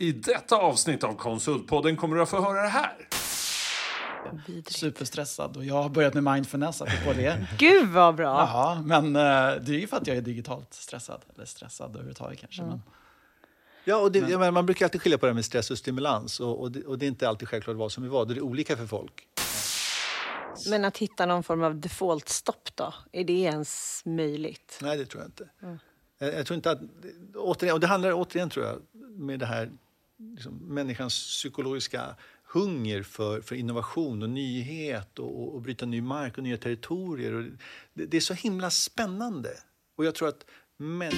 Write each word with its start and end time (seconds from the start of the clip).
I 0.00 0.12
detta 0.12 0.56
avsnitt 0.56 1.04
av 1.04 1.14
Konsultpodden 1.14 1.96
kommer 1.96 2.16
du 2.16 2.22
att 2.22 2.28
få 2.28 2.40
höra 2.40 2.62
det 2.62 2.68
här. 2.68 3.08
Superstressad 4.66 5.56
och 5.56 5.64
jag 5.64 5.82
har 5.82 5.88
börjat 5.88 6.14
med 6.14 6.24
mindfulness 6.24 6.82
apropå 6.82 7.12
det. 7.12 7.46
Gud 7.58 7.88
vad 7.88 8.14
bra! 8.14 8.26
Ja, 8.26 8.82
men 8.84 9.16
eh, 9.16 9.22
det 9.60 9.74
är 9.74 9.78
ju 9.78 9.86
för 9.86 9.96
att 9.96 10.06
jag 10.06 10.16
är 10.16 10.20
digitalt 10.20 10.74
stressad. 10.74 11.24
Eller 11.34 11.44
stressad 11.44 11.90
överhuvudtaget 11.90 12.40
kanske. 12.40 12.62
Men, 12.62 12.82
Ja, 13.84 13.96
och 13.96 14.12
det, 14.12 14.18
jag 14.18 14.30
menar, 14.38 14.50
man 14.50 14.66
brukar 14.66 14.86
alltid 14.86 15.02
skilja 15.02 15.18
på 15.18 15.26
det 15.26 15.30
här 15.30 15.34
med 15.34 15.44
stress 15.44 15.70
och 15.70 15.78
stimulans. 15.78 16.40
Och, 16.40 16.60
och, 16.60 16.72
det, 16.72 16.82
och 16.82 16.98
det 16.98 17.06
är 17.06 17.08
inte 17.08 17.28
alltid 17.28 17.48
självklart 17.48 17.76
vad 17.76 17.92
som 17.92 18.04
är 18.04 18.08
vad. 18.08 18.28
Det 18.28 18.34
är 18.34 18.40
olika 18.40 18.76
för 18.76 18.86
folk. 18.86 19.26
Men 20.70 20.84
att 20.84 20.98
hitta 20.98 21.26
någon 21.26 21.42
form 21.42 21.62
av 21.62 21.74
default-stopp 21.74 22.70
då? 22.74 22.94
Är 23.12 23.24
det 23.24 23.32
ens 23.32 24.02
möjligt? 24.04 24.78
Nej, 24.82 24.98
det 24.98 25.06
tror 25.06 25.22
jag 25.22 25.28
inte. 25.28 25.48
Jag, 26.18 26.34
jag 26.34 26.46
tror 26.46 26.54
inte 26.54 26.70
att, 26.70 26.80
återigen, 27.36 27.74
och 27.74 27.80
det 27.80 27.86
handlar 27.86 28.12
återigen 28.12 28.50
tror 28.50 28.66
jag 28.66 28.78
med 29.18 29.38
det 29.40 29.46
här 29.46 29.70
liksom, 30.18 30.74
människans 30.74 31.14
psykologiska 31.14 32.16
hunger 32.44 33.02
för, 33.02 33.40
för 33.40 33.54
innovation 33.54 34.22
och 34.22 34.30
nyhet 34.30 35.18
och, 35.18 35.42
och, 35.42 35.54
och 35.54 35.62
bryta 35.62 35.86
ny 35.86 36.02
mark 36.02 36.38
och 36.38 36.44
nya 36.44 36.56
territorier. 36.56 37.34
Och 37.34 37.44
det, 37.94 38.06
det 38.06 38.16
är 38.16 38.20
så 38.20 38.34
himla 38.34 38.70
spännande. 38.70 39.50
Och 39.96 40.04
jag 40.04 40.14
tror 40.14 40.28
att 40.28 40.44
män... 40.76 41.12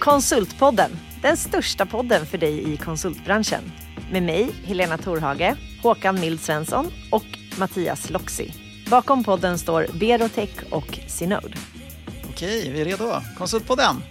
Konsultpodden, 0.00 0.90
den 1.22 1.36
största 1.36 1.86
podden 1.86 2.26
för 2.26 2.38
dig 2.38 2.72
i 2.72 2.76
konsultbranschen. 2.76 3.72
Med 4.12 4.22
mig, 4.22 4.50
Helena 4.64 4.98
Torhage, 4.98 5.56
Håkan 5.82 6.20
Mild 6.20 6.40
Svensson 6.40 6.86
och 7.10 7.24
Mattias 7.58 8.10
Loxi. 8.10 8.52
Bakom 8.90 9.24
podden 9.24 9.58
står 9.58 9.86
Berotech 10.00 10.72
och 10.72 10.98
Synode 11.06 11.77
okej, 12.38 12.70
vi 12.72 12.80
är 12.80 12.84
redo. 12.84 13.20
Konsultpodden! 13.38 14.02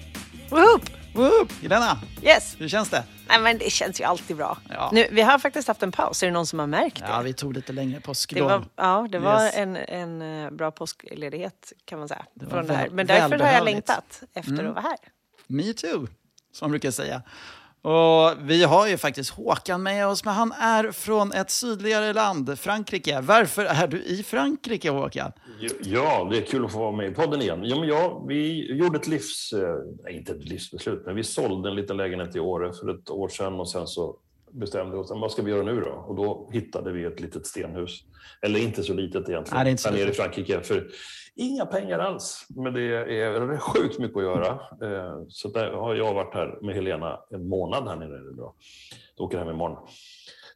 Woop! 0.50 0.82
Woop! 1.16 1.52
Helena, 1.62 2.00
Yes! 2.24 2.56
hur 2.60 2.68
känns 2.68 2.90
det? 2.90 3.04
Nej, 3.30 3.40
men 3.42 3.58
det 3.58 3.70
känns 3.70 4.00
ju 4.02 4.04
alltid 4.04 4.38
bra. 4.38 4.58
Ja. 4.70 4.90
Nu, 4.94 5.08
vi 5.12 5.22
har 5.22 5.40
faktiskt 5.40 5.68
haft 5.68 5.84
en 5.84 5.92
paus, 5.92 6.24
är 6.24 6.28
det 6.28 6.34
någon 6.34 6.48
som 6.48 6.60
har 6.60 6.68
märkt 6.68 7.00
det? 7.00 7.06
Ja, 7.08 7.22
vi 7.22 7.34
tog 7.34 7.54
lite 7.54 7.74
längre 7.74 7.96
Det 7.96 8.02
påsklov. 8.02 8.50
var, 8.50 8.66
ja, 8.76 9.08
det 9.12 9.20
var 9.20 9.44
Yes. 9.46 9.56
en, 9.56 9.76
en 9.76 10.22
eh, 10.46 10.52
bra 10.52 10.72
påskledighet 10.72 11.74
kan 11.86 12.00
man 12.00 12.08
säga. 12.08 12.26
var 12.34 12.50
Från 12.50 12.66
det 12.68 12.74
här. 12.74 12.84
väl- 12.84 12.94
Men 12.94 13.08
därför 13.08 13.40
har 13.40 13.52
jag 13.52 13.66
längtat 13.66 14.24
efter 14.34 14.64
att 14.66 14.74
vara 14.76 14.82
här. 14.82 14.98
Me 15.48 15.74
too, 15.74 16.08
som 16.52 16.66
man 16.66 16.70
brukar 16.72 16.92
säga. 16.92 17.22
Och 17.88 18.50
vi 18.50 18.64
har 18.64 18.88
ju 18.88 18.98
faktiskt 18.98 19.30
Håkan 19.30 19.84
med 19.84 20.08
oss, 20.08 20.26
men 20.26 20.34
han 20.34 20.52
är 20.52 20.92
från 20.92 21.32
ett 21.32 21.52
sydligare 21.52 22.14
land, 22.14 22.60
Frankrike. 22.60 23.22
Varför 23.22 23.66
är 23.66 23.88
du 23.88 24.04
i 24.04 24.24
Frankrike, 24.24 24.90
Håkan? 24.90 25.32
Ja, 25.84 26.28
det 26.32 26.38
är 26.38 26.42
kul 26.42 26.66
att 26.66 26.72
få 26.72 26.80
vara 26.80 26.92
med 26.92 27.12
i 27.12 27.14
podden 27.14 27.42
igen. 27.42 27.60
Ja, 27.64 27.80
men 27.80 27.90
ja, 27.90 28.26
vi 28.28 28.72
gjorde 28.78 28.98
ett 28.98 29.08
livs... 29.08 29.54
eh, 29.54 30.16
inte 30.16 30.32
ett 30.32 30.46
livsbeslut, 30.46 31.04
men 31.06 31.16
vi 31.16 31.24
sålde 31.24 31.70
en 31.70 31.76
liten 31.76 31.98
lägenhet 31.98 32.36
i 32.36 32.40
Åre 32.40 32.74
för 32.74 32.90
ett 32.90 33.10
år 33.10 33.30
sedan 33.30 33.54
och 33.54 33.70
sen 33.70 33.88
så 33.88 34.18
bestämde 34.52 34.92
vi 34.92 34.98
oss, 34.98 35.12
vad 35.12 35.32
ska 35.32 35.42
vi 35.42 35.52
göra 35.52 35.64
nu 35.64 35.82
då? 35.82 36.06
Och 36.08 36.16
då 36.16 36.50
hittade 36.54 36.92
vi 36.92 37.04
ett 37.04 37.20
litet 37.20 37.48
stenhus. 37.48 38.04
Eller 38.42 38.60
inte 38.60 38.84
så 38.84 38.94
litet 38.94 39.30
egentligen, 39.30 39.56
Nej, 39.56 39.64
det 39.64 39.70
är 39.70 39.72
inte 39.72 39.84
så 39.84 39.90
här 39.90 39.98
nere 39.98 40.10
i. 40.10 40.14
Frankrike. 40.14 40.62
För 40.62 40.88
inga 41.38 41.66
pengar 41.66 42.00
alls, 42.00 42.46
men 42.50 42.74
det 42.74 42.82
är, 42.82 43.40
det 43.48 43.58
sjukt 43.58 44.00
mycket 44.00 44.18
att 44.18 44.24
göra. 44.24 44.48
Eh, 44.82 45.14
Så 45.30 45.48
där 45.48 45.72
har 45.72 45.96
jag 45.96 46.14
varit 46.14 46.34
här 46.34 46.58
med 46.62 46.76
Helena 46.76 47.20
en 47.32 47.50
månad 47.50 47.88
här 47.88 47.96
nere 47.96 48.32
då. 48.38 48.54
Jag 49.16 49.26
åker 49.26 49.38
hem 49.38 49.50
imorgon. 49.50 49.78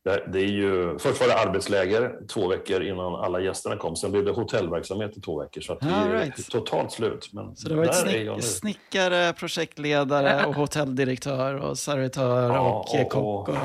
Det 0.03 0.23
det 0.33 0.39
är 0.39 0.45
ju, 0.47 0.99
först 0.99 1.21
var 1.21 1.27
det 1.27 1.39
arbetsläger 1.39 2.27
två 2.33 2.47
veckor 2.47 2.81
innan 2.83 3.15
alla 3.15 3.39
gästerna 3.39 3.77
kom. 3.77 3.95
Sen 3.95 4.11
blev 4.11 4.25
det 4.25 4.31
hotellverksamhet 4.31 5.17
i 5.17 5.21
två 5.21 5.39
veckor. 5.39 5.61
Så 5.61 5.73
att 5.73 5.83
All 5.83 5.89
är 6.07 6.11
right. 6.13 6.49
totalt 6.51 6.91
slut. 6.91 7.29
Men 7.33 7.55
Så 7.55 7.69
det 7.69 7.75
var 7.75 7.83
ett 7.83 7.95
snick, 7.95 8.43
snickare, 8.43 9.33
projektledare 9.33 10.45
och 10.45 10.55
hotelldirektör 10.61 11.55
och 11.55 11.77
servitör 11.77 12.53
Ja, 12.53 12.69
och, 12.69 13.01
och- 13.01 13.11
kock. 13.11 13.49
Och, 13.49 13.55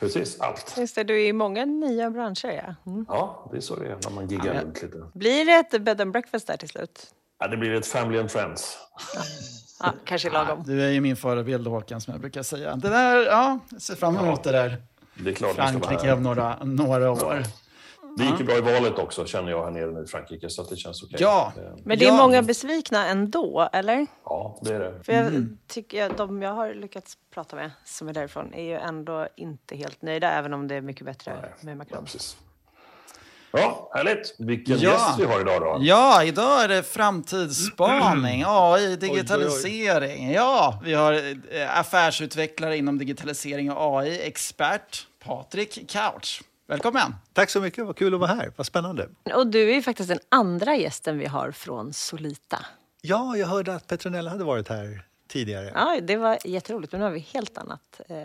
Precis, 0.00 0.40
allt. 0.40 0.74
Just 0.78 0.94
det, 0.94 1.04
du 1.04 1.22
är 1.22 1.26
i 1.28 1.32
många 1.32 1.64
nya 1.64 2.10
branscher. 2.10 2.74
Ja. 2.84 2.90
Mm. 2.92 3.06
Ja, 3.08 3.48
det 3.50 3.56
är 3.56 3.60
så 3.60 3.76
det 3.76 3.86
är 3.86 3.96
när 4.04 4.10
man 4.10 4.28
giggar 4.28 4.46
Ja, 4.46 4.52
men- 4.54 4.64
runt 4.64 4.82
lite. 4.82 4.98
Blir 5.14 5.44
det 5.46 5.52
ett 5.76 5.82
bed 5.84 6.00
and 6.00 6.12
breakfast 6.12 6.46
där 6.46 6.56
till 6.56 6.68
slut? 6.68 7.06
Ja, 7.38 7.48
det 7.48 7.56
blir 7.56 7.74
ett 7.74 7.86
family 7.86 8.18
and 8.20 8.30
friends. 8.30 8.78
Ja, 9.80 9.92
kanske 10.04 10.30
lagom. 10.30 10.62
du 10.66 10.82
är 10.82 10.88
ju 10.90 11.00
min 11.00 11.16
förebild, 11.16 11.66
Håkan, 11.66 12.00
som 12.00 12.12
jag 12.12 12.20
brukar 12.20 12.42
säga. 12.42 12.76
Det 12.76 12.88
där, 12.88 13.26
ja, 13.26 13.58
jag 13.70 13.82
ser 13.82 13.94
fram 13.94 14.16
emot 14.16 14.42
det 14.44 14.52
där. 14.52 14.82
Det 15.14 15.30
är 15.30 15.34
klart 15.34 15.50
vi 15.50 15.54
ska 15.54 15.62
vara 15.62 15.72
Frankrike 15.72 16.06
här. 16.06 16.14
om 16.14 16.22
några, 16.22 16.56
några 16.64 17.10
år. 17.10 17.42
Det 18.16 18.24
gick 18.24 18.38
ju 18.40 18.44
bra 18.44 18.56
i 18.56 18.60
valet 18.60 18.98
också, 18.98 19.26
känner 19.26 19.50
jag 19.50 19.64
här 19.64 19.70
nere 19.70 19.90
nu 19.90 20.02
i 20.02 20.06
Frankrike. 20.06 20.50
Så 20.50 20.62
att 20.62 20.68
det 20.68 20.76
känns 20.76 21.02
okej. 21.02 21.16
Ja. 21.20 21.52
Eh, 21.56 21.62
Men 21.84 21.98
det 21.98 22.04
är 22.04 22.08
Ja. 22.08 22.16
många 22.16 22.42
besvikna 22.42 23.06
ändå, 23.06 23.68
eller? 23.72 24.06
Ja, 24.24 24.58
det 24.62 24.74
är 24.74 24.78
det. 24.80 25.02
För 25.04 25.12
jag 25.12 25.26
Mm. 25.26 25.58
tycker 25.68 26.10
de 26.16 26.42
jag 26.42 26.52
har 26.52 26.74
lyckats 26.74 27.18
prata 27.34 27.56
med 27.56 27.70
som 27.84 28.08
är 28.08 28.12
därifrån 28.12 28.54
är 28.54 28.62
ju 28.62 28.74
ändå 28.76 29.26
inte 29.36 29.76
helt 29.76 30.02
nöjda, 30.02 30.30
även 30.32 30.54
om 30.54 30.68
det 30.68 30.74
är 30.74 30.80
mycket 30.80 31.04
bättre 31.06 31.32
med 31.60 31.72
Ja, 31.72 31.76
Macron. 31.76 32.04
precis. 32.04 32.36
Ja, 33.52 33.90
härligt. 33.94 34.34
Vilken 34.38 34.78
Ja. 34.78 34.90
gäst 34.90 35.18
vi 35.18 35.24
har 35.24 35.40
idag 35.40 35.60
då. 35.60 35.78
Ja, 35.80 36.24
idag 36.24 36.64
är 36.64 36.68
det 36.68 36.82
framtidsspaning, 36.82 38.44
AI, 38.46 38.96
digitalisering. 38.96 40.32
Ja, 40.32 40.80
vi 40.84 40.94
har 40.94 41.12
eh, 41.12 41.78
affärsutvecklare 41.80 42.76
inom 42.76 42.98
digitalisering 42.98 43.72
och 43.72 43.98
AI, 44.00 44.20
expert 44.22 45.06
Patrik 45.24 45.90
Couch. 45.90 46.42
Välkommen! 46.70 47.14
Tack 47.32 47.50
så 47.50 47.60
mycket, 47.60 47.86
vad 47.86 47.96
kul 47.96 48.14
att 48.14 48.20
vara 48.20 48.34
här. 48.34 48.52
Vad 48.56 48.66
spännande. 48.66 49.08
Och 49.34 49.46
du 49.46 49.70
är 49.70 49.74
ju 49.74 49.82
faktiskt 49.82 50.08
den 50.08 50.18
andra 50.28 50.76
gästen 50.76 51.18
vi 51.18 51.26
har 51.26 51.50
från 51.50 51.92
Solita. 51.92 52.58
Ja, 53.02 53.36
jag 53.36 53.46
hörde 53.46 53.74
att 53.74 53.86
Petronella 53.86 54.30
hade 54.30 54.44
varit 54.44 54.68
här 54.68 55.02
tidigare. 55.28 55.72
Ja, 55.74 55.98
det 56.02 56.16
var 56.16 56.38
jätteroligt, 56.44 56.92
men 56.92 56.98
nu 57.00 57.04
har 57.06 57.12
vi 57.12 57.18
helt 57.18 57.58
annat 57.58 58.00
eh, 58.08 58.16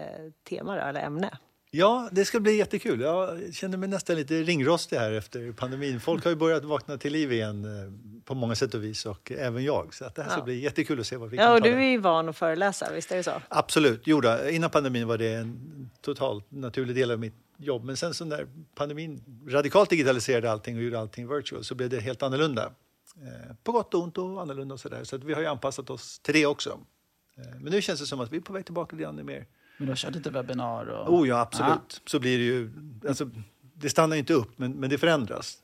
tema 0.50 0.80
eller 0.90 1.00
ämne. 1.04 1.38
Ja, 1.72 2.10
det 2.12 2.26
ska 2.26 2.40
bli 2.40 2.56
jättekul. 2.58 3.02
Jag 3.02 3.54
känner 3.54 3.78
mig 3.78 3.90
nästan 3.90 4.16
lite 4.16 4.34
ringrostig 4.34 4.98
här 4.98 5.12
efter 5.12 5.52
pandemin. 5.52 6.00
Folk 6.00 6.24
har 6.24 6.32
ju 6.32 6.36
börjat 6.38 6.64
vakna 6.64 6.98
till 6.98 7.14
liv 7.14 7.32
igen 7.34 7.66
eh, 7.66 7.92
på 8.26 8.36
många 8.36 8.56
sätt 8.56 8.74
och 8.74 8.84
vis 8.84 9.06
och 9.06 9.32
även 9.32 9.64
jag. 9.64 9.94
Så 9.94 10.06
att 10.06 10.16
det 10.16 10.24
här 10.24 10.30
ska 10.30 10.40
Ja. 10.40 10.44
bli 10.44 10.60
jättekul 10.64 11.00
att 11.00 11.08
se 11.08 11.18
vad 11.18 11.30
vi 11.30 11.38
Ja, 11.38 11.44
kan 11.44 11.52
och 11.54 11.58
ta 11.60 11.64
du 11.66 11.72
där. 11.72 11.80
är 11.80 11.90
ju 11.90 11.98
van 11.98 12.30
att 12.30 12.38
föreläsa, 12.38 12.88
visst 12.94 13.12
är 13.12 13.16
det 13.18 13.24
så? 13.24 13.42
Absolut, 13.48 14.02
jo 14.06 14.22
då. 14.22 14.50
Innan 14.50 14.70
pandemin 14.70 15.08
var 15.08 15.18
det 15.18 15.34
en 15.34 15.90
totalt 16.02 16.52
naturlig 16.52 16.96
del 16.96 17.12
av 17.12 17.20
mitt 17.20 17.36
jobb. 17.58 17.84
Men 17.84 17.98
sen 17.98 18.14
så 18.14 18.26
när 18.26 18.48
pandemin 18.76 19.24
radikalt 19.48 19.90
digitaliserade 19.90 20.52
allting 20.52 20.78
och 20.78 20.84
gjorde 20.84 21.00
allting 21.00 21.28
virtual 21.28 21.64
så 21.64 21.76
blev 21.76 21.90
det 21.90 22.00
helt 22.00 22.24
annorlunda. 22.24 22.72
Eh, 23.22 23.56
på 23.64 23.72
gott 23.72 23.94
och 23.94 24.04
ont 24.04 24.18
och 24.18 24.42
annorlunda 24.42 24.74
och 24.74 24.80
sådär. 24.80 25.04
Så 25.04 25.16
att 25.16 25.24
vi 25.24 25.34
har 25.34 25.42
ju 25.42 25.48
anpassat 25.48 25.90
oss 25.90 26.20
till 26.20 26.34
det 26.34 26.46
också. 26.46 26.80
Eh, 27.38 27.60
men 27.62 27.72
nu 27.72 27.82
känns 27.82 28.00
det 28.00 28.06
som 28.06 28.20
att 28.20 28.32
vi 28.32 28.38
är 28.38 28.42
på 28.42 28.54
väg 28.54 28.66
tillbaka 28.66 28.96
lite 28.96 29.04
grann 29.04 29.26
mer. 29.26 29.46
Men 29.78 29.86
du 29.86 29.92
har 29.92 29.96
kört 29.96 30.16
lite 30.16 30.30
webbinar 30.30 30.86
och... 30.86 31.14
Oh 31.14 31.28
ja, 31.28 31.40
absolut. 31.40 32.02
Så 32.06 32.20
blir 32.20 32.38
det 32.38 32.44
ju. 32.44 32.72
Alltså, 33.08 33.30
det 33.74 33.90
stannar 33.90 34.16
ju 34.16 34.20
inte 34.20 34.34
upp, 34.34 34.58
men, 34.58 34.72
men 34.72 34.90
det 34.90 34.98
förändras. 34.98 35.58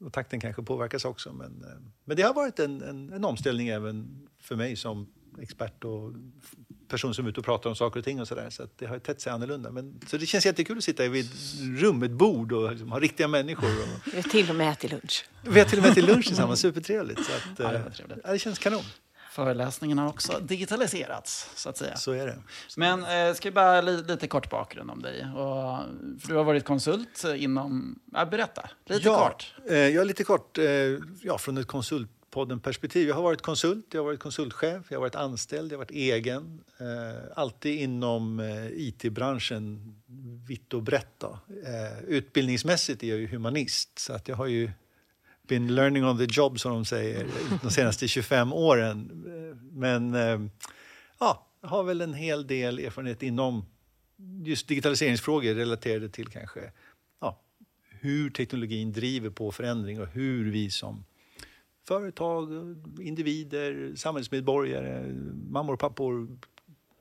Och 0.00 0.12
takten 0.12 0.40
kanske 0.40 0.62
påverkas 0.62 1.04
också. 1.04 1.32
Men, 1.32 1.64
eh, 1.64 1.90
men 2.04 2.16
det 2.16 2.22
har 2.22 2.34
varit 2.34 2.58
en, 2.58 2.82
en, 2.82 3.12
en 3.12 3.24
omställning 3.24 3.68
även 3.68 4.28
för 4.40 4.56
mig 4.56 4.76
som 4.76 5.06
expert 5.40 5.84
och 5.84 6.12
person 6.88 7.14
som 7.14 7.24
är 7.24 7.30
ute 7.30 7.40
och 7.40 7.46
pratar 7.46 7.70
om 7.70 7.76
saker 7.76 7.98
och 7.98 8.04
ting 8.04 8.20
och 8.20 8.28
sådär. 8.28 8.50
Så 8.50 8.62
att 8.62 8.78
det 8.78 8.86
har 8.86 8.98
tett 8.98 9.20
sig 9.20 9.32
annorlunda. 9.32 9.70
Men, 9.70 10.00
så 10.06 10.16
det 10.16 10.26
känns 10.26 10.46
jättekul 10.46 10.78
att 10.78 10.84
sitta 10.84 11.08
vid 11.08 11.24
ett 11.24 11.32
rum, 11.80 12.02
ett 12.02 12.10
bord 12.10 12.52
och 12.52 12.70
liksom 12.70 12.92
ha 12.92 13.00
riktiga 13.00 13.28
människor. 13.28 13.68
Och, 13.68 13.88
Vi 14.12 14.16
har 14.16 14.22
till 14.22 14.50
och 14.50 14.56
med 14.56 14.72
ätit 14.72 14.90
lunch. 14.90 15.28
vi 15.42 15.60
har 15.60 15.66
till 15.66 15.78
och 15.78 15.84
med 15.84 15.94
till 15.94 16.06
lunch 16.06 16.26
tillsammans, 16.26 16.60
supertrevligt. 16.60 17.24
Så 17.24 17.32
att, 17.32 17.58
Ja, 17.58 17.72
det 17.72 17.78
eh, 17.78 18.18
ja, 18.24 18.32
det 18.32 18.38
känns 18.38 18.58
kanon. 18.58 18.84
Föreläsningen 19.30 19.98
har 19.98 20.08
också 20.08 20.40
digitaliserats, 20.40 21.50
så 21.54 21.68
att 21.68 21.76
säga. 21.76 21.96
Så 21.96 22.12
är 22.12 22.26
det. 22.26 22.38
Men 22.76 23.04
eh, 23.04 23.34
ska 23.34 23.48
vi 23.48 23.54
bara 23.54 23.80
li, 23.80 24.02
lite 24.02 24.26
kort 24.28 24.50
bakgrund 24.50 24.90
om 24.90 25.02
dig. 25.02 25.20
Och, 25.20 25.78
för 26.20 26.28
du 26.28 26.34
har 26.34 26.44
varit 26.44 26.64
konsult 26.64 27.24
inom... 27.36 27.98
Ja, 28.12 28.26
berätta, 28.26 28.70
lite 28.86 29.08
ja, 29.08 29.28
kort. 29.28 29.54
Eh, 29.68 29.76
ja, 29.76 30.04
lite 30.04 30.24
kort. 30.24 30.58
Eh, 30.58 30.64
ja, 31.22 31.38
från 31.38 31.58
ett 31.58 31.66
konsultpodden-perspektiv. 32.30 33.08
Jag 33.08 33.14
har 33.14 33.22
varit 33.22 33.42
konsult, 33.42 33.86
jag 33.92 34.00
har 34.00 34.04
varit 34.04 34.20
konsultchef, 34.20 34.86
jag 34.88 34.98
har 34.98 35.00
varit 35.00 35.14
anställd, 35.14 35.72
jag 35.72 35.76
har 35.76 35.84
varit 35.84 35.90
egen. 35.90 36.60
Eh, 36.78 37.32
alltid 37.36 37.80
inom 37.80 38.40
eh, 38.40 38.66
IT-branschen, 38.66 39.94
vitt 40.48 40.74
och 40.74 40.82
brett. 40.82 41.22
Eh, 41.22 42.04
utbildningsmässigt 42.06 43.02
är 43.02 43.08
jag 43.08 43.18
ju 43.18 43.26
humanist, 43.26 43.98
så 43.98 44.12
att 44.12 44.28
jag 44.28 44.36
har 44.36 44.46
ju 44.46 44.70
been 45.48 45.74
learning 45.74 46.04
on 46.04 46.18
the 46.18 46.26
job, 46.30 46.60
som 46.60 46.72
de 46.72 46.84
säger, 46.84 47.26
de 47.62 47.70
senaste 47.70 48.08
25 48.08 48.52
åren. 48.52 49.24
Men 49.72 50.14
eh, 50.14 50.40
ja, 51.20 51.46
jag 51.60 51.68
har 51.68 51.84
väl 51.84 52.00
en 52.00 52.14
hel 52.14 52.46
del 52.46 52.78
erfarenhet 52.78 53.22
inom 53.22 53.64
just 54.44 54.68
digitaliseringsfrågor 54.68 55.54
relaterade 55.54 56.08
till 56.08 56.26
kanske 56.26 56.72
ja, 57.20 57.40
hur 58.00 58.30
teknologin 58.30 58.92
driver 58.92 59.30
på 59.30 59.52
förändring 59.52 60.00
och 60.00 60.08
hur 60.08 60.50
vi 60.50 60.70
som 60.70 61.04
företag, 61.88 62.48
individer, 63.00 63.92
samhällsmedborgare, 63.96 65.06
mammor 65.50 65.72
och 65.72 65.78
pappor 65.80 66.38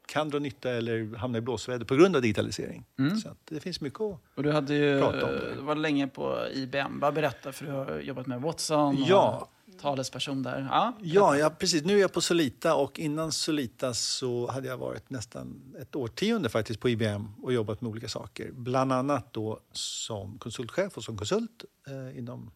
kan 0.07 0.29
dra 0.29 0.39
nytta 0.39 0.71
eller 0.71 1.15
hamna 1.17 1.37
i 1.37 1.41
blåsväder 1.41 1.85
på 1.85 1.95
grund 1.95 2.15
av 2.15 2.21
digitalisering. 2.21 2.85
Så 3.23 3.29
att 3.29 3.37
det 3.45 3.59
finns 3.59 3.81
mycket 3.81 4.01
att... 4.01 4.19
Och 4.35 4.43
du 4.43 4.51
hade 4.51 4.75
ju, 4.75 4.99
Prata 5.01 5.25
om 5.25 5.57
eh, 5.57 5.63
var 5.63 5.75
länge 5.75 6.07
på 6.07 6.37
IBM. 6.53 6.99
Bara 6.99 7.11
berätta, 7.11 7.51
för 7.51 7.65
du 7.65 7.71
har 7.71 7.99
jobbat 7.99 8.27
med 8.27 8.41
Watson. 8.41 8.95
och- 8.95 9.09
Ja, 9.09 9.47
talesperson 9.81 10.43
där. 10.43 10.67
Ja, 10.71 10.93
Ja, 11.01 11.37
ja, 11.37 11.49
precis. 11.49 11.83
Nu 11.83 11.95
är 11.97 12.01
jag 12.01 12.13
på 12.13 12.21
Solita 12.21 12.75
och 12.75 12.99
innan 12.99 13.31
Solita 13.31 13.93
så 13.93 14.47
hade 14.51 14.67
jag 14.67 14.77
varit 14.77 15.09
nästan 15.09 15.61
ett 15.81 15.95
årtionde 15.95 16.49
faktiskt 16.49 16.79
på 16.79 16.89
IBM 16.89 17.27
och 17.43 17.53
jobbat 17.53 17.81
med 17.81 17.89
olika 17.89 18.07
saker. 18.07 18.51
Bland 18.51 18.91
annat 18.93 19.33
då 19.33 19.59
som 19.71 20.37
konsultchef 20.37 20.97
och 20.97 21.03
som 21.03 21.17
konsult 21.17 21.65
eh, 21.87 22.17
inom 22.19 22.51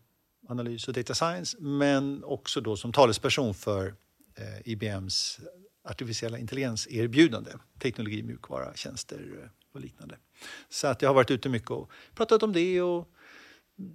analys 0.52 0.88
och 0.88 0.94
data 0.94 1.14
science 1.14 1.58
men 1.60 2.24
också 2.24 2.62
då 2.62 2.76
som 2.78 2.92
talesperson 2.92 3.54
för 3.54 3.88
eh, 4.38 4.72
IBMs 4.72 5.40
artificiella 5.84 6.38
intelligens-erbjudande. 6.38 7.52
Teknologi, 7.80 8.24
mjukvara, 8.24 8.74
tjänster 8.76 9.40
eh, 9.44 9.50
och 9.74 9.82
liknande. 9.82 10.18
Så 10.70 10.88
att 10.88 11.02
jag 11.02 11.10
har 11.10 11.14
varit 11.14 11.32
ute 11.32 11.50
mycket 11.50 11.72
och 11.72 11.92
pratat 12.16 12.44
om 12.44 12.54
det 12.54 12.82
och 12.82 13.08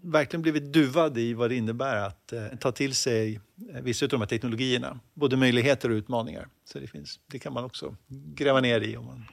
verkligen 0.03 0.43
blivit 0.43 0.73
duvad 0.73 1.19
i 1.19 1.35
vad 1.35 1.51
det 1.51 1.57
innebär 1.57 1.97
att 1.97 2.33
eh, 2.33 2.47
ta 2.61 2.73
till 2.73 2.95
sig 2.95 3.41
vissa 3.83 4.05
av 4.05 4.09
de 4.09 4.21
här 4.21 4.29
teknologierna. 4.29 5.01
Både 5.15 5.37
möjligheter 5.37 5.91
och 5.91 5.95
utmaningar. 5.95 6.49
Så 6.65 6.79
det, 6.79 6.87
finns, 6.87 7.21
det 7.27 7.39
kan 7.39 7.53
man 7.53 7.65
också 7.65 7.97
gräva 8.35 8.61
ner 8.61 8.81
i 8.81 8.97
om 8.97 9.05
man 9.07 9.25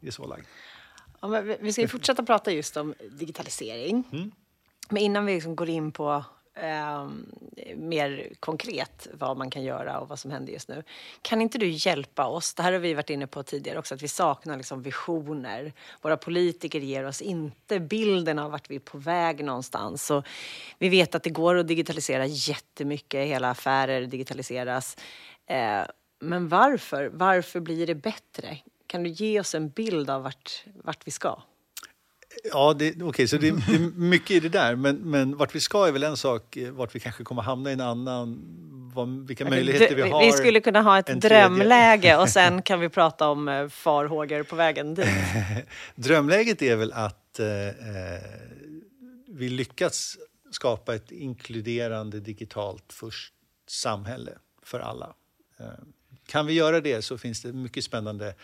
är 0.00 0.10
så 0.10 0.26
lagd. 0.26 0.44
Ja, 1.20 1.28
vi- 1.60 1.72
ska 1.72 1.88
fortsätta 1.88 2.22
prata 2.22 2.52
just 2.52 2.76
om 2.76 2.94
digitalisering. 3.10 4.04
Men 4.90 5.02
innan 5.02 5.26
vi 5.26 5.34
liksom 5.34 5.56
går 5.56 5.68
in 5.68 5.92
på 5.92 6.24
ehm, 6.54 7.26
mer 7.76 8.28
konkret 8.40 9.08
vad 9.12 9.36
man 9.36 9.50
kan 9.50 9.62
göra 9.62 10.00
och 10.00 10.08
vad 10.08 10.18
som 10.18 10.30
händer 10.30 10.52
just 10.52 10.68
nu. 10.68 10.82
Kan 11.22 11.42
inte 11.42 11.58
du 11.58 11.68
hjälpa 11.68 12.26
oss? 12.26 12.54
Det 12.54 12.62
här 12.62 12.72
har 12.72 12.78
vi 12.78 12.94
varit 12.94 13.10
inne 13.10 13.26
på 13.26 13.42
tidigare 13.42 13.78
också, 13.78 13.94
att 13.94 14.02
vi 14.02 14.08
saknar 14.08 14.56
liksom 14.56 14.82
visioner. 14.82 15.72
Våra 16.00 16.16
politiker 16.16 16.80
ger 16.80 17.06
oss 17.06 17.20
inte 17.20 17.80
bilden 17.80 18.38
av 18.38 18.50
vart 18.50 18.70
vi 18.70 18.76
är 18.76 18.80
på 18.80 18.98
väg 18.98 19.44
någonstans. 19.44 20.10
Och 20.10 20.26
vi 20.78 20.88
vet 20.88 21.14
att 21.14 21.22
det 21.22 21.30
går 21.30 21.56
att 21.56 21.68
digitalisera 21.68 22.26
jättemycket, 22.26 23.26
hela 23.26 23.50
affärer 23.50 24.06
digitaliseras. 24.06 24.96
Eh, 25.46 25.82
men 26.20 26.48
varför? 26.48 27.10
Varför 27.12 27.60
blir 27.60 27.86
det 27.86 27.94
bättre? 27.94 28.58
Kan 28.86 29.02
du 29.02 29.10
ge 29.10 29.40
oss 29.40 29.54
en 29.54 29.68
bild 29.68 30.10
av 30.10 30.22
vart, 30.22 30.64
vart 30.84 31.06
vi 31.06 31.10
ska? 31.10 31.42
Ja, 32.44 32.76
okej, 33.02 33.28
så 33.28 33.36
det, 33.36 33.50
det 33.50 33.74
är 33.74 33.98
mycket 33.98 34.30
i 34.30 34.40
det 34.40 34.48
där. 34.48 34.76
Men, 34.76 34.96
men 34.96 35.36
vart 35.36 35.54
vi 35.54 35.60
ska 35.60 35.86
är 35.86 35.92
väl 35.92 36.02
en 36.02 36.16
sak, 36.16 36.56
eh, 36.56 36.70
vart 36.70 36.94
vi 36.94 37.00
kanske 37.00 37.24
kommer 37.24 37.42
hamna 37.42 37.70
i 37.70 37.72
en 37.72 37.80
annan. 37.80 38.40
Vad, 38.94 39.26
vilka 39.26 39.44
möjligheter 39.44 39.94
vi 39.94 40.02
har. 40.02 40.26
Vi 40.26 40.32
skulle 40.32 40.60
kunna 40.60 40.82
ha 40.82 40.98
ett 40.98 41.20
drömläge 41.20 42.16
och 42.16 42.28
sen 42.28 42.62
kan 42.70 42.80
vi 42.80 42.88
prata 42.88 43.28
om 43.28 43.48
eh, 43.48 43.68
farhågor 43.68 44.42
på 44.42 44.56
vägen 44.56 44.94
dit. 44.94 45.06
Drömläget 45.94 46.62
är 46.62 46.76
väl 46.76 46.92
att 46.92 47.38
eh, 47.38 47.68
eh, 47.68 47.72
vi 49.28 49.48
lyckats 49.48 50.18
skapa 50.50 50.94
ett 50.94 51.12
inkluderande 51.12 52.20
digitalt 52.20 52.92
först 52.92 53.34
samhälle 53.68 54.32
för 54.62 54.80
alla. 54.80 55.14
Eh, 55.60 55.66
kan 56.26 56.46
vi 56.46 56.52
göra 56.52 56.80
det 56.80 57.02
så 57.02 57.18
finns 57.18 57.42
det 57.42 57.52
mycket 57.52 57.84
spännande 57.84 58.34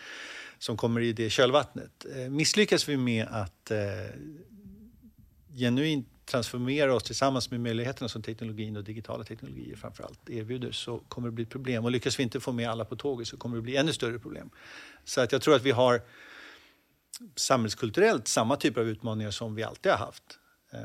som 0.59 0.77
kommer 0.77 1.01
i 1.01 1.13
det 1.13 1.29
kölvattnet. 1.29 2.05
Eh, 2.15 2.29
misslyckas 2.29 2.89
vi 2.89 2.97
med 2.97 3.27
att 3.29 3.71
eh, 3.71 3.77
genuint 5.57 6.07
transformera 6.25 6.95
oss 6.95 7.03
tillsammans 7.03 7.51
med 7.51 7.59
möjligheterna 7.59 8.09
som 8.09 8.21
teknologin 8.21 8.77
och 8.77 8.83
digitala 8.83 9.23
teknologier 9.23 9.75
framför 9.75 10.03
allt 10.03 10.29
erbjuder 10.29 10.71
så 10.71 10.99
kommer 10.99 11.27
det 11.27 11.31
bli 11.31 11.43
ett 11.43 11.49
problem. 11.49 11.85
Och 11.85 11.91
lyckas 11.91 12.19
vi 12.19 12.23
inte 12.23 12.39
få 12.39 12.51
med 12.51 12.69
alla 12.69 12.85
på 12.85 12.95
tåget 12.95 13.27
så 13.27 13.37
kommer 13.37 13.55
det 13.55 13.61
bli 13.61 13.75
ännu 13.75 13.93
större 13.93 14.19
problem. 14.19 14.49
Så 15.03 15.21
att 15.21 15.31
jag 15.31 15.41
tror 15.41 15.55
att 15.55 15.61
vi 15.61 15.71
har 15.71 16.01
samhällskulturellt 17.35 18.27
samma 18.27 18.55
typer 18.55 18.81
av 18.81 18.87
utmaningar 18.87 19.31
som 19.31 19.55
vi 19.55 19.63
alltid 19.63 19.91
har 19.91 19.99
haft. 19.99 20.39
Eh, 20.71 20.79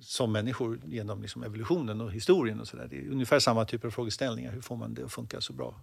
som 0.00 0.32
människor 0.32 0.80
genom 0.84 1.22
liksom 1.22 1.42
evolutionen 1.42 2.00
och 2.00 2.12
historien 2.12 2.60
och 2.60 2.68
så 2.68 2.76
där. 2.76 2.88
Det 2.88 2.96
är 2.96 3.10
ungefär 3.10 3.38
samma 3.38 3.64
typer 3.64 3.88
av 3.88 3.92
frågeställningar. 3.92 4.52
Hur 4.52 4.60
får 4.60 4.76
man 4.76 4.94
det 4.94 5.04
att 5.04 5.12
funka 5.12 5.40
så 5.40 5.52
bra 5.52 5.80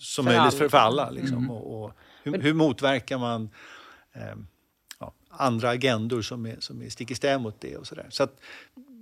som 0.00 0.24
För 0.24 0.30
möjligt 0.30 0.40
alla. 0.40 0.50
för, 0.50 0.68
för 0.68 0.78
alla? 0.78 1.10
Liksom. 1.10 1.50
Och, 1.50 1.84
och 1.84 1.92
hur, 2.22 2.38
hur 2.38 2.54
motverkar 2.54 3.18
man 3.18 3.50
eh, 4.12 4.22
ja, 4.98 5.12
andra 5.28 5.70
agendor 5.70 6.22
som 6.22 6.46
är, 6.46 6.56
som 6.58 6.82
är 6.82 6.88
stick 6.88 7.10
i 7.10 7.14
stäv 7.14 7.40
mot 7.40 7.60
det 7.60 7.76
och 7.76 7.86
sådär. 7.86 8.06
Så 8.10 8.22
att, 8.22 8.40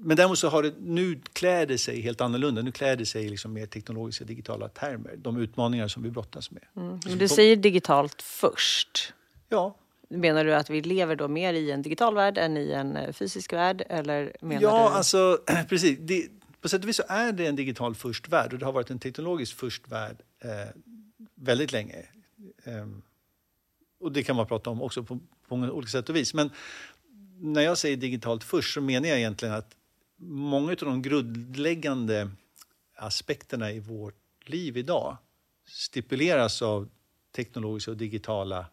men 0.00 0.16
däremot 0.16 0.38
så 0.38 0.48
har 0.48 0.62
det, 0.62 0.74
nu 0.80 1.20
klär 1.32 1.66
det 1.66 1.78
sig 1.78 2.00
helt 2.00 2.20
annorlunda. 2.20 2.62
Nu 2.62 2.72
klär 2.72 2.96
det 2.96 3.06
sig 3.06 3.28
liksom 3.28 3.52
mer 3.52 3.66
teknologiska 3.66 4.24
digitala 4.24 4.68
termer. 4.68 5.16
De 5.16 5.36
utmaningar 5.36 5.88
som 5.88 6.02
vi 6.02 6.10
brottas 6.10 6.50
med. 6.50 6.62
Men 6.72 7.18
du 7.18 7.28
säger 7.28 7.56
digitalt 7.56 8.22
först. 8.22 9.12
Ja, 9.48 9.76
Menar 10.10 10.44
du 10.44 10.54
att 10.54 10.70
vi 10.70 10.82
lever 10.82 11.16
då 11.16 11.28
mer 11.28 11.54
i 11.54 11.70
en 11.70 11.82
digital 11.82 12.14
värld 12.14 12.38
än 12.38 12.56
i 12.56 12.72
en 12.72 12.96
eh, 12.96 13.12
fysisk 13.12 13.52
värld? 13.52 13.84
Eller 13.88 14.36
menar 14.40 14.62
Ja, 14.62 14.88
du... 14.90 14.96
alltså 14.96 15.38
precis. 15.68 15.98
Det, 16.00 16.28
på 16.60 16.68
sätt 16.68 16.82
och 16.82 16.88
vis 16.88 16.96
så 16.96 17.02
är 17.08 17.32
det 17.32 17.46
en 17.46 17.56
digital 17.56 17.94
först 17.94 18.28
värld 18.28 18.52
och 18.52 18.58
det 18.58 18.64
har 18.64 18.72
varit 18.72 18.90
en 18.90 18.98
teknologisk 18.98 19.56
först 19.56 19.88
värld 19.88 20.16
eh, 20.44 20.50
väldigt 21.34 21.72
länge. 21.72 22.06
Ehm, 22.64 23.02
och 24.00 24.12
det 24.12 24.22
kan 24.22 24.36
man 24.36 24.46
prata 24.46 24.70
om 24.70 24.82
också 24.82 25.02
på, 25.02 25.18
på 25.48 25.56
många 25.56 25.72
olika 25.72 25.90
sätt 25.90 26.08
och 26.08 26.16
vis. 26.16 26.34
Men 26.34 26.50
när 27.40 27.62
jag 27.62 27.78
säger 27.78 27.96
digitalt 27.96 28.44
först 28.44 28.74
så 28.74 28.80
menar 28.80 29.08
jag 29.08 29.18
egentligen 29.18 29.54
att 29.54 29.76
många 30.16 30.70
av 30.70 30.76
de 30.76 31.02
grundläggande 31.02 32.30
aspekterna 32.96 33.72
i 33.72 33.80
vårt 33.80 34.48
liv 34.48 34.76
idag 34.76 35.16
stipuleras 35.66 36.62
av 36.62 36.88
teknologiska 37.32 37.90
och 37.90 37.96
digitala 37.96 38.66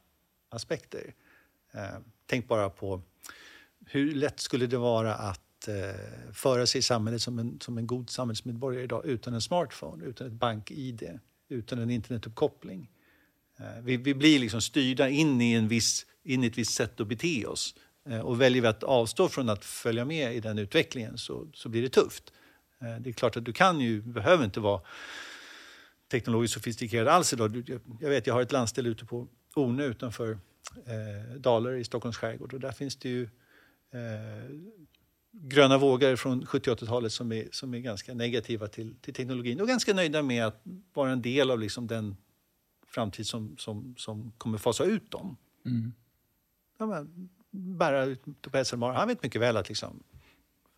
aspekter. 0.50 1.13
Eh, 1.71 1.98
tänk 2.25 2.48
bara 2.48 2.69
på 2.69 3.01
hur 3.86 4.15
lätt 4.15 4.39
skulle 4.39 4.68
det 4.68 4.77
vara 4.77 5.15
att 5.15 5.68
eh, 5.68 6.33
föra 6.33 6.65
sig 6.65 6.80
i 6.80 6.81
samhället 6.81 7.21
som 7.21 7.39
en, 7.39 7.59
som 7.59 7.77
en 7.77 7.88
god 7.88 8.09
samhällsmedborgare 8.09 8.83
idag 8.83 9.06
utan 9.06 9.33
en 9.33 9.41
smartphone, 9.41 10.06
utan 10.06 10.27
ett 10.27 10.33
bank-id, 10.33 11.19
utan 11.50 11.80
en 11.80 11.89
internetuppkoppling. 11.89 12.89
Eh, 13.59 13.83
vi, 13.83 13.97
vi 13.97 14.13
blir 14.13 14.39
liksom 14.39 14.62
styrda 14.62 15.09
in 15.09 15.42
i, 15.42 15.53
en 15.53 15.68
viss, 15.68 16.06
in 16.24 16.44
i 16.44 16.47
ett 16.47 16.57
visst 16.57 16.74
sätt 16.74 17.00
att 17.00 17.07
bete 17.07 17.45
oss. 17.45 17.75
Eh, 18.09 18.19
och 18.19 18.42
väljer 18.42 18.62
vi 18.62 18.68
att 18.68 18.83
avstå 18.83 19.30
från 19.30 19.50
att 19.50 19.65
följa 19.65 20.06
med 20.06 20.36
i 20.36 20.39
den 20.39 20.59
utvecklingen 20.59 21.18
så, 21.18 21.47
så 21.53 21.69
blir 21.69 21.81
det 21.81 21.89
tufft. 21.89 22.33
Eh, 22.81 23.00
det 23.00 23.09
är 23.09 23.13
klart 23.13 23.38
att 23.38 23.45
du 23.45 23.53
kan 23.53 23.80
ju, 23.80 24.01
behöver 24.01 24.45
inte 24.45 24.59
vara 24.59 24.81
teknologiskt 26.12 26.53
sofistikerad 26.53 27.07
alls 27.07 27.33
idag. 27.33 27.81
Jag, 28.00 28.09
vet, 28.09 28.27
jag 28.27 28.33
har 28.33 28.41
ett 28.41 28.51
landställe 28.51 28.89
ute 28.89 29.06
på 29.06 29.27
Ornö 29.56 29.86
utanför 29.86 30.31
eh, 30.86 31.36
Dalar 31.38 31.74
i 31.74 31.83
Stockholms 31.83 32.18
skärgård 32.18 32.53
och 32.53 32.59
där 32.59 32.71
finns 32.71 32.95
det 32.95 33.09
ju 33.09 33.24
eh, 33.94 34.50
gröna 35.42 35.78
vågor 35.78 36.16
från 36.16 36.46
70 36.46 36.70
80-talet 36.70 37.12
som 37.12 37.32
är, 37.32 37.48
som 37.52 37.74
är 37.74 37.80
ganska 37.80 38.14
negativa 38.14 38.68
till, 38.68 38.96
till 39.02 39.14
teknologin 39.14 39.62
och 39.62 39.68
ganska 39.68 39.94
nöjda 39.94 40.22
med 40.22 40.46
att 40.46 40.62
vara 40.94 41.12
en 41.12 41.22
del 41.22 41.52
av 41.52 41.60
liksom 41.60 41.88
den 41.88 42.18
framtid 42.88 43.27
som, 43.27 43.56
som, 43.58 43.96
som 43.98 44.32
kommer 44.38 44.58
fasa 44.58 44.84
ut 44.84 45.12
dem. 45.12 45.38
Ja, 46.77 46.86
men, 46.86 47.30
bära 47.51 48.06
ut 48.06 48.22
på 48.42 48.65
SLMR. 48.65 48.92
Han 48.92 49.08
vet 49.08 49.24
mycket 49.24 49.42
väl 49.42 49.58
att 49.58 49.70
liksom, 49.70 50.04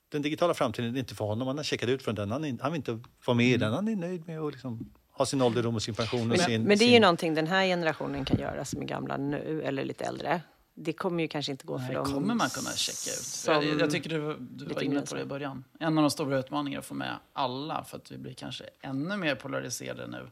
den 0.10 0.22
digitala 0.22 0.54
framtiden 0.54 0.96
är 0.96 1.00
inte 1.00 1.16
för 1.16 1.26
honom. 1.26 1.48
Han 1.48 1.58
har 1.58 1.64
checkat 1.64 1.90
ut 1.90 2.04
från 2.04 2.16
den. 2.16 2.32
Han, 2.32 2.46
är, 2.46 2.58
han 2.62 2.72
vill 2.72 2.80
inte 2.80 3.00
vara 3.26 3.38
med 3.38 3.46
i 3.46 3.58
den. 3.58 3.74
Han 3.74 3.88
är 3.88 3.96
nöjd 3.96 4.28
med 4.28 4.40
att 4.40 4.54
liksom, 4.54 4.90
ha 5.12 5.26
sin 5.26 5.42
ålderdom 5.42 5.76
och 5.76 5.84
sin 5.84 5.94
pension. 5.94 6.22
Och 6.22 6.28
Men, 6.28 6.38
sin, 6.38 6.64
men 6.64 6.78
det 6.78 6.84
är 6.84 6.88
ju 6.88 6.94
sin... 6.94 7.02
någonting 7.02 7.34
den 7.34 7.48
här 7.48 7.66
generationen 7.66 8.26
kan 8.26 8.40
göra 8.40 8.66
som 8.66 8.82
är 8.82 8.86
gamla 8.86 9.18
nu, 9.18 9.62
eller 9.62 9.86
lite 9.86 10.06
äldre. 10.06 10.42
Det 10.80 10.94
kommer 10.94 11.24
ju 11.24 11.28
kanske 11.28 11.52
inte 11.52 11.66
gå 11.66 11.80
för 11.80 11.86
Nej, 11.86 11.94
dem. 11.94 12.06
kommer 12.06 12.36
man 12.36 12.50
kunna 12.50 12.72
checka 12.72 13.16
ut. 13.20 13.66
Jag, 13.66 13.82
jag 13.82 13.92
tycker 13.92 14.10
du, 14.10 14.38
du 14.40 14.66
var 14.74 14.82
inne 14.82 15.02
på 15.02 15.16
det 15.16 15.22
i 15.22 15.26
början. 15.26 15.64
En 15.80 15.98
av 15.98 16.02
de 16.02 16.12
stora 16.12 16.40
utmaningarna 16.40 16.78
är 16.78 16.80
att 16.80 16.86
få 16.86 16.94
med 16.94 17.18
alla 17.34 17.84
för 17.84 17.98
att 17.98 18.12
vi 18.12 18.18
blir 18.18 18.34
kanske 18.34 18.66
ännu 18.82 19.18
mer 19.18 19.36
polariserade 19.36 20.08
nu. 20.08 20.30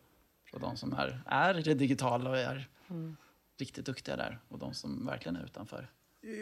För 0.51 0.59
de 0.59 0.77
som 0.77 0.93
är, 0.93 1.21
är 1.25 1.59
i 1.59 1.61
det 1.61 1.73
digitala 1.73 2.29
och 2.29 2.37
är 2.37 2.67
riktigt 3.59 3.85
duktiga 3.85 4.15
där 4.15 4.39
och 4.49 4.59
de 4.59 4.73
som 4.73 5.05
verkligen 5.05 5.35
är 5.35 5.45
utanför. 5.45 5.89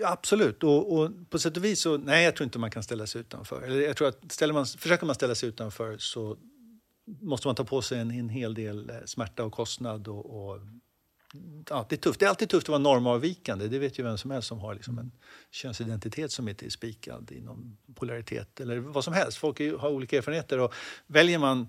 Ja, 0.01 0.11
Absolut. 0.11 0.63
Och, 0.63 0.93
och 0.93 1.11
på 1.29 1.39
sätt 1.39 1.57
och 1.57 1.63
vis 1.65 1.81
så, 1.81 1.97
nej, 1.97 2.25
jag 2.25 2.35
tror 2.35 2.45
inte 2.45 2.59
man 2.59 2.71
kan 2.71 2.83
ställa 2.83 3.07
sig 3.07 3.21
utanför. 3.21 3.61
Eller 3.61 3.81
jag 3.81 3.97
tror 3.97 4.07
att 4.07 4.31
ställer 4.31 4.53
man, 4.53 4.65
försöker 4.65 5.05
man 5.05 5.15
ställa 5.15 5.35
sig 5.35 5.49
utanför 5.49 5.97
så 5.97 6.37
måste 7.05 7.47
man 7.47 7.55
ta 7.55 7.63
på 7.63 7.81
sig 7.81 7.99
en, 7.99 8.11
en 8.11 8.29
hel 8.29 8.53
del 8.53 8.89
eh, 8.89 8.95
smärta 9.05 9.43
och 9.43 9.53
kostnad. 9.53 10.07
Och, 10.07 10.25
och, 10.25 10.59
ja, 11.69 11.85
det, 11.89 11.95
är 11.95 11.97
tufft. 11.97 12.19
det 12.19 12.25
är 12.25 12.29
alltid 12.29 12.49
tufft 12.49 12.65
att 12.65 12.69
vara 12.69 12.79
normavvikande. 12.79 13.67
Det 13.67 13.79
vet 13.79 13.99
ju 13.99 14.03
vem 14.03 14.17
som 14.17 14.31
helst 14.31 14.47
som 14.47 14.59
har 14.59 14.73
liksom 14.73 14.99
en 14.99 15.11
könsidentitet 15.51 16.31
som 16.31 16.47
inte 16.47 16.65
är 16.65 16.69
spikad 16.69 17.31
inom 17.31 17.77
polaritet 17.95 18.59
eller 18.59 18.79
vad 18.79 19.03
som 19.03 19.13
helst. 19.13 19.37
Folk 19.37 19.59
är, 19.59 19.77
har 19.77 19.89
olika 19.89 20.17
erfarenheter 20.17 20.59
och 20.59 20.73
väljer 21.07 21.39
man 21.39 21.67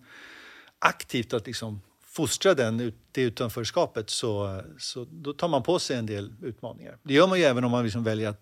aktivt 0.79 1.33
att 1.33 1.47
liksom 1.47 1.81
fostra 2.01 2.55
den, 2.55 2.93
det 3.13 3.23
utanförskapet 3.23 4.11
så, 4.11 4.63
så 4.79 5.07
då 5.11 5.33
tar 5.33 5.49
man 5.49 5.63
på 5.63 5.79
sig 5.79 5.97
en 5.97 6.07
del 6.07 6.33
utmaningar. 6.43 6.99
Det 7.03 7.15
gör 7.15 7.27
man 7.27 7.39
ju 7.39 7.45
även 7.45 7.65
om 7.65 7.71
man 7.71 7.85
liksom 7.85 8.05
väljer 8.05 8.29
att 8.29 8.41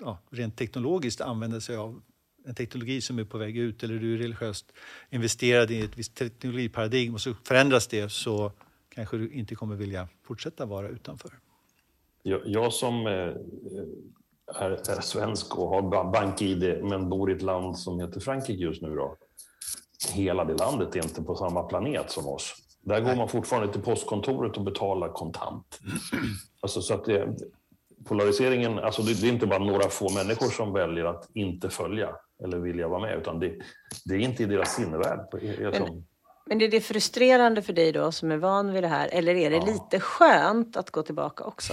ja, 0.00 0.18
rent 0.30 0.56
teknologiskt 0.56 1.20
använda 1.20 1.60
sig 1.60 1.76
av 1.76 2.02
en 2.46 2.54
teknologi 2.54 3.00
som 3.00 3.18
är 3.18 3.24
på 3.24 3.38
väg 3.38 3.56
ut 3.56 3.82
eller 3.82 3.98
du 3.98 4.14
är 4.14 4.18
religiöst 4.18 4.72
investerad 5.10 5.70
i 5.70 5.80
ett 5.80 5.98
visst 5.98 6.14
teknologiparadigm 6.14 7.14
och 7.14 7.20
så 7.20 7.34
förändras 7.44 7.86
det 7.86 8.12
så 8.12 8.52
kanske 8.96 9.16
du 9.16 9.30
inte 9.30 9.54
kommer 9.54 9.76
vilja 9.76 10.08
fortsätta 10.22 10.66
vara 10.66 10.88
utanför. 10.88 11.30
Jag, 12.22 12.40
jag 12.44 12.72
som 12.72 13.06
eh, 13.06 13.12
är, 14.54 14.70
är 14.70 15.00
svensk 15.00 15.58
och 15.58 15.68
har 15.68 15.82
ba- 15.82 16.10
bank-id 16.10 16.84
men 16.84 17.08
bor 17.08 17.30
i 17.30 17.34
ett 17.34 17.42
land 17.42 17.78
som 17.78 18.00
heter 18.00 18.20
Frankrike 18.20 18.62
just 18.62 18.82
nu 18.82 18.94
då. 18.94 19.16
hela 20.12 20.44
det 20.44 20.54
landet 20.54 20.96
är 20.96 21.02
inte 21.02 21.22
på 21.22 21.36
samma 21.36 21.62
planet 21.62 22.10
som 22.10 22.28
oss. 22.28 22.54
Där 22.80 23.00
går 23.00 23.16
man 23.16 23.28
fortfarande 23.28 23.72
till 23.72 23.82
postkontoret 23.82 24.56
och 24.56 24.64
betalar 24.64 25.08
kontant. 25.08 25.80
Alltså, 26.60 26.82
så 26.82 26.94
att 26.94 27.04
det, 27.04 27.36
polariseringen, 28.04 28.78
alltså 28.78 29.02
det, 29.02 29.20
det 29.20 29.28
är 29.28 29.32
inte 29.32 29.46
bara 29.46 29.64
några 29.64 29.88
få 29.88 30.12
människor 30.14 30.50
som 30.50 30.72
väljer 30.72 31.04
att 31.04 31.28
inte 31.34 31.70
följa 31.70 32.16
eller 32.44 32.58
vilja 32.58 32.88
vara 32.88 33.00
med, 33.00 33.18
utan 33.18 33.40
det, 33.40 33.56
det 34.04 34.14
är 34.14 34.18
inte 34.18 34.42
i 34.42 34.46
deras 34.46 34.74
sinnevärld. 34.74 35.28
Jag 35.60 35.72
Men 35.72 36.06
är 36.50 36.68
det 36.68 36.80
frustrerande 36.80 37.62
för 37.62 37.72
dig 37.72 37.92
då 37.92 38.12
som 38.12 38.30
är 38.30 38.36
van 38.36 38.72
vid 38.72 38.82
det 38.82 38.88
här? 38.88 39.08
Eller 39.12 39.34
är 39.34 39.50
det 39.50 39.66
lite 39.66 40.00
skönt 40.00 40.76
att 40.76 40.90
gå 40.90 41.02
tillbaka 41.02 41.44
också? 41.44 41.72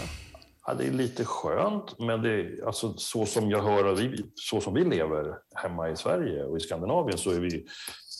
Ja, 0.66 0.74
det 0.74 0.88
är 0.88 0.92
lite 0.92 1.26
skönt, 1.26 2.00
men 2.00 2.22
det 2.22 2.30
är, 2.30 2.66
alltså, 2.66 2.94
så 2.94 3.26
som 3.26 3.50
jag 3.50 3.62
hör 3.62 3.96
vi, 3.96 4.26
så 4.36 4.62
som 4.62 4.74
vi 4.74 4.84
lever 4.84 5.38
hemma 5.56 5.90
i 5.90 5.96
Sverige 5.96 6.44
och 6.44 6.58
i 6.58 6.60
Skandinavien 6.60 7.18
så 7.18 7.32
är 7.32 7.40
vi, 7.40 7.66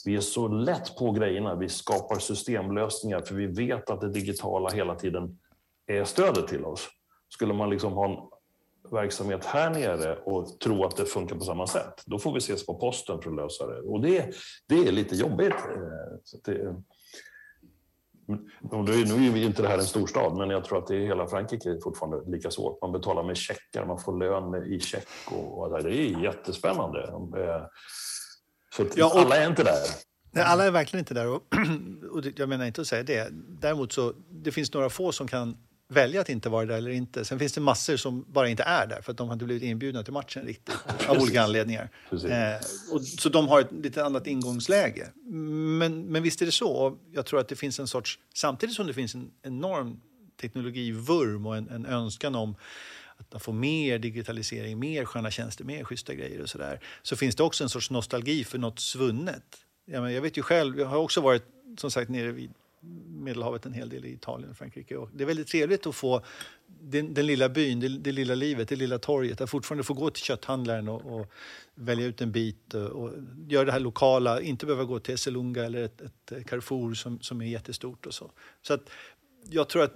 vi 0.06 0.16
är 0.16 0.20
så 0.20 0.48
lätt 0.48 0.98
på 0.98 1.12
grejerna. 1.12 1.56
Vi 1.56 1.70
skapar 1.70 2.20
systemlösningar 2.20 3.22
för 3.22 3.36
vi 3.36 3.48
vet 3.48 3.90
att 3.90 4.02
det 4.02 4.10
digitala 4.10 4.70
hela 4.70 4.96
tiden 4.96 5.40
är 5.88 6.04
stödet 6.04 6.48
till 6.48 6.66
oss. 6.66 6.90
Skulle 7.30 7.54
man 7.54 7.70
liksom 7.70 7.94
ha 7.94 8.06
en 8.06 8.18
verksamhet 8.92 9.46
här 9.46 9.70
nere 9.70 10.16
och 10.16 10.60
tro 10.60 10.86
att 10.86 10.98
det 10.98 11.06
funkar 11.06 11.36
på 11.36 11.44
samma 11.44 11.68
sätt, 11.68 12.02
då 12.06 12.20
får 12.20 12.32
vi 12.34 12.38
ses 12.38 12.66
på 12.66 12.76
posten 12.76 13.22
för 13.22 13.30
att 13.30 13.36
lösa 13.36 13.68
det. 13.68 13.82
Och 13.82 14.02
det, 14.02 14.36
det 14.68 14.76
är 14.88 14.92
lite 14.92 15.16
jobbigt. 15.16 15.54
Eh, 15.54 16.18
Så 16.24 16.38
det, 16.44 16.52
är, 16.52 16.76
nu 19.18 19.28
är 19.28 19.38
ju 19.38 19.46
inte 19.46 19.62
det 19.62 19.68
här 19.68 19.78
en 19.78 19.84
storstad, 19.86 20.38
men 20.38 20.50
jag 20.50 20.64
tror 20.66 20.78
att 20.78 20.88
det 20.88 20.96
är 20.96 21.00
hela 21.00 21.28
Frankrike 21.28 21.70
är 21.70 21.80
fortfarande 21.84 22.32
lika 22.32 22.52
svårt. 22.52 22.82
Man 22.82 22.92
betalar 22.92 23.24
med 23.24 23.38
checkar, 23.38 23.86
man 23.86 24.00
får 24.00 24.18
lön 24.20 24.74
i 24.74 24.80
check 24.80 25.08
och, 25.32 25.60
och 25.62 25.84
det 25.84 25.90
är 25.96 26.24
jättespännande. 26.24 27.02
Eh, 27.08 27.66
Så 28.76 28.86
Ja, 28.96 29.06
och- 29.06 29.20
alla 29.20 29.36
är 29.36 29.50
inte 29.50 29.64
där. 29.64 29.80
Nej, 30.36 30.44
alla 30.44 30.66
är 30.66 30.72
verkligen 30.72 31.02
inte 31.02 31.14
där. 31.14 31.28
Och, 31.28 31.42
och 32.12 32.24
jag 32.36 32.50
menar 32.50 32.66
inte 32.66 32.82
att 32.82 32.88
säga 32.88 33.04
det. 33.04 33.28
Däremot 33.62 33.92
så 33.94 34.14
det 34.30 34.52
finns 34.52 34.74
några 34.74 34.90
få 34.90 35.12
som 35.12 35.28
kan 35.28 35.58
välja 35.94 36.22
att 36.22 36.30
inte 36.30 36.50
vara 36.50 36.66
där 36.66 36.78
eller 36.78 36.92
inte. 36.92 37.26
Sen 37.26 37.40
finns 37.40 37.54
det 37.54 37.62
massor 37.62 37.98
som 37.98 38.26
bara 38.28 38.50
inte 38.50 38.64
är 38.64 38.88
där 38.88 39.02
för 39.02 39.12
att 39.12 39.18
de 39.18 39.28
har 39.28 39.34
inte 39.34 39.46
blivit 39.46 39.64
inbjudna 39.64 40.04
till 40.04 40.14
matchen 40.14 40.46
riktigt 40.46 40.76
av 41.08 41.18
olika 41.18 41.44
anledningar. 41.44 41.90
Eh, 42.12 42.92
och, 42.92 43.02
så 43.02 43.30
de 43.30 43.48
har 43.48 43.62
ett 43.62 43.72
lite 43.72 44.06
annat 44.06 44.28
ingångsläge. 44.28 45.08
Men, 45.80 46.06
men 46.06 46.24
visst 46.24 46.42
är 46.42 46.46
det 46.46 46.52
så. 46.52 46.72
Och 46.72 46.98
jag 47.12 47.26
tror 47.26 47.40
att 47.40 47.48
det 47.48 47.56
finns 47.56 47.80
en 47.80 47.88
sorts, 47.88 48.20
samtidigt 48.34 48.76
som 48.76 48.88
det 48.88 48.94
finns 48.94 49.16
en 49.16 49.32
enorm 49.44 50.02
teknologivurm 50.42 51.46
och 51.46 51.58
en, 51.58 51.70
en 51.70 51.86
önskan 51.86 52.36
om 52.36 52.56
att 53.32 53.44
få 53.44 53.52
mer 53.52 54.00
digitalisering, 54.00 54.80
mer 54.80 55.06
sköna 55.06 55.32
tjänster, 55.32 55.64
mer 55.64 55.84
schyssta 55.84 56.14
grejer 56.14 56.42
och 56.42 56.50
sådär. 56.50 56.80
Så 57.02 57.16
finns 57.16 57.36
det 57.36 57.44
också 57.44 57.64
en 57.64 57.70
sorts 57.70 57.90
nostalgi 57.90 58.44
för 58.44 58.58
något 58.58 58.80
svunnet. 58.80 59.44
Jag, 59.86 59.94
menar, 59.94 60.10
jag 60.10 60.22
vet 60.22 60.38
ju 60.38 60.42
själv, 60.42 60.80
jag 60.80 60.86
har 60.86 60.98
också 60.98 61.22
varit 61.22 61.44
som 61.78 61.92
sagt 61.92 62.10
nere 62.10 62.32
vid 62.32 62.54
Medelhavet 63.10 63.66
en 63.66 63.74
hel 63.74 63.90
del 63.90 64.06
i 64.06 64.14
Italien 64.14 64.50
och 64.52 64.58
Frankrike. 64.58 64.98
Och 64.98 65.10
det 65.14 65.24
är 65.24 65.26
väldigt 65.26 65.48
trevligt 65.48 65.88
att 65.88 65.96
få 65.96 66.26
den, 66.68 67.14
den 67.14 67.26
lilla 67.26 67.50
byn, 67.50 67.80
det, 67.80 67.88
det 67.88 68.12
lilla 68.12 68.36
livet, 68.36 68.70
det 68.70 68.76
lilla 68.76 69.00
torget. 69.00 69.42
Att 69.42 69.50
fortfarande 69.50 69.84
få 69.84 69.94
gå 69.94 70.10
till 70.10 70.24
kötthandlaren 70.24 70.90
och, 70.90 71.20
och 71.20 71.32
välja 71.76 72.06
ut 72.06 72.22
en 72.22 72.32
bit 72.32 72.74
och, 72.74 72.82
och 72.82 73.12
göra 73.48 73.66
det 73.66 73.72
här 73.72 73.80
lokala. 73.80 74.42
Inte 74.42 74.66
behöva 74.66 74.84
gå 74.84 75.00
till 75.00 75.14
Esselunga 75.14 75.64
eller 75.64 75.84
ett, 75.84 76.02
ett 76.02 76.48
Carrefour 76.48 76.94
som, 76.94 77.20
som 77.22 77.42
är 77.42 77.46
jättestort 77.46 78.06
och 78.06 78.14
så. 78.14 78.32
Så 78.62 78.74
att 78.74 78.90
jag 79.50 79.70
tror 79.70 79.84
att 79.84 79.94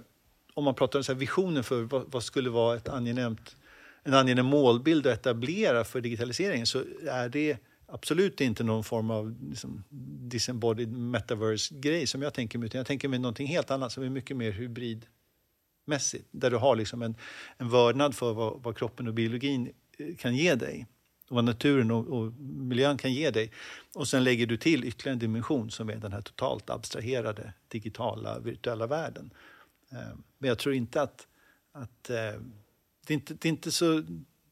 om 0.54 0.64
man 0.64 0.74
pratar 0.74 0.98
om 0.98 1.04
så 1.04 1.12
här 1.12 1.18
visionen 1.18 1.64
för 1.64 1.82
vad, 1.82 2.12
vad 2.12 2.22
skulle 2.24 2.50
vara 2.50 2.76
ett 2.76 2.88
angenämt, 2.88 3.56
en 4.02 4.14
angenäm 4.14 4.46
målbild 4.46 5.06
att 5.06 5.18
etablera 5.18 5.84
för 5.84 6.00
digitaliseringen 6.00 6.66
så 6.66 6.82
är 7.08 7.28
det 7.28 7.58
absolut 7.88 8.40
inte 8.40 8.64
någon 8.64 8.84
form 8.84 9.10
av 9.10 9.36
liksom, 9.48 9.84
disembodied 10.28 10.92
metaverse-grej 10.92 12.06
som 12.06 12.22
jag 12.22 12.34
tänker 12.34 12.58
mig, 12.58 12.66
utan 12.66 12.78
jag 12.78 12.86
tänker 12.86 13.08
mig 13.08 13.18
någonting 13.18 13.46
helt 13.46 13.70
annat 13.70 13.92
som 13.92 14.02
är 14.02 14.10
mycket 14.10 14.36
mer 14.36 14.52
hybridmässigt. 14.52 16.28
Där 16.30 16.50
du 16.50 16.56
har 16.56 16.76
liksom 16.76 17.02
en, 17.02 17.14
en 17.56 17.68
vördnad 17.68 18.14
för 18.14 18.32
vad, 18.32 18.62
vad 18.62 18.76
kroppen 18.76 19.08
och 19.08 19.14
biologin 19.14 19.72
eh, 19.98 20.16
kan 20.16 20.36
ge 20.36 20.54
dig 20.54 20.86
och 21.28 21.34
vad 21.34 21.44
naturen 21.44 21.90
och, 21.90 22.06
och 22.06 22.32
miljön 22.40 22.98
kan 22.98 23.12
ge 23.12 23.30
dig. 23.30 23.52
Och 23.94 24.08
sen 24.08 24.24
lägger 24.24 24.46
du 24.46 24.56
till 24.56 24.84
ytterligare 24.84 25.12
en 25.12 25.18
dimension 25.18 25.70
som 25.70 25.88
är 25.88 25.96
den 25.96 26.12
här 26.12 26.20
totalt 26.20 26.70
abstraherade 26.70 27.52
digitala 27.68 28.38
virtuella 28.38 28.86
världen. 28.86 29.30
Eh, 29.90 30.18
men 30.38 30.48
jag 30.48 30.58
tror 30.58 30.74
inte 30.74 31.02
att, 31.02 31.26
att 31.72 32.10
eh, 32.10 32.40
det, 33.06 33.12
är 33.12 33.14
inte, 33.14 33.34
det, 33.34 33.48
är 33.48 33.50
inte 33.50 33.70
så, 33.70 34.02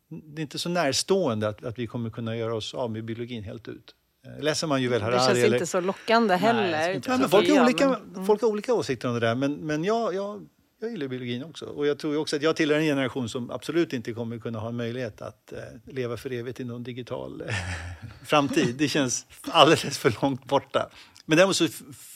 det 0.08 0.40
är 0.40 0.42
inte 0.42 0.58
så 0.58 0.68
närstående 0.68 1.48
att, 1.48 1.64
att 1.64 1.78
vi 1.78 1.86
kommer 1.86 2.10
kunna 2.10 2.36
göra 2.36 2.54
oss 2.54 2.74
av 2.74 2.90
med 2.90 3.04
biologin 3.04 3.44
helt 3.44 3.68
ut. 3.68 3.94
Eh, 4.26 4.42
Läser 4.42 4.66
man 4.66 4.82
Juvel 4.82 4.98
Det 5.00 5.04
Harari... 5.04 5.18
känns 5.18 5.38
eller- 5.38 5.56
inte 5.56 5.66
så 5.66 5.80
lockande 5.80 6.34
heller. 6.34 6.82
skulle 6.82 6.94
inte 6.94 7.08
Nej, 7.08 7.18
men 7.18 7.28
folk, 7.28 7.48
har 7.48 7.62
olika, 7.64 7.84
mm. 7.84 8.26
folk 8.26 8.42
har 8.42 8.48
olika 8.48 8.74
åsikter 8.74 9.08
om 9.08 9.14
det 9.14 9.20
där, 9.20 9.34
men, 9.34 9.54
men 9.54 9.84
jag, 9.84 10.14
jag, 10.14 10.46
jag 10.80 10.90
gillar 10.90 11.08
biologin 11.08 11.44
också. 11.44 11.64
Och 11.64 11.86
jag 11.86 11.98
tror 11.98 12.12
ju 12.12 12.18
också 12.18 12.36
att 12.36 12.42
jag 12.42 12.56
tillhör 12.56 12.78
en 12.78 12.84
generation 12.84 13.28
som 13.28 13.50
absolut 13.50 13.92
inte 13.92 14.12
kommer 14.12 14.38
kunna 14.38 14.58
ha 14.58 14.68
en 14.68 14.76
möjlighet 14.76 15.22
att 15.22 15.52
eh, 15.52 15.58
leva 15.84 16.16
för 16.16 16.32
evigt 16.32 16.60
i 16.60 16.64
någon 16.64 16.82
digital 16.82 17.40
eh, 17.40 17.54
framtid. 18.24 18.74
Det 18.78 18.88
känns 18.88 19.26
alldeles 19.42 19.98
för 19.98 20.22
långt 20.22 20.44
borta. 20.44 20.90
Men 21.24 21.36
däremot 21.36 21.56
så 21.56 21.68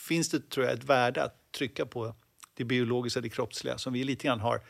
finns 0.09 0.28
det, 0.28 0.50
tror 0.50 0.66
jag, 0.66 0.75
ett 0.75 0.85
värde 0.85 1.23
att 1.23 1.52
trycka 1.59 1.87
på 1.87 2.14
det 2.54 2.64
biologiska, 2.64 3.20
det 3.20 3.28
kroppsliga, 3.28 3.78
som 3.78 3.92
vi 3.92 4.04
lite 4.04 4.26
grann 4.26 4.40
har 4.40 4.61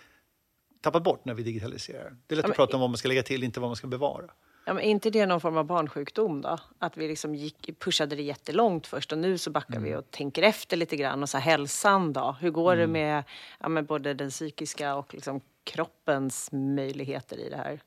tappat 0.80 1.02
bort 1.02 1.24
när 1.24 1.34
vi 1.34 1.42
digitaliserar. 1.42 2.16
Det 2.26 2.34
är 2.34 2.36
lätt 2.36 2.44
men- 2.44 2.50
att 2.50 2.56
prata 2.56 2.76
om 2.76 2.80
vad 2.80 2.90
man 2.90 2.96
ska 2.96 3.08
lägga 3.08 3.22
till, 3.22 3.44
inte 3.44 3.60
vad 3.60 3.68
man 3.68 3.76
ska 3.76 3.86
bevara. 3.86 4.24
Ja, 4.64 4.74
men 4.74 4.84
är 4.84 4.88
inte 4.88 5.10
det 5.10 5.26
någon 5.26 5.40
form 5.40 5.56
av 5.56 5.64
barnsjukdom 5.64 6.40
då? 6.40 6.58
Att 6.78 6.96
vi 6.96 7.08
liksom 7.08 7.34
gick, 7.34 7.78
pushade 7.78 8.16
det 8.16 8.22
jättelångt 8.22 8.86
först 8.86 9.12
och 9.12 9.18
nu 9.18 9.38
så 9.38 9.50
backar 9.50 9.80
vi 9.80 9.94
och 9.96 10.10
tänker 10.10 10.42
efter 10.42 10.76
lite 10.76 10.96
grann. 10.96 11.22
Och 11.22 11.28
så 11.28 11.38
här, 11.38 11.50
hälsan 11.50 12.12
då? 12.12 12.36
Hur 12.40 12.50
går 12.50 12.76
det 12.76 12.86
med, 12.86 13.24
ja, 13.60 13.68
med 13.68 13.86
både 13.86 14.14
den 14.14 14.30
psykiska 14.30 14.94
och 14.94 15.14
liksom 15.14 15.40
kroppens 15.64 16.48
möjligheter 16.52 17.36
i 17.36 17.48
det 17.50 17.56
här? 17.56 17.80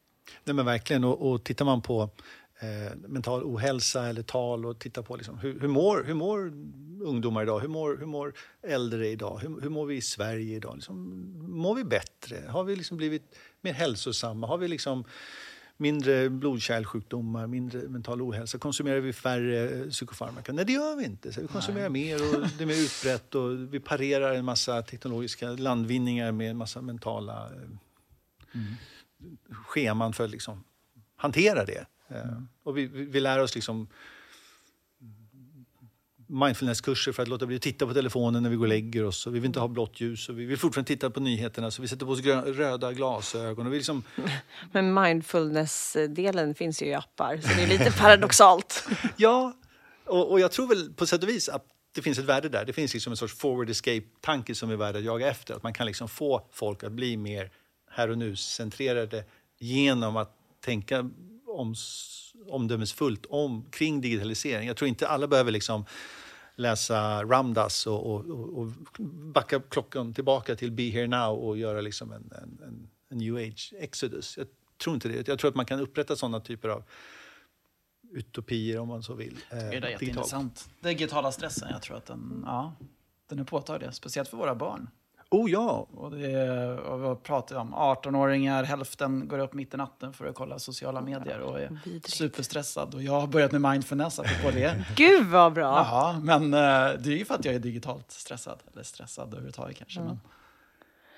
Nej, 0.44 0.56
men 0.56 0.66
verkligen. 0.66 1.04
Och, 1.04 1.32
och 1.32 1.44
tittar 1.44 1.66
man 1.66 1.82
på 1.82 2.10
eh, 2.64 2.96
mental 3.08 3.44
ohälsa 3.44 4.06
eller 4.08 4.24
tal 4.24 4.66
och 4.66 4.80
tittar 4.80 5.02
på 5.02 5.16
liksom, 5.16 5.38
hur, 5.38 5.60
hur, 5.60 5.68
mår, 5.68 6.04
hur 6.04 6.14
mår 6.14 6.54
ungdomar 7.04 7.44
idag? 7.44 7.60
Hur 7.60 7.68
mår, 7.68 7.98
hur 7.98 8.06
mår 8.06 8.34
äldre 8.62 9.08
idag? 9.08 9.40
Hur, 9.42 9.62
hur 9.62 9.70
mår 9.70 9.86
vi 9.86 9.96
i 9.96 10.02
Sverige 10.02 10.56
idag? 10.56 10.76
Liksom, 10.76 10.96
mår 11.50 11.76
vi 11.76 11.84
bättre? 11.84 12.38
Har 12.50 12.64
vi 12.64 12.76
liksom 12.76 12.98
blivit 12.98 13.36
mer 13.62 13.74
hälsosamma? 13.74 14.48
Har 14.48 14.58
vi 14.58 14.68
liksom 14.68 15.04
mindre 15.78 16.30
blodkärlsjukdomar, 16.30 17.48
mindre 17.48 17.80
mental 17.82 18.22
ohälsa? 18.22 18.58
Konsumerar 18.58 19.00
vi 19.00 19.14
färre 19.14 19.90
psykofarmaka? 19.90 20.54
Nej, 20.54 20.66
det 20.66 20.74
gör 20.74 20.96
vi 20.96 21.06
inte. 21.06 21.34
Så 21.34 21.42
vi 21.42 21.48
konsumerar 21.48 21.90
mer 21.90 22.16
och 22.16 22.48
det 22.58 22.64
är 22.64 22.68
mer 22.68 22.84
utbrett 22.84 23.36
och 23.36 23.74
vi 23.74 23.80
parerar 23.80 24.36
en 24.36 24.46
massa 24.46 24.82
teknologiska 24.82 25.50
landvinningar 25.50 26.32
med 26.32 26.50
en 26.50 26.58
massa 26.58 26.82
mentala 26.82 27.50
eh, 28.54 28.60
scheman 29.52 30.14
för 30.14 30.24
att 30.24 30.32
liksom 30.32 30.64
hantera 31.16 31.66
det. 31.66 31.86
Eh, 32.14 32.20
Och 32.64 32.78
vi, 32.78 32.86
vi, 32.86 33.06
vi 33.06 33.20
lär 33.20 33.40
oss 33.40 33.56
liksom 33.56 33.88
mindfulnesskurser 36.28 37.12
för 37.12 37.22
att 37.24 37.28
låta 37.30 37.46
bli 37.46 37.56
att 37.56 37.62
titta 37.62 37.88
på 37.88 37.94
telefonen 37.94 38.44
när 38.44 38.50
vi 38.50 38.56
går 38.56 38.64
och 38.66 38.70
lägger 38.70 39.04
oss. 39.06 39.28
Och 39.28 39.36
vi 39.36 39.40
vill 39.40 39.46
inte 39.48 39.60
ha 39.60 39.68
blått 39.68 40.02
ljus 40.02 40.30
och 40.30 40.40
vi 40.40 40.46
vill 40.46 40.58
fortfarande 40.58 40.88
titta 40.88 41.10
på 41.10 41.20
nyheterna 41.20 41.72
så 41.72 41.82
vi 41.82 41.88
sätter 41.88 42.06
på 42.06 42.12
oss 42.12 42.20
grö- 42.22 42.54
röda 42.54 42.94
glasögon. 42.94 43.68
Och 43.68 43.74
vi 43.74 43.78
liksom, 43.78 44.04
Men 44.72 44.94
mindfulness-delen 44.94 46.56
finns 46.56 46.82
ju 46.82 46.86
i 46.86 46.94
appar, 46.94 47.38
så 47.38 47.48
det 47.48 47.64
är 47.64 47.68
lite 47.68 47.92
paradoxalt. 47.92 48.88
ja, 49.18 49.54
och, 50.06 50.32
och 50.32 50.40
jag 50.40 50.52
tror 50.52 50.68
väl 50.68 50.94
på 50.94 51.06
sätt 51.06 51.24
och 51.24 51.30
vis 51.30 51.50
att 51.50 51.66
det 51.96 52.02
finns 52.02 52.20
ett 52.20 52.26
värde 52.26 52.50
där. 52.50 52.66
Det 52.66 52.74
finns 52.74 52.94
liksom 52.94 53.14
en 53.14 53.18
sorts 53.18 53.34
forward 53.38 53.70
escape-tanke 53.70 54.56
som 54.56 54.70
är 54.70 54.76
värd 54.76 54.96
att 54.96 55.04
jaga 55.04 55.28
efter. 55.28 55.54
Att 55.54 55.64
man 55.64 55.74
kan 55.74 55.88
liksom 55.88 56.08
få 56.10 56.48
folk 56.52 56.84
att 56.84 56.92
bli 56.92 57.18
mer 57.18 57.52
här 57.92 58.10
och 58.10 58.18
nu-centrerade 58.18 59.26
genom 59.60 60.18
att 60.18 60.36
tänka 60.66 61.10
om, 61.54 61.76
omdömesfullt 62.48 63.26
om, 63.26 63.66
kring 63.72 64.02
digitalisering. 64.02 64.68
Jag 64.68 64.78
tror 64.78 64.88
inte 64.88 65.08
alla 65.08 65.28
behöver 65.28 65.52
liksom 65.52 65.86
läsa 66.56 67.24
Ramdas 67.24 67.88
och, 67.88 68.06
och, 68.06 68.58
och, 68.58 68.72
backa 69.34 69.60
klockan 69.60 70.14
tillbaka 70.14 70.56
till 70.56 70.72
Be 70.72 70.84
here 70.84 71.08
now 71.08 71.40
och 71.40 71.58
göra 71.58 71.82
liksom 71.82 72.12
en, 72.12 72.32
en, 72.42 72.60
en, 72.68 72.90
en 73.10 73.18
new 73.18 73.36
age 73.36 73.74
exodus. 73.80 74.38
Jag 74.38 74.48
tror 74.84 74.94
inte 74.96 75.08
det. 75.08 75.28
Jag 75.28 75.40
tror 75.40 75.50
att 75.50 75.56
man 75.56 75.66
kan 75.66 75.80
upprätta 75.80 76.16
sådana 76.16 76.40
typer 76.40 76.70
av 76.70 76.84
utopier 78.12 78.80
om 78.80 78.88
man 78.88 79.04
så 79.04 79.14
vill. 79.14 79.38
eh, 79.52 79.58
Det 79.58 79.64
är 79.64 79.70
digitalt. 79.72 79.92
jätteintressant. 79.92 80.70
Digitala 80.80 81.32
stressen, 81.32 81.68
jag 81.72 81.82
tror 81.82 81.98
att 81.98 82.06
den, 82.06 82.44
ja, 82.46 82.74
den 83.30 83.40
är 83.40 83.44
påtaglig. 83.44 83.94
Speciellt 83.94 84.30
för 84.30 84.38
våra 84.38 84.56
barn. 84.56 84.90
Oh 85.34 85.52
ja, 85.52 85.88
Och 85.96 86.12
det 86.12 86.32
är, 86.32 86.78
och 86.80 87.00
vad 87.00 87.24
pratar 87.24 87.56
vi 87.56 87.62
om? 87.62 87.74
18-åringar, 87.76 88.64
hälften 88.64 89.28
går 89.28 89.40
upp 89.40 89.54
mitt 89.54 89.74
i 89.74 89.78
natten 89.78 90.14
för 90.14 90.26
att 90.26 90.36
kolla 90.36 90.60
sociala 90.60 91.02
medier 91.02 91.40
och 91.40 91.60
är 91.60 91.80
Vidrigt. 91.86 92.10
superstressad. 92.10 92.96
Och 92.96 93.04
jag 93.04 93.20
har 93.20 93.28
börjat 93.28 93.52
med 93.52 93.62
mindfulness, 93.62 94.20
apropå 94.20 94.52
det. 94.52 94.86
Gud 94.96 95.28
vad 95.28 95.54
bra! 95.54 95.64
Jaha, 95.78 96.20
men 96.24 96.44
eh, 96.54 96.60
det 97.00 97.10
är 97.14 97.18
ju 97.18 97.26
för 97.26 97.36
att 97.36 97.46
jag 97.46 97.56
är 97.56 97.60
digitalt 97.60 98.12
stressad. 98.12 98.60
Eller 98.74 98.84
stressad 98.84 99.28
överhuvudtaget 99.28 99.78
kanske. 99.78 100.00
Men, 100.00 100.20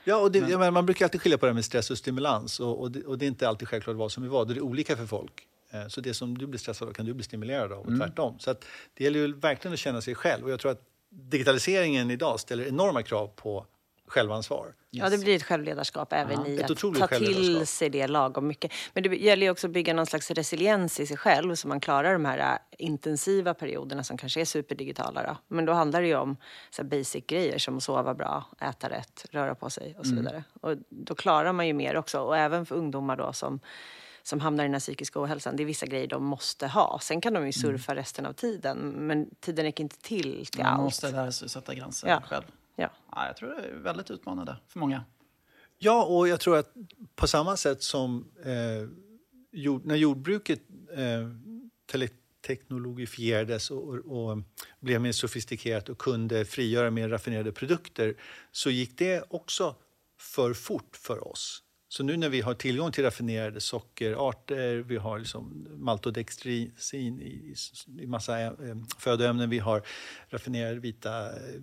Ja, 0.07 0.17
och 0.17 0.31
det, 0.31 0.39
jag 0.39 0.59
menar, 0.59 0.71
man 0.71 0.85
brukar 0.85 1.05
alltid 1.05 1.21
skilja 1.21 1.37
på 1.37 1.45
det 1.45 1.49
här 1.49 1.53
med 1.53 1.65
stress 1.65 1.91
och 1.91 1.97
stimulans. 1.97 2.59
Och, 2.59 2.81
och, 2.81 2.91
det, 2.91 3.03
och 3.03 3.17
det 3.17 3.25
är 3.25 3.27
inte 3.27 3.47
alltid 3.49 3.67
självklart 3.67 3.95
vad 3.95 4.11
som 4.11 4.23
är 4.23 4.27
vad. 4.27 4.47
Det 4.47 4.53
är 4.53 4.61
olika 4.61 4.97
för 4.97 5.05
folk. 5.05 5.47
Eh, 5.71 5.87
Så 5.87 6.01
det 6.01 6.13
som 6.13 6.37
du 6.37 6.47
blir 6.47 6.59
stressad 6.59 6.87
av 6.89 6.93
kan 6.93 7.05
du 7.05 7.13
bli 7.13 7.23
stimulerad 7.23 7.71
av 7.71 7.79
och 7.79 7.97
tvärtom. 7.99 8.39
Så 8.39 8.51
att 8.51 8.65
det 8.93 9.03
gäller 9.03 9.19
ju 9.19 9.33
verkligen 9.33 9.73
att 9.73 9.79
känna 9.79 10.01
sig 10.01 10.15
själv. 10.15 10.43
Och 10.45 10.51
jag 10.51 10.59
tror 10.59 10.71
att 10.71 10.81
digitaliseringen 11.09 12.11
idag 12.11 12.39
ställer 12.39 12.67
enorma 12.67 13.03
krav 13.03 13.27
på 13.35 13.65
självansvar. 14.07 14.73
Ja, 14.89 15.09
det 15.09 15.17
blir 15.17 15.35
ett 15.35 15.43
självledarskap 15.43 16.13
även 16.13 16.39
Ja, 16.39 16.47
i 16.47 16.59
ett 16.59 16.71
att 16.71 16.99
ta 16.99 17.07
till 17.07 17.67
sig 17.67 17.89
det 17.89 18.07
lagom 18.07 18.47
mycket. 18.47 18.71
Men 18.93 19.03
det 19.03 19.15
gäller 19.17 19.45
ju 19.45 19.49
också 19.51 19.67
att 19.67 19.73
bygga 19.73 19.93
någon 19.93 20.05
slags 20.05 20.31
resiliens 20.31 20.99
i 20.99 21.05
sig 21.07 21.17
själv 21.17 21.55
så 21.55 21.67
man 21.67 21.79
klarar 21.79 22.13
de 22.13 22.25
här 22.25 22.37
äh, 22.53 22.85
intensiva 22.85 23.53
perioderna 23.53 24.03
som 24.03 24.17
kanske 24.17 24.41
är 24.41 24.45
superdigitala. 24.45 25.23
Då. 25.23 25.37
Men 25.47 25.65
då 25.65 25.73
handlar 25.73 26.01
det 26.01 26.07
ju 26.07 26.15
om 26.15 26.37
så 26.69 26.81
här 26.81 26.89
basic 26.89 27.23
grejer 27.27 27.57
som 27.57 27.77
att 27.77 27.83
sova 27.83 28.13
bra, 28.13 28.43
äta 28.61 28.89
rätt, 28.89 29.25
röra 29.31 29.55
på 29.55 29.69
sig 29.69 29.95
och 29.99 30.05
så 30.05 30.15
vidare. 30.15 30.43
Och 30.61 30.75
då 30.89 31.15
klarar 31.15 31.53
man 31.53 31.67
ju 31.67 31.73
mer 31.73 31.95
också. 31.97 32.19
Och 32.19 32.37
även 32.37 32.65
för 32.65 32.75
ungdomar 32.75 33.15
då 33.17 33.33
som 33.33 33.59
som 34.23 34.39
hamnar 34.39 34.63
i 34.63 34.67
den 34.67 34.73
här 34.73 34.79
psykiska 34.79 35.21
ohälsan. 35.21 35.55
Det 35.55 35.63
är 35.63 35.65
vissa 35.65 35.85
grejer 35.85 36.07
de 36.07 36.25
måste 36.25 36.67
ha. 36.67 36.99
Sen 37.01 37.21
kan 37.21 37.33
de 37.33 37.45
ju 37.45 37.51
surfa 37.51 37.95
resten 37.95 38.25
av 38.25 38.33
tiden, 38.33 38.77
men 38.77 39.29
tiden 39.39 39.65
räcker 39.65 39.83
inte 39.83 40.01
till 40.01 40.45
till 40.45 40.63
Man 40.63 40.73
allt. 40.73 40.81
måste 40.83 41.11
lära 41.11 41.31
sig 41.31 41.49
sätta 41.49 41.73
gränser 41.73 42.07
Ja. 42.07 42.21
själv. 42.29 42.43
Ja. 42.75 42.91
Ja, 43.11 43.27
jag 43.27 43.37
tror 43.37 43.49
det 43.49 43.67
är 43.67 43.75
väldigt 43.75 44.11
utmanande 44.11 44.57
för 44.67 44.79
många. 44.79 45.03
Ja, 45.77 46.05
och 46.05 46.27
jag 46.27 46.39
tror 46.39 46.57
att 46.57 46.73
på 47.15 47.27
samma 47.27 47.57
sätt 47.57 47.83
som 47.83 48.27
eh, 48.45 48.89
jord, 49.51 49.85
när 49.85 49.95
jordbruket 49.95 50.59
eh, 50.93 51.29
tele- 51.91 52.09
teknologifierades 52.47 53.71
och, 53.71 53.87
och, 53.87 54.31
och 54.31 54.37
blev 54.79 55.01
mer 55.01 55.11
sofistikerat 55.11 55.89
och 55.89 55.97
kunde 55.97 56.45
frigöra 56.45 56.91
mer 56.91 57.09
raffinerade 57.09 57.51
produkter 57.51 58.15
så 58.51 58.69
gick 58.69 58.97
det 58.97 59.23
också 59.29 59.75
för 60.19 60.53
fort 60.53 60.95
för 60.95 61.27
oss. 61.27 61.61
Så 61.87 62.03
nu 62.03 62.17
när 62.17 62.29
vi 62.29 62.41
har 62.41 62.53
tillgång 62.53 62.91
till 62.91 63.03
raffinerade 63.03 63.61
sockerarter, 63.61 64.75
vi 64.75 64.97
har 64.97 65.19
liksom 65.19 65.67
maltodextrin 65.77 67.21
i, 67.21 67.55
i 67.99 68.07
massa 68.07 68.41
eh, 68.41 68.51
födoämnen, 68.99 69.49
vi 69.49 69.59
har 69.59 69.81
raffinerade 70.29 70.79
vita 70.79 71.25
eh, 71.25 71.61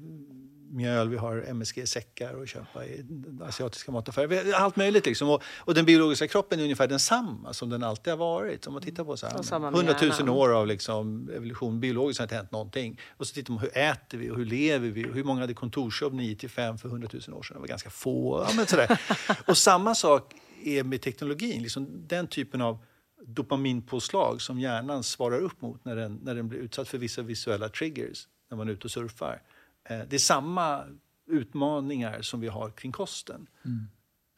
mjöl, 0.72 1.08
vi 1.08 1.16
har 1.16 1.44
MSG-säckar 1.48 2.42
att 2.42 2.48
köpa 2.48 2.86
i 2.86 3.04
asiatiska 3.42 3.92
mataffärer. 3.92 4.52
Allt 4.54 4.76
möjligt. 4.76 5.06
Liksom. 5.06 5.30
Och, 5.30 5.42
och 5.58 5.74
den 5.74 5.84
biologiska 5.84 6.28
kroppen 6.28 6.58
är 6.58 6.62
ungefär 6.62 6.88
densamma 6.88 7.52
som 7.52 7.70
den 7.70 7.82
alltid 7.82 8.12
har 8.12 8.18
varit. 8.18 8.66
Om 8.66 8.72
man 8.72 8.82
tittar 8.82 9.04
på 9.04 9.16
så 9.16 9.26
här, 9.26 9.38
Och 9.38 9.44
samma 9.44 9.70
med 9.70 9.78
100 9.78 9.94
000 10.02 10.10
hjärnan. 10.10 10.28
år 10.28 10.54
av 10.54 10.66
liksom 10.66 11.30
evolution, 11.34 11.80
biologiskt 11.80 12.18
har 12.18 12.24
inte 12.24 12.34
hänt 12.34 12.52
någonting. 12.52 13.00
Och 13.16 13.26
så 13.26 13.34
tittar 13.34 13.52
man 13.52 13.62
hur 13.62 13.78
äter 13.78 14.18
vi 14.18 14.30
och 14.30 14.36
hur 14.36 14.44
lever 14.44 14.88
vi 14.88 15.04
och 15.10 15.14
hur 15.14 15.24
många 15.24 15.40
hade 15.40 15.54
kontorsjobb 15.54 16.14
9 16.14 16.36
till 16.36 16.50
5 16.50 16.78
för 16.78 16.88
100 16.88 17.08
000 17.12 17.38
år 17.38 17.42
sedan? 17.42 17.54
Det 17.54 17.60
var 17.60 17.68
ganska 17.68 17.90
få. 17.90 18.46
Ja, 18.48 18.54
men 18.56 18.66
sådär. 18.66 19.00
och 19.46 19.58
samma 19.58 19.94
sak 19.94 20.34
är 20.64 20.84
med 20.84 21.02
teknologin. 21.02 21.62
Liksom 21.62 22.06
den 22.08 22.26
typen 22.26 22.60
av 22.60 22.78
dopaminpåslag 23.26 24.42
som 24.42 24.60
hjärnan 24.60 25.02
svarar 25.02 25.38
upp 25.38 25.62
mot 25.62 25.84
när 25.84 25.96
den, 25.96 26.20
när 26.22 26.34
den 26.34 26.48
blir 26.48 26.58
utsatt 26.58 26.88
för 26.88 26.98
vissa 26.98 27.22
visuella 27.22 27.68
triggers 27.68 28.28
när 28.50 28.56
man 28.56 28.68
är 28.68 28.72
ute 28.72 28.84
och 28.84 28.90
surfar. 28.90 29.42
Eh, 29.84 30.00
Det 30.08 30.16
är 30.16 30.18
samma 30.18 30.84
utmaningar 31.30 32.22
som 32.22 32.40
vi 32.40 32.48
har 32.48 32.70
kring 32.70 32.92
kosten. 32.92 33.46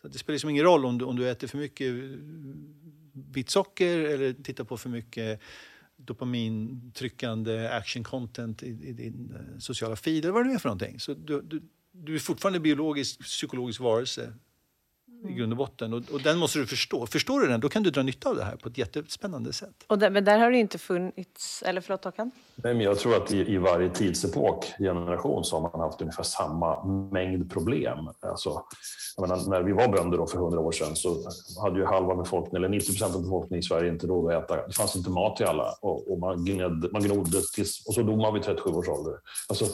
Så 0.03 0.09
det 0.09 0.19
spelar 0.19 0.35
liksom 0.35 0.51
ingen 0.51 0.65
roll 0.65 0.85
om 0.85 0.99
du, 0.99 1.05
om 1.05 1.17
du 1.17 1.31
äter 1.31 1.47
för 1.49 1.59
mycket 1.59 1.95
eh, 1.95 2.19
vitt 3.13 3.51
socker 3.51 3.99
eller 3.99 4.33
tittar 4.33 4.65
på 4.65 4.77
för 4.77 4.89
mycket 4.91 5.41
dopamintryckande 5.97 7.69
action 7.69 8.05
content 8.05 8.63
i, 8.63 8.67
i 8.67 8.93
din 8.93 9.35
eh, 9.35 9.59
sociala 9.59 9.97
feed 9.97 10.25
eller 10.25 10.33
vad 10.33 10.45
det 10.45 10.49
nu 10.49 10.55
är 10.55 10.59
för 10.59 10.69
någonting. 10.69 11.01
Så 11.01 11.15
du, 11.15 11.43
du, 11.43 11.63
du 11.93 12.15
är 12.15 12.19
fortfarande 12.19 12.61
biologisk, 12.61 13.21
psykologisk 13.21 13.81
varelse 13.81 14.33
i 15.29 15.33
grund 15.33 15.53
och 15.53 15.57
botten. 15.57 15.93
Och, 15.93 16.03
och 16.13 16.21
den 16.23 16.39
måste 16.39 16.59
du 16.59 16.67
förstå. 16.67 17.07
Förstår 17.07 17.41
du 17.41 17.47
den, 17.49 17.61
då 17.61 17.69
kan 17.69 17.83
du 17.83 17.91
dra 17.91 18.03
nytta 18.03 18.29
av 18.29 18.37
det 18.37 18.45
här 18.45 18.57
på 18.57 18.69
ett 18.69 18.79
jättespännande 18.79 19.53
sätt. 19.53 19.85
Och 19.87 19.99
där, 19.99 20.11
men 20.11 20.25
där 20.25 20.39
har 20.39 20.51
det 20.51 20.59
inte 20.59 20.79
funnits... 20.79 21.63
Eller 21.67 21.81
förlåt, 21.81 22.05
Håkan? 22.05 22.31
Nej, 22.55 22.75
men 22.75 22.85
jag 22.85 22.99
tror 22.99 23.17
att 23.17 23.33
i, 23.33 23.53
i 23.53 23.59
varje 23.59 23.91
tidsepok, 23.91 24.73
generation, 24.79 25.45
så 25.45 25.57
har 25.61 25.71
man 25.79 25.81
haft 25.81 26.01
ungefär 26.01 26.23
samma 26.23 26.85
mängd 26.85 27.51
problem. 27.53 27.99
Alltså, 28.21 28.63
jag 29.17 29.29
menar, 29.29 29.51
när 29.51 29.63
vi 29.63 29.73
var 29.73 29.89
bönder 29.89 30.19
då 30.19 30.27
för 30.27 30.39
hundra 30.39 30.61
år 30.61 30.73
sedan 30.73 30.97
så 30.97 31.31
hade 31.63 31.79
ju 31.79 31.85
halva 31.85 32.15
befolkningen, 32.15 32.57
eller 32.57 32.69
90 32.69 32.87
procent 32.87 33.15
av 33.15 33.23
befolkningen 33.23 33.61
i 33.61 33.63
Sverige 33.63 33.91
inte 33.91 34.07
råd 34.07 34.33
att 34.33 34.45
äta. 34.45 34.67
Det 34.67 34.73
fanns 34.73 34.97
inte 34.97 35.11
mat 35.11 35.37
till 35.37 35.47
alla 35.47 35.75
och, 35.81 36.13
och 36.13 36.19
man, 36.19 36.45
gned, 36.45 36.93
man 36.93 37.03
gnodde 37.03 37.41
tills, 37.55 37.87
och 37.87 37.95
så 37.95 38.03
dog 38.03 38.19
man 38.19 38.35
vid 38.35 38.43
37 38.43 38.71
års 38.71 38.89
ålder. 38.89 39.15
Alltså, 39.49 39.67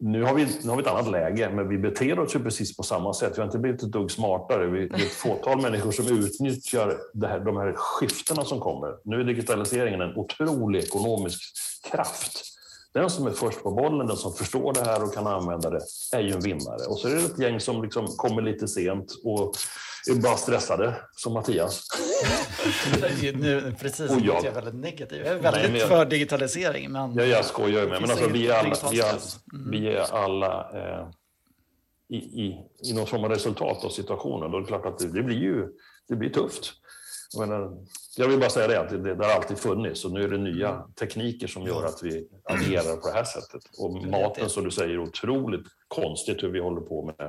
nu 0.00 0.22
har, 0.22 0.34
vi, 0.34 0.44
nu 0.62 0.68
har 0.68 0.76
vi 0.76 0.82
ett 0.82 0.88
annat 0.88 1.10
läge, 1.10 1.50
men 1.54 1.68
vi 1.68 1.78
beter 1.78 2.18
oss 2.18 2.34
ju 2.34 2.40
precis 2.40 2.76
på 2.76 2.82
samma 2.82 3.14
sätt. 3.14 3.32
Vi 3.36 3.40
har 3.40 3.46
inte 3.46 3.58
blivit 3.58 3.82
ett 3.82 3.92
dugg 3.92 4.10
smartare. 4.10 4.66
Vi, 4.66 4.82
är 4.82 4.94
ett 4.94 5.12
fåtal 5.12 5.62
människor 5.62 5.92
som 5.92 6.06
utnyttjar 6.06 6.96
det 7.14 7.26
här, 7.26 7.40
de 7.40 7.56
här 7.56 7.72
skiftena 7.76 8.44
som 8.44 8.60
kommer. 8.60 8.94
Nu 9.04 9.20
är 9.20 9.24
digitaliseringen 9.24 10.00
en 10.00 10.16
otrolig 10.16 10.82
ekonomisk 10.82 11.40
kraft. 11.90 12.42
Den 12.92 13.10
som 13.10 13.26
är 13.26 13.30
först 13.30 13.62
på 13.62 13.70
bollen, 13.70 14.06
den 14.06 14.16
som 14.16 14.32
förstår 14.32 14.72
det 14.72 14.84
här 14.84 15.02
och 15.04 15.14
kan 15.14 15.26
använda 15.26 15.70
det, 15.70 15.80
är 16.12 16.20
ju 16.20 16.32
en 16.32 16.40
vinnare. 16.40 16.86
Och 16.88 16.98
så 16.98 17.08
är 17.08 17.14
det 17.14 17.20
ett 17.22 17.38
gäng 17.38 17.60
som 17.60 17.82
liksom 17.82 18.06
kommer 18.06 18.42
lite 18.42 18.68
sent 18.68 19.12
och 19.24 19.54
är 20.10 20.14
bara 20.22 20.36
stressade, 20.36 20.94
som 21.16 21.32
Mattias. 21.32 21.86
nu, 23.34 23.74
precis, 23.80 24.10
Och 24.10 24.20
jag. 24.20 24.44
jag 24.44 24.52
väldigt 24.52 24.74
negativ. 24.74 25.18
Jag 25.26 25.34
är 25.36 25.38
väldigt 25.40 25.70
men 25.70 25.80
jag- 25.80 25.88
för 25.88 26.04
digitalisering. 26.06 26.90
Men 26.92 27.14
Ja, 27.14 27.24
jag 27.24 27.44
skojar 27.44 27.86
med, 27.86 28.00
men 28.00 28.10
alltså, 28.10 28.28
vi, 28.28 28.48
är 28.48 28.54
alla, 28.54 28.76
vi, 28.90 29.00
är, 29.00 29.04
stress. 29.04 29.36
vi 29.70 29.88
är 29.88 30.14
alla 30.14 30.70
eh, 30.74 31.08
i, 32.08 32.16
i, 32.16 32.56
i 32.84 32.92
någon 32.94 33.06
form 33.06 33.24
av 33.24 33.30
resultat 33.30 33.84
av 33.84 33.88
situationen. 33.88 34.50
Då 34.50 34.56
är 34.56 34.60
det 34.60 34.66
klart 34.66 34.86
att 34.86 34.98
det, 34.98 35.08
det 35.12 35.22
blir 35.22 35.36
ju 35.38 35.66
det 36.08 36.16
blir 36.16 36.30
tufft. 36.30 36.72
Jag, 37.32 37.48
menar, 37.48 37.86
jag 38.16 38.28
vill 38.28 38.40
bara 38.40 38.50
säga 38.50 38.68
det, 38.68 38.80
att 38.80 38.88
det, 38.88 39.14
det 39.14 39.24
har 39.24 39.32
alltid 39.32 39.58
funnits 39.58 40.04
och 40.04 40.12
nu 40.12 40.24
är 40.24 40.28
det 40.28 40.38
nya 40.38 40.86
tekniker 40.98 41.46
som 41.46 41.62
gör 41.62 41.84
att 41.84 42.02
vi 42.02 42.28
agerar 42.44 42.96
på 42.96 43.08
det 43.08 43.14
här 43.14 43.24
sättet. 43.24 43.62
Och 43.78 44.06
maten, 44.06 44.50
som 44.50 44.64
du 44.64 44.70
säger, 44.70 44.90
är 44.90 44.98
otroligt 44.98 45.66
konstigt 45.88 46.42
hur 46.42 46.48
vi 46.48 46.60
håller 46.60 46.80
på 46.80 47.04
med 47.04 47.26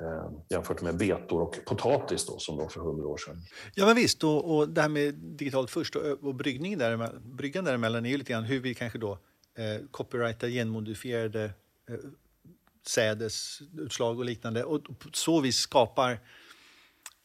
eh, 0.00 0.30
jämfört 0.48 0.82
med 0.82 0.96
betor 0.96 1.42
och 1.42 1.58
potatis 1.66 2.26
då, 2.26 2.38
som 2.38 2.56
var 2.56 2.68
för 2.68 2.80
hundra 2.80 3.06
år 3.06 3.16
sedan. 3.16 3.42
Ja, 3.74 3.86
men 3.86 3.96
visst. 3.96 4.24
Och, 4.24 4.56
och 4.56 4.68
det 4.68 4.80
här 4.82 4.88
med 4.88 5.14
digitalt 5.14 5.70
först 5.70 5.96
och, 5.96 6.02
och 6.02 6.34
bryggningen 6.34 6.78
däremellan, 6.78 7.36
bryggan 7.36 7.64
däremellan 7.64 8.06
är 8.06 8.10
ju 8.10 8.16
lite 8.16 8.32
grann 8.32 8.44
hur 8.44 8.60
vi 8.60 8.74
kanske 8.74 8.98
då 8.98 9.12
eh, 9.58 9.86
copyrightar 9.90 10.48
genmodifierade 10.48 11.44
eh, 11.88 11.94
sädesutslag 12.86 14.18
och 14.18 14.24
liknande 14.24 14.64
och 14.64 14.84
på 14.84 15.08
så 15.12 15.40
vis 15.40 15.56
skapar 15.56 16.20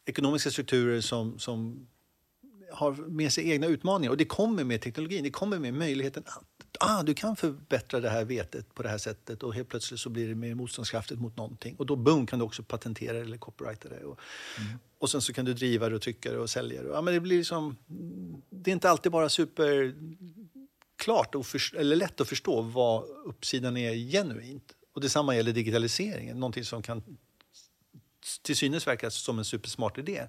ekonomiska 0.05 0.51
strukturer 0.51 1.01
som, 1.01 1.39
som 1.39 1.87
har 2.71 2.91
med 2.91 3.33
sig 3.33 3.51
egna 3.51 3.67
utmaningar. 3.67 4.11
Och 4.11 4.17
det 4.17 4.25
kommer 4.25 4.63
med 4.63 4.81
teknologin, 4.81 5.23
det 5.23 5.29
kommer 5.29 5.59
med 5.59 5.73
möjligheten 5.73 6.23
att 6.25 6.43
ah, 6.79 7.03
du 7.03 7.13
kan 7.13 7.35
förbättra 7.35 7.99
det 7.99 8.09
här 8.09 8.25
vetet 8.25 8.73
på 8.73 8.83
det 8.83 8.89
här 8.89 8.97
sättet 8.97 9.43
och 9.43 9.53
helt 9.53 9.69
plötsligt 9.69 9.99
så 9.99 10.09
blir 10.09 10.27
det 10.27 10.35
mer 10.35 10.55
motståndskraftigt 10.55 11.21
mot 11.21 11.37
någonting. 11.37 11.75
Och 11.75 11.85
då 11.85 11.95
boom 11.95 12.27
kan 12.27 12.39
du 12.39 12.45
också 12.45 12.63
patentera 12.63 13.17
eller 13.17 13.37
copyrighta 13.37 13.89
det. 13.89 14.03
Och, 14.03 14.19
och 14.99 15.09
sen 15.09 15.21
så 15.21 15.33
kan 15.33 15.45
du 15.45 15.53
driva 15.53 15.89
det 15.89 15.95
och 15.95 16.01
trycka 16.01 16.31
det 16.31 16.37
och 16.37 16.49
sälja 16.49 16.83
det. 16.83 16.89
Ja, 16.89 17.01
men 17.01 17.13
det, 17.13 17.19
blir 17.19 17.37
liksom, 17.37 17.77
det 18.49 18.71
är 18.71 18.73
inte 18.73 18.89
alltid 18.89 19.11
bara 19.11 19.29
superklart 19.29 21.35
och 21.35 21.45
för, 21.45 21.75
eller 21.75 21.95
lätt 21.95 22.21
att 22.21 22.29
förstå 22.29 22.61
vad 22.61 23.03
uppsidan 23.25 23.77
är 23.77 23.93
genuint. 23.93 24.75
Och 24.93 25.01
detsamma 25.01 25.35
gäller 25.35 25.53
digitaliseringen, 25.53 26.39
någonting 26.39 26.65
som 26.65 26.81
kan 26.81 27.03
till 28.41 28.55
synes 28.55 28.87
verka 28.87 29.09
som 29.09 29.39
en 29.39 29.45
supersmart 29.45 29.97
idé. 29.97 30.27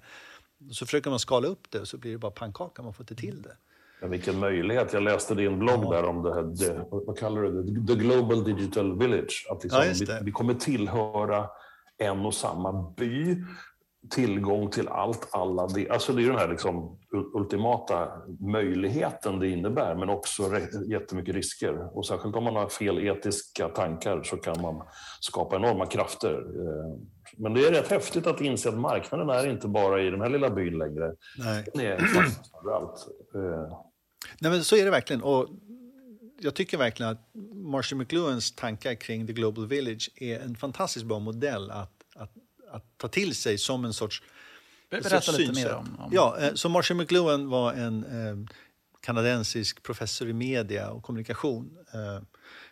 Så 0.71 0.85
försöker 0.85 1.09
man 1.09 1.19
skala 1.19 1.47
upp 1.47 1.71
det 1.71 1.79
och 1.79 1.87
så 1.87 1.97
blir 1.97 2.11
det 2.11 2.17
bara 2.17 2.31
pannkaka, 2.31 2.81
man 2.83 2.93
får 2.93 3.03
inte 3.03 3.15
till 3.15 3.41
det. 3.41 3.57
Men 4.01 4.11
vilken 4.11 4.39
möjlighet. 4.39 4.93
Jag 4.93 5.03
läste 5.03 5.35
din 5.35 5.59
blogg 5.59 5.91
där 5.91 6.03
om 6.03 6.23
det 6.23 6.33
här, 6.33 6.43
det, 6.43 6.85
vad 6.89 7.17
kallar 7.17 7.41
du 7.41 7.63
det? 7.63 7.87
The 7.87 7.99
Global 7.99 8.43
Digital 8.43 8.99
Village. 8.99 9.47
Att 9.51 9.63
liksom 9.63 9.83
Ja, 9.83 10.19
vi, 10.19 10.25
vi 10.25 10.31
kommer 10.31 10.53
tillhöra 10.53 11.49
en 11.97 12.25
och 12.25 12.33
samma 12.33 12.91
by. 12.97 13.43
Tillgång 14.09 14.69
till 14.69 14.87
allt, 14.87 15.27
alla. 15.31 15.67
Det, 15.67 15.89
alltså 15.89 16.13
det 16.13 16.23
är 16.23 16.27
den 16.27 16.37
här 16.37 16.47
liksom 16.47 16.99
ultimata 17.33 18.11
möjligheten 18.39 19.39
det 19.39 19.49
innebär, 19.49 19.95
men 19.95 20.09
också 20.09 20.43
jättemycket 20.87 21.35
risker. 21.35 21.97
Och 21.97 22.05
särskilt 22.05 22.35
om 22.35 22.43
man 22.43 22.55
har 22.55 22.69
fel 22.69 23.07
etiska 23.07 23.69
tankar 23.69 24.23
så 24.23 24.37
kan 24.37 24.61
man 24.61 24.81
skapa 25.19 25.55
enorma 25.55 25.85
krafter. 25.85 26.43
Men 27.37 27.53
det 27.53 27.67
är 27.67 27.71
rätt 27.71 27.87
häftigt 27.87 28.27
att 28.27 28.41
inse 28.41 28.69
att 28.69 28.77
marknaden 28.77 29.29
är 29.29 29.47
inte 29.47 29.67
bara 29.67 30.01
i 30.01 30.09
den 30.09 30.21
här 30.21 30.29
lilla 30.29 30.49
byn 30.49 30.77
längre. 30.77 31.13
Nej. 31.37 31.65
Den 31.73 31.81
är 31.85 31.91
överallt. 32.61 33.07
Eh, 33.35 33.77
Nej, 34.39 34.51
men 34.51 34.63
så 34.63 34.75
är 34.75 34.85
det 34.85 34.91
verkligen. 34.91 35.21
Och 35.21 35.47
jag 36.39 36.53
tycker 36.55 36.77
verkligen 36.77 37.11
att 37.11 37.29
Marshall 37.53 37.97
McLuhans 37.99 38.51
tankar 38.55 38.95
kring 38.95 39.27
The 39.27 39.33
Global 39.33 39.67
Village 39.67 40.09
är 40.15 40.39
en 40.39 40.55
fantastiskt 40.55 41.05
bra 41.05 41.19
modell 41.19 41.71
att, 41.71 41.91
att, 42.15 42.31
att 42.71 42.97
ta 42.97 43.07
till 43.07 43.35
sig 43.35 43.57
som 43.57 43.85
en 43.85 43.93
sorts 43.93 44.23
Berätta 44.89 45.09
sorts 45.09 45.27
lite 45.37 45.45
synsätt. 45.45 45.65
mer 45.65 45.75
om- 45.75 45.99
om- 45.99 46.09
Ja, 46.13 46.37
eh, 46.39 46.53
så 46.53 46.69
Marshall 46.69 46.97
McLuhan 46.97 47.49
var 47.49 47.73
en 47.73 48.03
eh, 48.03 48.51
kanadensisk 49.01 49.83
professor 49.83 50.29
i 50.29 50.33
media 50.33 50.89
och 50.91 51.03
kommunikation 51.03 51.77
eh, 51.93 52.23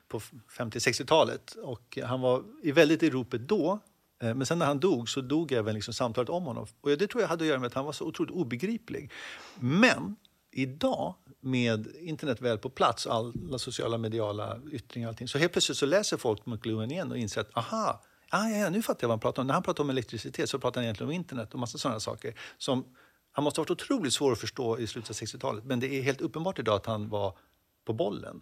på 0.07 0.19
50-60-talet. 0.57 1.55
Och 1.63 1.97
han 2.03 2.21
var 2.21 2.43
i 2.63 2.71
väldigt 2.71 3.03
i 3.03 3.09
ropet 3.09 3.41
då. 3.47 3.79
Eh, 4.23 4.35
men 4.35 4.45
sen 4.45 4.59
när 4.59 4.65
han 4.65 4.79
dog 4.79 5.09
så 5.09 5.21
dog 5.21 5.51
även 5.51 5.75
liksom 5.75 5.93
samtalet 5.93 6.29
om 6.29 6.43
honom. 6.43 6.67
Och 6.81 6.89
det 6.89 7.07
tror 7.07 7.21
jag 7.21 7.29
hade 7.29 7.43
att 7.43 7.47
göra 7.47 7.59
med 7.59 7.67
att 7.67 7.73
han 7.73 7.85
var 7.85 7.91
så 7.91 8.05
otroligt 8.05 8.31
obegriplig. 8.31 9.11
Men 9.59 10.15
idag 10.51 11.15
med 11.39 11.87
internet 11.99 12.41
väl 12.41 12.57
på 12.57 12.69
plats, 12.69 13.07
alla 13.07 13.57
sociala 13.57 13.97
mediala 13.97 14.59
yttringar 14.71 15.07
och 15.07 15.11
allting, 15.11 15.27
så 15.27 15.37
helt 15.37 15.51
plötsligt 15.51 15.77
så 15.77 15.85
läser 15.85 16.17
folk 16.17 16.45
McLuhan 16.45 16.91
igen 16.91 17.11
och 17.11 17.17
inser 17.17 17.41
att 17.41 17.57
aha, 17.57 18.01
ah, 18.29 18.49
ja, 18.49 18.57
ja, 18.57 18.69
nu 18.69 18.81
fattar 18.81 19.03
jag 19.03 19.07
vad 19.07 19.13
han 19.13 19.19
pratar 19.19 19.41
om. 19.41 19.47
När 19.47 19.53
han 19.53 19.63
pratar 19.63 19.83
om 19.83 19.89
elektricitet 19.89 20.49
så 20.49 20.59
pratar 20.59 20.81
han 20.81 20.83
egentligen 20.83 21.09
om 21.09 21.15
internet 21.15 21.53
och 21.53 21.59
massa 21.59 21.77
sådana 21.77 21.99
saker 21.99 22.33
som 22.57 22.85
han 23.31 23.43
måste 23.43 23.59
ha 23.59 23.63
varit 23.63 23.71
otroligt 23.71 24.13
svår 24.13 24.31
att 24.31 24.39
förstå 24.39 24.79
i 24.79 24.87
slutet 24.87 25.09
av 25.09 25.15
60-talet. 25.15 25.63
Men 25.65 25.79
det 25.79 25.87
är 25.87 26.01
helt 26.01 26.21
uppenbart 26.21 26.59
idag 26.59 26.75
att 26.75 26.85
han 26.85 27.09
var 27.09 27.37
på 27.85 27.93
bollen. 27.93 28.41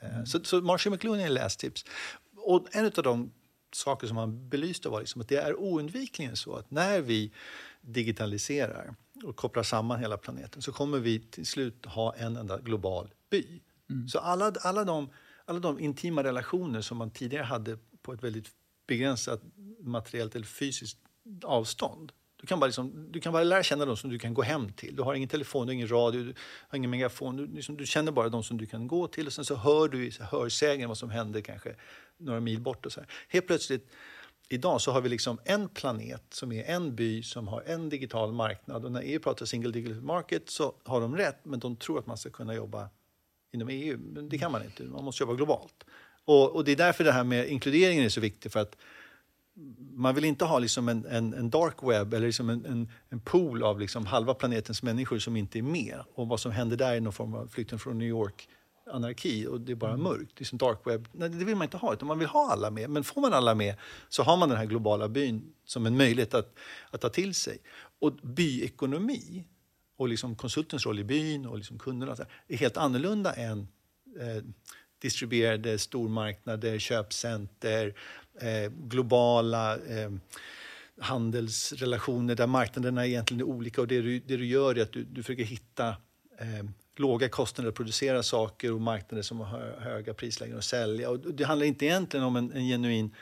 Mm. 0.00 0.26
Så, 0.26 0.44
så 0.44 0.60
Marshall 0.60 0.92
McLuhan 0.92 1.20
är 1.20 1.28
lästips. 1.28 1.84
Och 2.36 2.66
en 2.72 2.86
av 2.86 3.02
de 3.02 3.32
saker 3.74 4.06
som 4.06 4.16
han 4.16 4.48
belyste 4.48 4.88
var 4.88 5.00
liksom 5.00 5.20
att 5.20 5.28
det 5.28 5.36
är 5.36 5.60
oundvikligen 5.60 6.36
så 6.36 6.56
att 6.56 6.70
när 6.70 7.00
vi 7.00 7.32
digitaliserar 7.80 8.94
och 9.24 9.36
kopplar 9.36 9.62
samman 9.62 10.00
hela 10.00 10.16
planeten 10.16 10.62
så 10.62 10.72
kommer 10.72 10.98
vi 10.98 11.20
till 11.20 11.46
slut 11.46 11.86
ha 11.86 12.14
en 12.14 12.36
enda 12.36 12.58
global 12.58 13.10
by. 13.30 13.60
Mm. 13.90 14.08
Så 14.08 14.18
alla, 14.18 14.52
alla, 14.60 14.84
de, 14.84 15.10
alla 15.44 15.58
de 15.58 15.80
intima 15.80 16.24
relationer 16.24 16.80
som 16.80 16.98
man 16.98 17.10
tidigare 17.10 17.44
hade 17.44 17.78
på 18.02 18.12
ett 18.12 18.24
väldigt 18.24 18.48
begränsat 18.86 19.40
materiellt 19.80 20.34
eller 20.34 20.46
fysiskt 20.46 20.98
avstånd 21.42 22.12
du 22.44 22.48
kan, 22.48 22.60
bara 22.60 22.66
liksom, 22.66 23.12
du 23.12 23.20
kan 23.20 23.32
bara 23.32 23.44
lära 23.44 23.62
känna 23.62 23.84
dem 23.84 23.96
som 23.96 24.10
du 24.10 24.18
kan 24.18 24.34
gå 24.34 24.42
hem 24.42 24.72
till. 24.72 24.96
Du 24.96 25.02
har 25.02 25.14
ingen 25.14 25.28
telefon, 25.28 25.66
du 25.66 25.70
har 25.70 25.74
ingen 25.74 25.88
radio, 25.88 26.22
du 26.22 26.34
har 26.68 26.76
ingen 26.76 26.90
megafon. 26.90 27.36
Du, 27.36 27.46
liksom, 27.46 27.76
du 27.76 27.86
känner 27.86 28.12
bara 28.12 28.28
de 28.28 28.42
som 28.42 28.58
du 28.58 28.66
kan 28.66 28.88
gå 28.88 29.06
till 29.06 29.26
och 29.26 29.32
sen 29.32 29.44
så 29.44 29.54
hör 29.54 29.88
du 29.88 30.06
i 30.06 30.12
hörsägen 30.20 30.88
vad 30.88 30.98
som 30.98 31.10
händer 31.10 31.40
kanske 31.40 31.74
några 32.16 32.40
mil 32.40 32.60
bort. 32.60 32.86
Och 32.86 32.92
så 32.92 33.00
här. 33.00 33.08
Helt 33.28 33.46
plötsligt 33.46 33.90
idag 34.48 34.80
så 34.80 34.92
har 34.92 35.00
vi 35.00 35.08
liksom 35.08 35.38
en 35.44 35.68
planet 35.68 36.22
som 36.30 36.52
är 36.52 36.64
en 36.64 36.94
by 36.94 37.22
som 37.22 37.48
har 37.48 37.62
en 37.66 37.88
digital 37.88 38.32
marknad. 38.32 38.84
Och 38.84 38.92
när 38.92 39.02
EU 39.02 39.20
pratar 39.20 39.46
single 39.46 39.70
digital 39.70 40.02
market 40.02 40.50
så 40.50 40.74
har 40.84 41.00
de 41.00 41.16
rätt, 41.16 41.44
men 41.44 41.60
de 41.60 41.76
tror 41.76 41.98
att 41.98 42.06
man 42.06 42.18
ska 42.18 42.30
kunna 42.30 42.54
jobba 42.54 42.88
inom 43.52 43.68
EU. 43.68 43.98
Men 43.98 44.28
det 44.28 44.38
kan 44.38 44.52
man 44.52 44.64
inte, 44.64 44.82
man 44.82 45.04
måste 45.04 45.22
jobba 45.22 45.34
globalt. 45.34 45.84
Och, 46.24 46.56
och 46.56 46.64
det 46.64 46.72
är 46.72 46.76
därför 46.76 47.04
det 47.04 47.12
här 47.12 47.24
med 47.24 47.48
inkluderingen 47.48 48.04
är 48.04 48.08
så 48.08 48.20
viktigt. 48.20 48.52
för 48.52 48.60
att 48.60 48.76
man 49.90 50.14
vill 50.14 50.24
inte 50.24 50.44
ha 50.44 50.58
liksom 50.58 50.88
en, 50.88 51.06
en, 51.06 51.34
en 51.34 51.50
dark 51.50 51.82
web 51.82 52.14
eller 52.14 52.26
liksom 52.26 52.50
en, 52.50 52.64
en, 52.64 52.90
en 53.08 53.20
pool 53.20 53.62
av 53.62 53.80
liksom 53.80 54.06
halva 54.06 54.34
planetens 54.34 54.82
människor 54.82 55.18
som 55.18 55.36
inte 55.36 55.58
är 55.58 55.62
med. 55.62 55.98
Och 56.14 56.28
vad 56.28 56.40
som 56.40 56.52
händer 56.52 56.76
där 56.76 56.94
är 56.94 57.00
någon 57.00 57.12
form 57.12 57.34
av 57.34 57.46
flykten 57.46 57.78
från 57.78 57.98
New 57.98 58.08
York 58.08 58.48
anarki 58.86 59.46
och 59.46 59.60
det 59.60 59.72
är 59.72 59.76
bara 59.76 59.92
mm. 59.92 60.02
mörkt. 60.02 60.32
Det 60.34 60.42
är 60.42 60.46
som 60.46 60.58
dark 60.58 60.78
web. 60.84 61.08
Nej, 61.12 61.28
det 61.28 61.44
vill 61.44 61.56
man 61.56 61.64
inte 61.64 61.76
ha, 61.76 61.92
utan 61.92 62.08
man 62.08 62.18
vill 62.18 62.28
ha 62.28 62.52
alla 62.52 62.70
med. 62.70 62.90
Men 62.90 63.04
får 63.04 63.20
man 63.20 63.32
alla 63.32 63.54
med 63.54 63.74
så 64.08 64.22
har 64.22 64.36
man 64.36 64.48
den 64.48 64.58
här 64.58 64.66
globala 64.66 65.08
byn 65.08 65.52
som 65.64 65.86
en 65.86 65.96
möjlighet 65.96 66.34
att, 66.34 66.58
att 66.90 67.00
ta 67.00 67.08
till 67.08 67.34
sig. 67.34 67.58
Och 67.98 68.12
byekonomi 68.12 69.44
och 69.96 70.08
liksom 70.08 70.36
konsultens 70.36 70.86
roll 70.86 70.98
i 70.98 71.04
byn 71.04 71.46
och 71.46 71.58
liksom 71.58 71.78
kunderna 71.78 72.16
är 72.48 72.56
helt 72.56 72.76
annorlunda 72.76 73.32
än 73.32 73.68
eh, 74.20 74.44
distribuerade 74.98 75.78
stormarknader, 75.78 76.78
köpcenter, 76.78 77.94
eh, 78.40 78.70
globala 78.70 79.74
eh, 79.74 80.10
handelsrelationer 81.00 82.34
där 82.34 82.46
marknaderna 82.46 83.06
egentligen 83.06 83.40
är 83.40 83.44
olika 83.44 83.80
och 83.80 83.88
det 83.88 84.00
du, 84.02 84.18
det 84.18 84.36
du 84.36 84.46
gör 84.46 84.78
är 84.78 84.82
att 84.82 84.92
du, 84.92 85.04
du 85.04 85.22
försöker 85.22 85.44
hitta 85.44 85.88
eh, 86.38 86.64
låga 86.96 87.28
kostnader 87.28 87.68
att 87.68 87.74
producera 87.74 88.22
saker 88.22 88.72
och 88.72 88.80
marknader 88.80 89.22
som 89.22 89.40
har 89.40 89.76
höga 89.80 90.14
prislägen 90.14 90.58
att 90.58 90.64
sälja. 90.64 91.10
Och 91.10 91.18
det 91.18 91.44
handlar 91.44 91.66
inte 91.66 91.84
egentligen 91.86 92.26
om 92.26 92.36
en, 92.36 92.52
en 92.52 92.68
genuin 92.68 93.14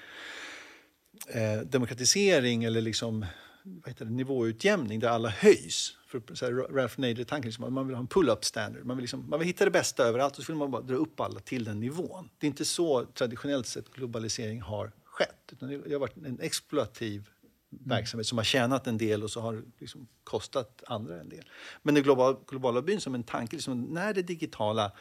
eh, 1.28 1.60
demokratisering 1.60 2.64
eller 2.64 2.80
liksom, 2.80 3.26
vad 3.64 3.88
heter 3.88 4.04
det, 4.04 4.10
nivåutjämning 4.10 5.00
där 5.00 5.08
alla 5.08 5.28
höjs. 5.28 5.96
För 6.06 6.34
så 6.34 6.44
här, 6.44 6.52
Ralph 6.52 7.00
Nader-tanken, 7.00 7.48
liksom, 7.48 7.74
man 7.74 7.86
vill 7.86 7.96
ha 7.96 8.00
en 8.00 8.06
pull-up 8.06 8.44
standard. 8.44 8.84
Man 8.84 8.96
vill, 8.96 9.02
liksom, 9.02 9.30
man 9.30 9.38
vill 9.38 9.46
hitta 9.48 9.64
det 9.64 9.70
bästa 9.70 10.04
överallt 10.04 10.38
och 10.38 10.44
så 10.44 10.52
vill 10.52 10.58
man 10.58 10.70
bara 10.70 10.82
dra 10.82 10.96
upp 10.96 11.20
alla 11.20 11.40
till 11.40 11.64
den 11.64 11.80
nivån. 11.80 12.28
Det 12.38 12.46
är 12.46 12.48
inte 12.48 12.64
så 12.64 13.04
traditionellt 13.04 13.66
sett 13.66 13.90
globalisering 13.92 14.60
har 14.60 14.92
skett. 15.12 15.52
Utan 15.52 15.68
det 15.68 15.92
har 15.92 16.00
varit 16.00 16.16
en 16.16 16.40
exploativ 16.40 17.28
verksamhet 17.70 18.26
som 18.26 18.38
har 18.38 18.44
tjänat 18.44 18.86
en 18.86 18.98
del 18.98 19.22
och 19.22 19.30
så 19.30 19.40
har 19.40 19.62
liksom 19.78 20.08
kostat 20.24 20.82
andra 20.86 21.20
en 21.20 21.28
del. 21.28 21.44
Men 21.82 21.94
den 21.94 22.04
globala, 22.04 22.38
globala 22.46 22.82
byn 22.82 23.00
som 23.00 23.14
en 23.14 23.22
tanke, 23.22 23.56
liksom, 23.56 23.82
när 23.82 24.14
det 24.14 24.22
digitala 24.22 24.92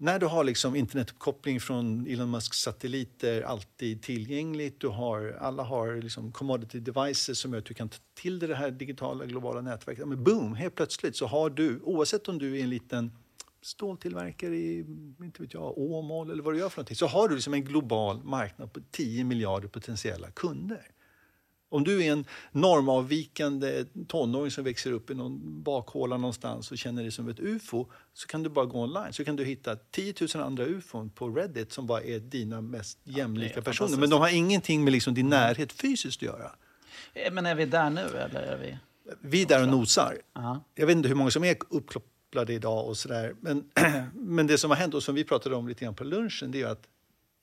när 0.00 0.18
du 0.18 0.26
har 0.26 0.44
liksom 0.44 0.76
internetuppkoppling 0.76 1.60
från 1.60 2.06
Elon 2.06 2.30
Musks 2.30 2.58
satelliter 2.58 3.42
alltid 3.42 4.02
tillgängligt, 4.02 4.80
du 4.80 4.88
har, 4.88 5.36
alla 5.40 5.62
har 5.62 5.96
liksom 5.96 6.32
commodity 6.32 6.80
devices 6.80 7.38
som 7.38 7.52
gör 7.52 7.58
att 7.58 7.64
du 7.64 7.74
kan 7.74 7.88
ta 7.88 7.98
till 8.14 8.38
dig 8.38 8.48
det 8.48 8.54
här 8.54 8.70
digitala 8.70 9.26
globala 9.26 9.60
nätverket. 9.60 10.08
Men 10.08 10.24
boom, 10.24 10.54
helt 10.54 10.74
plötsligt 10.74 11.16
så 11.16 11.26
har 11.26 11.50
du, 11.50 11.80
oavsett 11.80 12.28
om 12.28 12.38
du 12.38 12.58
är 12.58 12.62
en 12.62 12.70
liten 12.70 13.12
ståltillverkare 13.68 14.56
i 14.56 14.78
inte 15.22 15.42
vet 15.42 15.54
jag, 15.54 15.78
Åmål 15.78 16.30
eller 16.30 16.42
vad 16.42 16.54
du 16.54 16.58
gör 16.58 16.68
för 16.68 16.78
någonting, 16.78 16.96
så 16.96 17.06
har 17.06 17.28
du 17.28 17.34
liksom 17.34 17.54
en 17.54 17.64
global 17.64 18.24
marknad 18.24 18.72
på 18.72 18.80
10 18.90 19.24
miljarder 19.24 19.68
potentiella 19.68 20.30
kunder. 20.30 20.90
Om 21.70 21.84
du 21.84 22.04
är 22.04 22.12
en 22.12 22.24
normavvikande 22.52 23.84
tonåring 24.08 24.50
som 24.50 24.64
växer 24.64 24.92
upp 24.92 25.10
i 25.10 25.14
någon 25.14 25.62
bakhåla 25.62 26.16
någonstans 26.16 26.70
och 26.70 26.78
känner 26.78 27.02
dig 27.02 27.12
som 27.12 27.28
ett 27.28 27.40
ufo 27.40 27.86
så 28.14 28.26
kan 28.26 28.42
du 28.42 28.50
bara 28.50 28.64
gå 28.64 28.82
online. 28.82 29.12
Så 29.12 29.24
kan 29.24 29.36
du 29.36 29.44
hitta 29.44 29.76
10 29.76 30.14
000 30.34 30.44
andra 30.44 30.64
ufon 30.64 31.10
på 31.10 31.28
Reddit 31.28 31.72
som 31.72 31.86
bara 31.86 32.02
är 32.02 32.18
dina 32.18 32.60
mest 32.60 32.98
jämlika 33.04 33.52
ja, 33.56 33.62
personer. 33.62 33.96
Men 33.96 34.10
de 34.10 34.20
har 34.20 34.28
ingenting 34.28 34.84
med 34.84 34.92
liksom 34.92 35.14
din 35.14 35.28
närhet 35.28 35.72
fysiskt 35.72 36.22
att 36.22 36.26
göra. 36.26 36.50
Eh, 37.14 37.32
men 37.32 37.46
är 37.46 37.54
vi 37.54 37.66
där 37.66 37.90
nu 37.90 38.00
eller? 38.00 38.42
Är 38.42 38.58
vi... 38.58 38.78
vi 39.20 39.42
är 39.42 39.46
där 39.46 39.62
och 39.62 39.68
nosar. 39.68 40.12
Uh 40.38 40.44
-huh. 40.44 40.60
Jag 40.74 40.86
vet 40.86 40.96
inte 40.96 41.08
hur 41.08 41.16
många 41.16 41.30
som 41.30 41.44
är 41.44 41.56
uppkopplade 42.28 42.52
idag 42.52 42.86
och 42.86 42.96
sådär. 42.96 43.34
Men, 43.40 43.70
men 44.14 44.46
det 44.46 44.58
som 44.58 44.70
har 44.70 44.76
hänt 44.76 44.94
och 44.94 45.02
som 45.02 45.14
vi 45.14 45.24
pratade 45.24 45.56
om 45.56 45.68
lite 45.68 45.84
grann 45.84 45.94
på 45.94 46.04
lunchen 46.04 46.50
det 46.50 46.62
är 46.62 46.66
att 46.66 46.88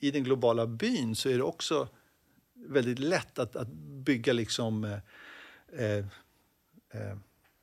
i 0.01 0.11
den 0.11 0.23
globala 0.23 0.67
byn 0.67 1.15
så 1.15 1.29
är 1.29 1.37
det 1.37 1.43
också 1.43 1.87
väldigt 2.67 2.99
lätt 2.99 3.39
att, 3.39 3.55
att 3.55 3.67
bygga 4.05 4.33
liksom, 4.33 4.83
eh, 4.83 4.99
eh, 5.79 6.05
eh, 6.93 7.17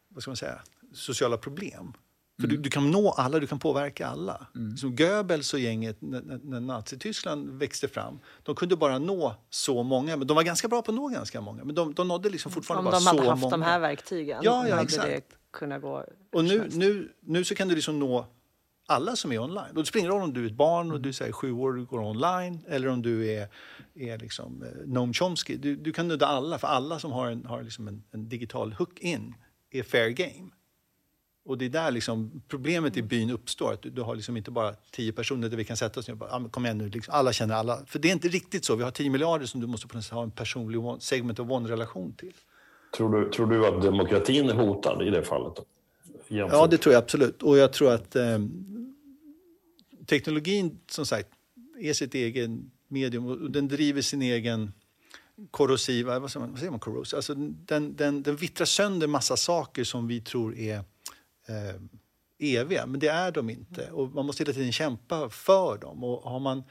vad 0.08 0.22
ska 0.22 0.30
man 0.30 0.36
säga, 0.36 0.60
sociala 0.94 1.36
problem. 1.36 1.92
För 2.40 2.48
mm. 2.48 2.56
du, 2.56 2.62
du, 2.62 2.70
kan 2.70 2.90
nå 2.90 3.10
alla, 3.10 3.38
du 3.38 3.46
kan 3.46 3.58
påverka 3.58 4.06
alla. 4.06 4.46
Mm. 4.54 4.76
Som 4.76 4.96
Goebbels 4.96 5.54
och 5.54 5.60
gänget 5.60 5.96
när, 6.00 6.40
när 6.42 6.60
Nazityskland 6.60 7.50
växte 7.50 7.88
fram, 7.88 8.20
de 8.42 8.54
kunde 8.54 8.76
bara 8.76 8.98
nå 8.98 9.34
så 9.50 9.82
många. 9.82 10.16
Men 10.16 10.26
de 10.26 10.34
var 10.34 10.42
ganska 10.42 10.68
bra 10.68 10.82
på 10.82 10.90
att 10.90 10.96
nå 10.96 11.08
ganska 11.08 11.40
många. 11.40 11.64
Men 11.64 11.74
de, 11.74 11.94
de 11.94 12.08
nådde 12.08 12.30
liksom 12.30 12.52
fortfarande 12.52 12.90
bara 12.90 13.00
så 13.00 13.14
många. 13.14 13.20
Om 13.20 13.24
de 13.24 13.30
hade 13.30 13.40
haft 13.40 13.50
de 13.50 13.62
här 13.62 13.78
verktygen 13.78 14.40
ja, 14.42 14.68
ja, 14.68 14.82
exakt. 14.82 15.06
det 15.06 15.41
kunnat 15.52 15.82
gå 15.82 16.04
Och 16.32 16.44
nu, 16.44 16.68
nu, 16.72 17.12
nu 17.20 17.44
så 17.44 17.54
kan 17.54 17.68
du 17.68 17.74
liksom 17.74 17.98
nå 17.98 18.26
alla 18.86 19.16
som 19.16 19.32
är 19.32 19.38
online. 19.38 19.76
Och 19.76 19.82
det 19.82 19.86
spelar 19.86 20.00
ingen 20.00 20.12
roll 20.12 20.22
om 20.22 20.32
du 20.32 20.42
är 20.42 20.46
ett 20.46 20.56
barn 20.56 20.92
och 20.92 21.00
du 21.00 21.12
säger 21.12 21.32
sju 21.32 21.52
år 21.52 21.78
och 21.78 21.86
går 21.86 22.00
online 22.00 22.64
eller 22.68 22.88
om 22.88 23.02
du 23.02 23.30
är, 23.30 23.48
är 23.94 24.18
liksom, 24.18 24.62
eh, 24.62 24.86
Noam 24.86 25.12
Chomsky. 25.12 25.56
Du, 25.56 25.76
du 25.76 25.92
kan 25.92 26.08
nudda 26.08 26.26
alla, 26.26 26.58
för 26.58 26.68
alla 26.68 26.98
som 26.98 27.12
har 27.12 27.30
en, 27.30 27.46
har 27.46 27.62
liksom 27.62 27.88
en, 27.88 28.04
en 28.10 28.28
digital 28.28 28.72
hook-in 28.72 29.34
är 29.70 29.82
fair 29.82 30.08
game. 30.08 30.50
Och 31.44 31.58
det 31.58 31.64
är 31.64 31.68
där 31.68 31.90
liksom 31.90 32.42
problemet 32.48 32.96
i 32.96 33.02
byn 33.02 33.30
uppstår. 33.30 33.72
Att 33.72 33.82
du, 33.82 33.90
du 33.90 34.02
har 34.02 34.16
liksom 34.16 34.36
inte 34.36 34.50
bara 34.50 34.74
tio 34.90 35.12
personer 35.12 35.48
där 35.48 35.56
vi 35.56 35.64
kan 35.64 35.76
sätta 35.76 36.00
oss 36.00 36.08
ner 36.08 36.12
och 36.12 36.18
bara, 36.18 36.30
ah, 36.30 36.48
kom 36.48 36.64
igen 36.64 36.78
nu, 36.78 36.88
liksom, 36.88 37.14
alla 37.14 37.32
känner 37.32 37.54
alla. 37.54 37.86
För 37.86 37.98
det 37.98 38.08
är 38.08 38.12
inte 38.12 38.28
riktigt 38.28 38.64
så. 38.64 38.76
Vi 38.76 38.84
har 38.84 38.90
tio 38.90 39.10
miljarder 39.10 39.46
som 39.46 39.60
du 39.60 39.66
måste 39.66 39.88
på 39.88 39.96
något 39.96 40.04
sätt 40.04 40.14
ha 40.14 40.22
en 40.22 40.30
personlig 40.30 41.02
segment 41.02 41.38
of 41.38 41.48
one-relation 41.48 42.16
till. 42.16 42.34
Tror 42.96 43.20
du, 43.20 43.30
tror 43.30 43.46
du 43.46 43.66
att 43.66 43.82
demokratin 43.82 44.48
är 44.48 44.54
hotad 44.54 45.02
i 45.02 45.10
det 45.10 45.22
fallet? 45.22 45.56
Då? 45.56 45.64
Ja, 46.28 46.66
det 46.66 46.78
tror 46.78 46.92
jag 46.92 47.02
absolut. 47.02 47.42
Och 47.42 47.58
jag 47.58 47.72
tror 47.72 47.92
att 47.92 48.16
eh, 48.16 48.38
teknologin, 50.06 50.78
som 50.88 51.06
sagt, 51.06 51.28
är 51.80 51.92
sitt 51.92 52.14
eget 52.14 52.50
medium 52.88 53.26
och 53.26 53.50
den 53.50 53.68
driver 53.68 54.02
sin 54.02 54.22
egen 54.22 54.72
korrosiva, 55.50 56.18
vad 56.18 56.30
säger 56.30 56.40
man, 56.40 56.50
vad 56.50 56.58
säger 56.58 56.70
man 56.70 56.80
corrosive? 56.80 57.16
Alltså 57.16 57.34
den, 57.34 57.96
den, 57.96 58.22
den 58.22 58.36
vittrar 58.36 58.66
sönder 58.66 59.06
massa 59.06 59.36
saker 59.36 59.84
som 59.84 60.08
vi 60.08 60.20
tror 60.20 60.56
är 60.56 60.76
eh, 61.48 61.74
eviga, 62.38 62.86
men 62.86 63.00
det 63.00 63.08
är 63.08 63.32
de 63.32 63.50
inte. 63.50 63.90
Och 63.90 64.14
man 64.14 64.26
måste 64.26 64.42
hela 64.42 64.52
tiden 64.52 64.72
kämpa 64.72 65.28
för 65.28 65.78
dem. 65.78 66.04
Och 66.04 66.30
har 66.30 66.40
man, 66.40 66.62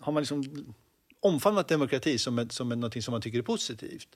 har 0.00 0.12
man 0.12 0.20
liksom 0.20 0.74
omfamnat 1.20 1.68
demokrati 1.68 2.18
som, 2.18 2.38
ett, 2.38 2.52
som 2.52 2.72
ett, 2.72 2.78
något 2.78 3.04
som 3.04 3.12
man 3.12 3.20
tycker 3.20 3.38
är 3.38 3.42
positivt 3.42 4.08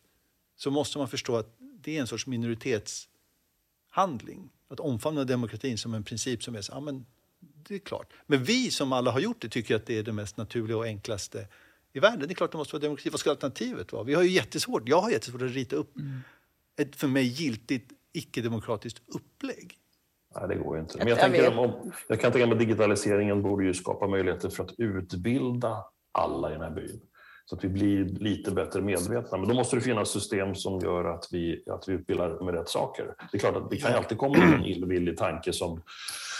så 0.62 0.70
måste 0.70 0.98
man 0.98 1.08
förstå 1.08 1.36
att 1.36 1.56
det 1.58 1.96
är 1.96 2.00
en 2.00 2.06
sorts 2.06 2.26
minoritetshandling. 2.26 4.50
Att 4.68 4.80
omfamna 4.80 5.24
demokratin 5.24 5.78
som 5.78 5.94
en 5.94 6.04
princip 6.04 6.42
som 6.42 6.54
är 6.54 6.60
så, 6.60 6.72
ja, 6.72 6.80
men 6.80 7.06
det 7.40 7.74
är 7.74 7.78
klart. 7.78 8.12
Men 8.26 8.44
vi 8.44 8.70
som 8.70 8.92
alla 8.92 9.10
har 9.10 9.20
gjort 9.20 9.40
det 9.40 9.48
tycker 9.48 9.76
att 9.76 9.86
det 9.86 9.98
är 9.98 10.02
det 10.02 10.12
mest 10.12 10.36
naturliga 10.36 10.76
och 10.76 10.84
enklaste 10.84 11.48
i 11.92 12.00
världen. 12.00 12.28
Det 12.28 12.32
är 12.32 12.34
klart 12.34 12.52
det 12.52 12.58
måste 12.58 12.74
vara 12.74 12.82
demokrati. 12.82 13.10
Vad 13.10 13.20
ska 13.20 13.30
alternativet 13.30 13.92
vara? 13.92 14.02
Vi 14.02 14.14
har 14.14 14.22
ju 14.22 14.30
jättesvårt, 14.30 14.88
jag 14.88 15.00
har 15.00 15.10
jättesvårt 15.10 15.42
att 15.42 15.50
rita 15.50 15.76
upp 15.76 15.96
mm. 15.96 16.20
ett 16.78 16.96
för 16.96 17.08
mig 17.08 17.24
giltigt 17.24 17.92
icke-demokratiskt 18.12 19.02
upplägg. 19.06 19.78
Nej, 20.34 20.48
det 20.48 20.54
går 20.54 20.76
ju 20.76 20.82
inte. 20.82 20.98
Men 20.98 21.08
jag, 21.08 21.18
tänker 21.18 21.58
om, 21.58 21.92
jag 22.08 22.20
kan 22.20 22.32
tänka 22.32 22.46
mig 22.46 22.52
att 22.52 22.58
digitaliseringen 22.58 23.42
borde 23.42 23.64
ju 23.64 23.74
skapa 23.74 24.08
möjligheter 24.08 24.48
för 24.48 24.64
att 24.64 24.74
utbilda 24.78 25.84
alla 26.12 26.50
i 26.50 26.52
den 26.52 26.62
här 26.62 26.70
byn. 26.70 27.00
Så 27.44 27.56
att 27.56 27.64
vi 27.64 27.68
blir 27.68 28.04
lite 28.04 28.50
bättre 28.50 28.80
medvetna. 28.80 29.38
Men 29.38 29.48
då 29.48 29.54
måste 29.54 29.76
det 29.76 29.82
finnas 29.82 30.10
system 30.10 30.54
som 30.54 30.78
gör 30.78 31.04
att 31.04 31.28
vi, 31.30 31.64
att 31.70 31.88
vi 31.88 31.92
utbildar 31.92 32.44
med 32.44 32.54
rätt 32.54 32.68
saker. 32.68 33.14
Det 33.32 33.36
är 33.36 33.38
klart 33.38 33.56
att 33.56 33.70
det 33.70 33.76
kan 33.76 33.94
alltid 33.94 34.18
komma 34.18 34.36
en 34.36 34.64
illvillig 34.64 35.16
tanke 35.16 35.52
som, 35.52 35.82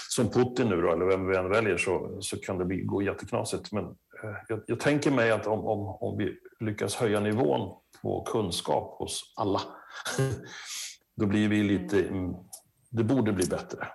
som 0.09 0.31
Putin 0.31 0.69
nu 0.69 0.81
då, 0.83 0.93
eller 0.93 1.07
vem 1.07 1.27
vi 1.27 1.37
än 1.37 1.49
väljer, 1.49 1.77
så, 1.77 2.19
så 2.21 2.37
kan 2.41 2.59
det 2.59 2.65
bli, 2.65 2.81
gå 2.81 3.03
jätteknasigt. 3.03 3.73
Men 3.73 3.85
eh, 3.85 4.37
jag, 4.49 4.61
jag 4.67 4.81
tänker 4.81 5.11
mig 5.11 5.31
att 5.31 5.47
om, 5.47 5.67
om, 5.67 5.97
om 6.01 6.19
vi 6.19 6.37
lyckas 6.61 6.95
höja 6.95 7.21
nivån 7.21 7.77
på 8.03 8.25
kunskap 8.25 8.99
hos 8.99 9.35
alla, 9.37 9.61
då 11.17 11.27
blir 11.27 11.49
vi 11.49 11.63
lite 11.63 12.09
det 12.95 13.05
borde 13.05 13.33
bli 13.33 13.47
bättre. 13.47 13.89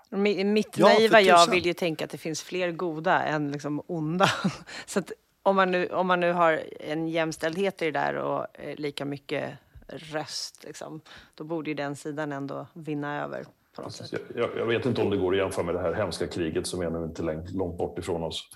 Mitt 0.43 0.77
ja, 0.77 0.87
naiva 0.87 1.21
jag 1.21 1.51
vill 1.51 1.65
ju 1.65 1.73
tänka 1.73 2.05
att 2.05 2.11
det 2.11 2.17
finns 2.17 2.43
fler 2.43 2.71
goda 2.71 3.23
än 3.23 3.51
liksom 3.51 3.81
onda. 3.87 4.29
Så 4.85 4.99
att 4.99 5.11
om 5.47 5.55
man 5.55 5.71
nu, 5.71 5.87
om 5.87 6.07
man 6.07 6.19
nu 6.19 6.31
har 6.31 6.63
en 6.79 7.07
jämställdhet 7.07 7.81
i 7.81 7.85
det 7.85 7.91
där 7.91 8.15
och 8.15 8.45
eh, 8.53 8.75
lika 8.75 9.05
mycket 9.05 9.53
röst, 9.87 10.63
liksom, 10.63 11.01
då 11.35 11.43
borde 11.43 11.69
ju 11.69 11.73
den 11.73 11.95
sidan 11.95 12.31
ändå 12.31 12.67
vinna 12.73 13.23
över. 13.23 13.45
På 13.75 13.81
något 13.81 13.93
sätt. 13.93 14.21
Jag, 14.35 14.49
jag, 14.57 14.65
vet 14.65 14.85
inte 14.85 15.01
om 15.01 15.09
det 15.09 15.17
går 15.17 15.31
att 15.31 15.37
jämföra 15.37 15.65
med 15.65 15.75
det 15.75 15.81
här 15.81 15.93
hemska 15.93 16.27
kriget 16.27 16.67
som 16.67 16.81
är 16.81 16.89
nu 16.89 17.03
inte 17.03 17.21
långt 17.53 17.77
bort 17.77 17.99
ifrån 17.99 18.23
oss 18.23 18.49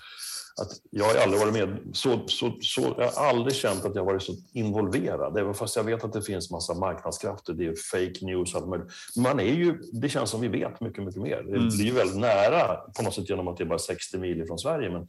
att 0.60 0.68
jag 0.90 1.04
har 1.04 1.14
aldrig 1.14 1.40
varit 1.40 1.52
med, 1.52 1.78
så, 1.92 2.28
så, 2.28 2.52
så, 2.60 2.94
jag 2.98 3.10
har 3.10 3.28
aldrig 3.28 3.54
känt 3.54 3.84
att 3.84 3.94
jag 3.94 4.04
varit 4.04 4.22
så 4.22 4.32
involverad, 4.52 5.38
även 5.38 5.54
fast 5.54 5.76
jag 5.76 5.84
vet 5.84 6.04
att 6.04 6.12
det 6.12 6.22
finns 6.22 6.50
massa 6.50 6.74
marknadskrafter, 6.74 7.52
det 7.52 7.66
är 7.66 7.74
fake 7.74 8.26
news, 8.26 8.54
allt 8.54 8.68
möjligt. 8.68 8.88
Man 9.16 9.40
är 9.40 9.54
ju, 9.54 9.78
det 9.92 10.08
känns 10.08 10.30
som 10.30 10.40
vi 10.40 10.48
vet 10.48 10.80
mycket, 10.80 11.04
mycket 11.04 11.22
mer. 11.22 11.42
Det 11.42 11.56
mm. 11.56 11.68
blir 11.68 11.92
väldigt 11.92 12.20
nära 12.20 12.76
på 12.76 13.02
något 13.02 13.14
sätt 13.14 13.28
genom 13.30 13.48
att 13.48 13.56
det 13.56 13.64
är 13.64 13.68
bara 13.68 13.78
60 13.78 14.18
mil 14.18 14.46
från 14.46 14.58
Sverige, 14.58 14.90
men 14.90 15.06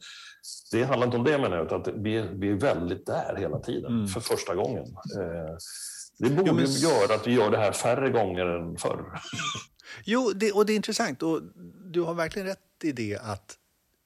det 0.70 0.84
handlar 0.84 1.06
inte 1.06 1.16
om 1.16 1.24
det 1.24 1.38
menar 1.38 1.56
jag, 1.56 1.66
utan 1.66 1.80
att 1.80 1.88
vi, 1.88 2.16
är, 2.16 2.28
vi 2.32 2.50
är 2.50 2.54
väldigt 2.54 3.06
där 3.06 3.36
hela 3.38 3.58
tiden, 3.58 3.92
mm. 3.92 4.06
för 4.06 4.20
första 4.20 4.54
gången. 4.54 4.84
Eh, 5.18 5.56
det 6.18 6.30
borde 6.30 6.50
jo, 6.50 6.54
men... 6.54 6.66
göra 6.66 7.14
att 7.14 7.26
vi 7.26 7.32
gör 7.32 7.50
det 7.50 7.58
här 7.58 7.72
färre 7.72 8.10
gånger 8.10 8.46
än 8.46 8.76
förr. 8.76 9.20
Jo, 10.04 10.32
det, 10.34 10.52
och 10.52 10.66
det 10.66 10.72
är 10.72 10.76
intressant 10.76 11.22
och 11.22 11.40
du 11.84 12.00
har 12.00 12.14
verkligen 12.14 12.48
rätt 12.48 12.58
i 12.82 12.92
det 12.92 13.16
att 13.16 13.58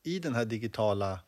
i 0.05 0.19
den 0.19 0.35
här 0.35 0.45
digitala 0.45 1.21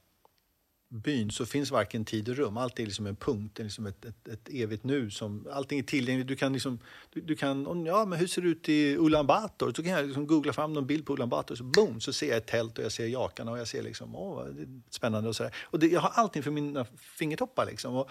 byn 0.90 1.30
så 1.30 1.46
finns 1.46 1.70
varken 1.70 2.04
tid 2.04 2.28
och 2.28 2.36
rum. 2.36 2.56
Allt 2.56 2.80
är 2.80 2.84
liksom 2.84 3.06
en 3.06 3.16
punkt, 3.16 3.60
är 3.60 3.64
liksom 3.64 3.86
ett, 3.86 4.04
ett, 4.04 4.28
ett 4.28 4.48
evigt 4.50 4.84
nu. 4.84 5.10
Som, 5.10 5.48
allting 5.52 5.78
är 5.78 5.82
tillgängligt. 5.82 6.28
Du 6.28 6.36
kan, 6.36 6.52
liksom, 6.52 6.78
du, 7.10 7.20
du 7.20 7.36
kan 7.36 7.86
ja, 7.86 8.04
men 8.04 8.18
hur 8.18 8.26
ser 8.26 8.42
det 8.42 8.48
ut 8.48 8.68
i 8.68 8.96
Ulan 8.96 9.26
Bator? 9.26 9.72
Så 9.76 9.82
kan 9.82 9.92
jag 9.92 10.06
liksom 10.06 10.26
googla 10.26 10.52
fram 10.52 10.72
någon 10.72 10.86
bild 10.86 11.06
på 11.06 11.12
Ulan 11.12 11.28
Bator 11.28 11.54
så 11.54 11.64
boom, 11.64 12.00
så 12.00 12.12
ser 12.12 12.28
jag 12.28 12.36
ett 12.36 12.46
tält 12.46 12.78
och 12.78 12.84
jag 12.84 12.92
ser 12.92 13.06
jakarna 13.06 13.50
och 13.50 13.58
jag 13.58 13.68
ser 13.68 13.82
liksom, 13.82 14.16
åh, 14.16 14.44
det 14.44 14.62
är 14.62 14.68
spännande 14.90 15.28
och 15.28 15.36
sådär. 15.36 15.54
Och 15.62 15.78
det, 15.78 15.86
jag 15.86 16.00
har 16.00 16.10
allting 16.14 16.42
för 16.42 16.50
mina 16.50 16.86
fingertoppar 16.98 17.66
liksom. 17.66 17.96
Och, 17.96 18.10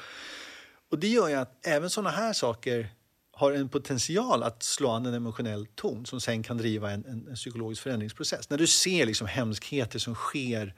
och 0.92 1.00
det 1.00 1.08
gör 1.08 1.28
ju 1.28 1.36
att 1.36 1.66
även 1.66 1.90
sådana 1.90 2.10
här 2.10 2.34
saker 2.34 2.90
har 3.32 3.52
en 3.52 3.70
potential 3.70 4.44
att 4.44 4.64
slå 4.64 4.90
an 4.90 5.06
en 5.06 5.14
emotionell 5.14 5.66
ton 5.66 6.06
som 6.06 6.22
sen 6.22 6.44
kan 6.44 6.58
driva 6.58 6.92
en, 6.92 7.06
en, 7.06 7.28
en 7.28 7.36
psykologisk 7.36 7.82
förändringsprocess. 7.82 8.50
När 8.50 8.58
du 8.58 8.68
ser 8.68 9.06
liksom 9.06 9.28
hemskheter 9.28 10.00
som 10.00 10.16
sker 10.16 10.74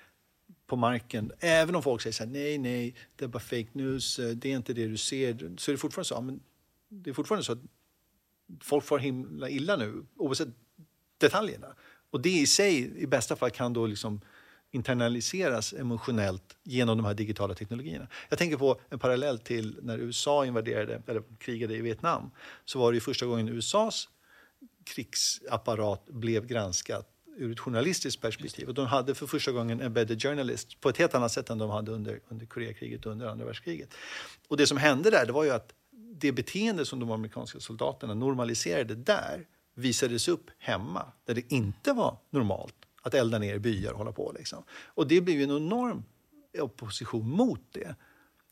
på 0.71 0.77
marken. 0.77 1.31
Även 1.39 1.75
om 1.75 1.83
folk 1.83 2.01
säger 2.01 2.13
så 2.13 2.23
här, 2.23 2.31
nej, 2.31 2.57
nej, 2.57 2.95
det 3.15 3.25
är 3.25 3.29
bara 3.29 3.39
fake 3.39 3.69
news, 3.71 4.19
eh, 4.19 4.29
det 4.29 4.51
är 4.51 4.55
inte 4.55 4.73
det 4.73 4.87
du 4.87 4.97
ser. 4.97 5.55
Så 5.57 5.71
är 5.71 5.73
det 5.73 5.77
fortfarande 5.77 6.07
så, 6.07 6.21
men 6.21 6.39
det 6.89 7.09
är 7.09 7.13
fortfarande 7.13 7.43
så 7.43 7.51
att 7.51 7.59
folk 8.61 8.85
får 8.85 8.99
himla 8.99 9.49
illa 9.49 9.75
nu, 9.75 10.05
oavsett 10.15 10.47
detaljerna. 11.17 11.75
Och 12.09 12.21
det 12.21 12.29
i 12.29 12.47
sig, 12.47 13.01
i 13.01 13.07
bästa 13.07 13.35
fall, 13.35 13.51
kan 13.51 13.73
då 13.73 13.85
liksom 13.85 14.21
internaliseras 14.71 15.73
emotionellt 15.73 16.57
genom 16.63 16.97
de 16.97 17.05
här 17.05 17.13
digitala 17.13 17.53
teknologierna. 17.53 18.07
Jag 18.29 18.39
tänker 18.39 18.57
på 18.57 18.81
en 18.89 18.99
parallell 18.99 19.39
till 19.39 19.79
när 19.81 19.97
USA 19.97 20.45
invaderade, 20.45 21.01
eller 21.07 21.23
krigade 21.39 21.75
i 21.75 21.81
Vietnam. 21.81 22.31
Så 22.65 22.79
var 22.79 22.91
det 22.91 22.95
ju 22.95 23.01
första 23.01 23.25
gången 23.25 23.49
USAs 23.49 24.09
krigsapparat 24.83 26.05
blev 26.05 26.45
granskat 26.45 27.07
ur 27.37 27.51
ett 27.51 27.59
journalistiskt 27.59 28.21
perspektiv. 28.21 28.67
Och 28.67 28.73
de 28.73 28.85
hade 28.85 29.15
för 29.15 29.27
första 29.27 29.51
gången 29.51 29.81
en 29.81 29.93
better 29.93 30.15
journalist 30.15 30.79
på 30.79 30.89
ett 30.89 30.97
helt 30.97 31.15
annat 31.15 31.31
sätt 31.31 31.49
än 31.49 31.57
de 31.57 31.69
hade 31.69 31.91
under, 31.91 32.19
under 32.29 32.45
Koreakriget 32.45 33.05
och 33.05 33.11
under 33.11 33.27
andra 33.27 33.45
världskriget. 33.45 33.93
Och 34.47 34.57
det 34.57 34.67
som 34.67 34.77
hände 34.77 35.09
där 35.09 35.25
det 35.25 35.31
var 35.31 35.43
ju 35.43 35.49
att 35.49 35.73
det 36.13 36.31
beteende 36.31 36.85
som 36.85 36.99
de 36.99 37.11
amerikanska 37.11 37.59
soldaterna 37.59 38.13
normaliserade 38.13 38.95
där 38.95 39.47
visades 39.75 40.27
upp 40.27 40.49
hemma, 40.57 41.05
där 41.25 41.33
det 41.35 41.51
inte 41.51 41.93
var 41.93 42.17
normalt 42.29 42.75
att 43.01 43.13
elda 43.13 43.39
ner 43.39 43.59
byar 43.59 43.91
och 43.91 43.97
hålla 43.97 44.11
på. 44.11 44.33
Liksom. 44.37 44.63
Och 44.69 45.07
det 45.07 45.21
blev 45.21 45.37
ju 45.37 45.43
en 45.43 45.57
enorm 45.57 46.03
opposition 46.59 47.29
mot 47.29 47.61
det. 47.71 47.95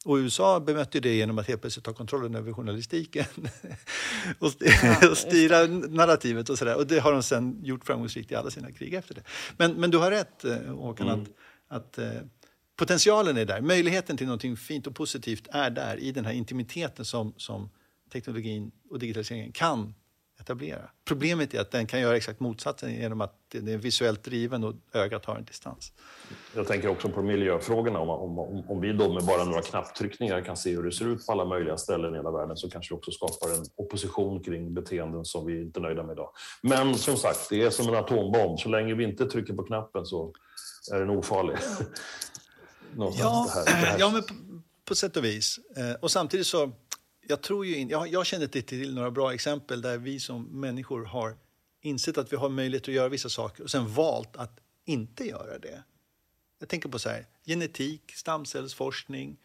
Och 0.06 0.16
USA 0.16 0.60
bemötte 0.60 1.00
det 1.00 1.16
genom 1.16 1.38
att 1.38 1.48
helt 1.48 1.62
plötsligt 1.62 1.86
ta 1.86 1.94
kontrollen 1.94 2.36
över 2.36 2.54
journalistiken 2.54 3.26
och, 4.40 4.52
ja, 4.60 5.10
och 5.10 5.18
styra 5.18 5.68
narrativet 5.68 6.50
och 6.50 6.58
sådär. 6.58 6.78
Och 6.78 6.88
det 6.88 7.00
har 7.00 7.12
de 7.12 7.24
sen 7.24 7.60
gjort 7.64 7.86
framgångsrikt 7.86 8.32
i 8.32 8.36
alla 8.36 8.50
sina 8.50 8.72
krig 8.72 8.94
efter 8.94 9.16
det. 9.16 9.24
Men, 9.58 9.74
men 9.74 9.92
du 9.92 9.98
har 9.98 10.12
rätt 10.12 10.46
eh, 10.46 10.58
Håkan, 10.58 11.10
mm. 11.10 11.22
att, 11.22 11.28
att 11.68 11.98
eh, 11.98 12.22
potentialen 12.76 13.38
är 13.38 13.46
där. 13.46 13.62
Möjligheten 13.62 14.18
till 14.18 14.28
något 14.28 14.60
fint 14.60 14.88
och 14.88 14.96
positivt 14.96 15.48
är 15.52 15.70
där 15.70 15.98
i 15.98 16.12
den 16.12 16.26
här 16.26 16.34
intimiteten 16.34 17.06
som, 17.06 17.34
som 17.38 17.70
teknologin 18.12 18.72
och 18.90 19.00
digitaliseringen 19.00 19.52
kan 19.52 19.94
etablera. 20.40 20.90
Problemet 21.06 21.54
är 21.54 21.62
att 21.62 21.72
den 21.72 21.88
kan 21.88 22.00
göra 22.02 22.18
exakt 22.18 22.40
motsatsen 22.40 22.94
genom 22.94 23.22
att 23.22 23.34
den 23.52 23.68
är 23.68 23.78
visuellt 23.78 24.24
driven 24.24 24.64
och 24.64 24.76
ögat 24.94 25.26
har 25.26 25.36
en 25.36 25.46
distans. 25.46 25.92
Jag 26.56 26.68
tänker 26.68 26.88
också 26.88 27.10
på 27.10 27.22
miljöfrågorna. 27.22 28.00
Om, 28.00 28.40
om, 28.40 28.64
om 28.70 28.82
vi 28.82 28.94
då 28.94 29.14
med 29.14 29.24
bara 29.24 29.44
några 29.44 29.62
knapptryckningar 29.62 30.42
kan 30.42 30.58
se 30.58 30.76
hur 30.76 30.84
det 30.84 30.92
ser 30.92 31.06
ut 31.06 31.26
på 31.26 31.32
alla 31.32 31.46
möjliga 31.46 31.78
ställen 31.78 32.14
i 32.14 32.18
hela 32.18 32.32
världen 32.32 32.58
så 32.58 32.70
kanske 32.70 32.94
vi 32.94 32.98
också 32.98 33.12
skapar 33.12 33.56
en 33.56 33.66
opposition 33.76 34.44
kring 34.44 34.74
beteenden 34.74 35.26
som 35.26 35.46
vi 35.46 35.62
inte 35.62 35.80
är 35.80 35.82
nöjda 35.82 36.04
med 36.04 36.14
idag. 36.14 36.30
Men 36.62 36.96
som 36.96 37.18
sagt, 37.18 37.50
det 37.50 37.64
är 37.64 37.70
som 37.70 37.88
en 37.88 37.96
atombomb. 37.96 38.60
Så 38.60 38.70
länge 38.70 38.94
vi 38.94 39.04
inte 39.04 39.26
trycker 39.26 39.54
på 39.54 39.64
knappen 39.64 40.06
så 40.06 40.34
är 40.94 41.00
den 41.00 41.10
ofarlig. 41.10 41.58
ja, 42.98 43.50
det 43.54 43.60
här, 43.60 43.66
det 43.66 43.72
här. 43.72 44.00
ja, 44.00 44.10
men 44.10 44.24
på, 44.24 44.34
på 44.86 44.96
sätt 44.96 45.18
och 45.18 45.26
vis. 45.26 45.60
Eh, 45.78 45.94
och 46.02 46.12
samtidigt 46.12 46.48
så 46.48 46.72
jag, 47.30 47.42
tror 47.42 47.66
ju 47.66 47.76
in, 47.76 47.90
jag, 47.90 48.08
jag 48.08 48.26
känner 48.26 48.48
till 48.48 48.96
några 48.96 49.12
bra 49.12 49.34
exempel 49.34 49.82
där 49.82 49.98
vi 49.98 50.20
som 50.20 50.44
människor 50.44 51.06
har 51.06 51.38
insett 51.82 52.18
att 52.18 52.34
vi 52.34 52.38
har 52.38 52.50
möjlighet 52.50 52.88
att 52.88 52.94
göra 52.94 53.10
vissa 53.10 53.30
saker 53.30 53.64
och 53.64 53.72
sen 53.72 53.94
valt 53.94 54.36
att 54.36 54.60
inte 54.86 55.28
göra 55.28 55.60
det. 55.60 55.84
Jag 56.60 56.70
tänker 56.70 56.90
på 56.90 57.00
så 57.00 57.10
här, 57.10 57.26
genetik, 57.46 58.12
stamcellsforskning. 58.16 59.38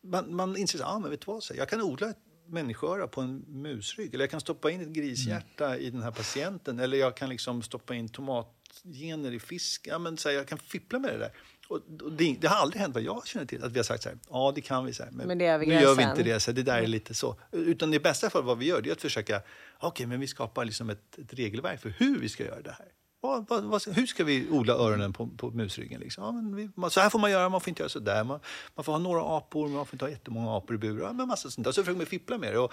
Man, 0.00 0.34
man 0.34 0.56
inser 0.56 0.78
att 0.78 1.04
ah, 1.04 1.08
vet 1.08 1.20
du 1.20 1.24
vad, 1.26 1.42
så 1.42 1.54
jag 1.54 1.68
kan 1.68 1.82
odla 1.82 2.10
ett 2.10 2.18
människoöra 2.46 3.06
på 3.06 3.20
en 3.20 3.44
musrygg 3.48 4.14
eller 4.14 4.22
jag 4.22 4.30
kan 4.30 4.40
stoppa 4.40 4.70
in 4.70 4.80
ett 4.80 4.88
grishjärta 4.88 5.66
mm. 5.66 5.80
i 5.80 5.90
den 5.90 6.02
här 6.02 6.10
patienten 6.10 6.78
eller 6.78 6.98
jag 6.98 7.16
kan 7.16 7.28
liksom 7.28 7.62
stoppa 7.62 7.94
in 7.94 8.08
tomatgener 8.08 9.32
i 9.32 9.40
fisk. 9.40 9.86
Ja, 9.90 9.98
men, 9.98 10.16
så 10.16 10.28
här, 10.28 10.36
jag 10.36 10.48
kan 10.48 10.58
fippla 10.58 10.98
med 10.98 11.12
det 11.12 11.18
där. 11.18 11.32
Och 11.68 11.80
det, 12.10 12.36
det, 12.40 12.46
har 12.46 12.56
aldrig 12.56 12.82
hänt 12.82 12.94
vad 12.94 13.02
jag 13.02 13.26
känner 13.26 13.46
till 13.46 13.64
att 13.64 13.72
vi 13.72 13.78
har 13.78 13.84
sagt 13.84 14.02
så 14.02 14.08
här, 14.08 14.18
ja 14.30 14.52
det 14.54 14.60
kan 14.60 14.84
vi, 14.84 14.92
så 14.92 15.02
här, 15.02 15.10
men, 15.10 15.28
men 15.28 15.38
det 15.38 15.58
nu 15.58 15.74
gör 15.74 15.94
vi 15.94 16.02
inte 16.02 16.22
det, 16.22 16.40
så 16.40 16.52
det 16.52 16.62
där 16.62 16.82
är 16.82 16.86
lite 16.86 17.14
så. 17.14 17.36
Utan 17.52 17.94
i 17.94 17.98
bästa 17.98 18.30
fall 18.30 18.42
vad 18.42 18.58
vi 18.58 18.66
gör 18.66 18.82
det 18.82 18.90
är 18.90 18.92
att 18.92 19.00
försöka, 19.00 19.36
okej 19.36 19.88
okay, 19.88 20.06
men 20.06 20.20
vi 20.20 20.26
skapar 20.26 20.64
liksom 20.64 20.90
ett, 20.90 21.18
ett, 21.18 21.34
regelverk 21.34 21.80
för 21.80 21.94
hur 21.98 22.18
vi 22.18 22.28
ska 22.28 22.44
göra 22.44 22.62
det 22.62 22.74
här. 22.78 22.86
Vad, 23.20 23.48
vad, 23.48 23.64
vad, 23.64 23.86
hur 23.86 24.06
ska 24.06 24.24
vi 24.24 24.50
odla 24.50 24.74
öronen 24.74 25.12
på, 25.12 25.26
på 25.26 25.50
musryggen? 25.50 26.00
Liksom? 26.00 26.24
Ja, 26.24 26.32
men 26.32 26.56
vi, 26.56 26.70
så 26.90 27.00
här 27.00 27.10
får 27.10 27.18
man 27.18 27.30
göra, 27.30 27.48
man 27.48 27.60
får 27.60 27.68
inte 27.68 27.82
göra 27.82 27.88
så 27.88 27.98
där. 27.98 28.24
Man, 28.24 28.40
man 28.74 28.84
får 28.84 28.92
ha 28.92 28.98
några 28.98 29.36
apor, 29.36 29.66
men 29.66 29.76
man 29.76 29.86
får 29.86 29.94
inte 29.94 30.04
ha 30.04 30.10
jättemånga 30.10 30.56
apor 30.56 30.76
i 30.76 30.78
burar. 30.78 31.12
Men 31.12 31.28
massa 31.28 31.50
sånt 31.50 31.64
där. 31.64 31.72
Så 31.72 31.82
försöker 31.82 32.00
vi 32.00 32.06
fippla 32.06 32.38
med 32.38 32.52
det. 32.52 32.58
Och 32.58 32.72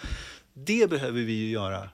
det 0.54 0.90
behöver 0.90 1.22
vi 1.22 1.34
ju 1.34 1.50
göra 1.50 1.90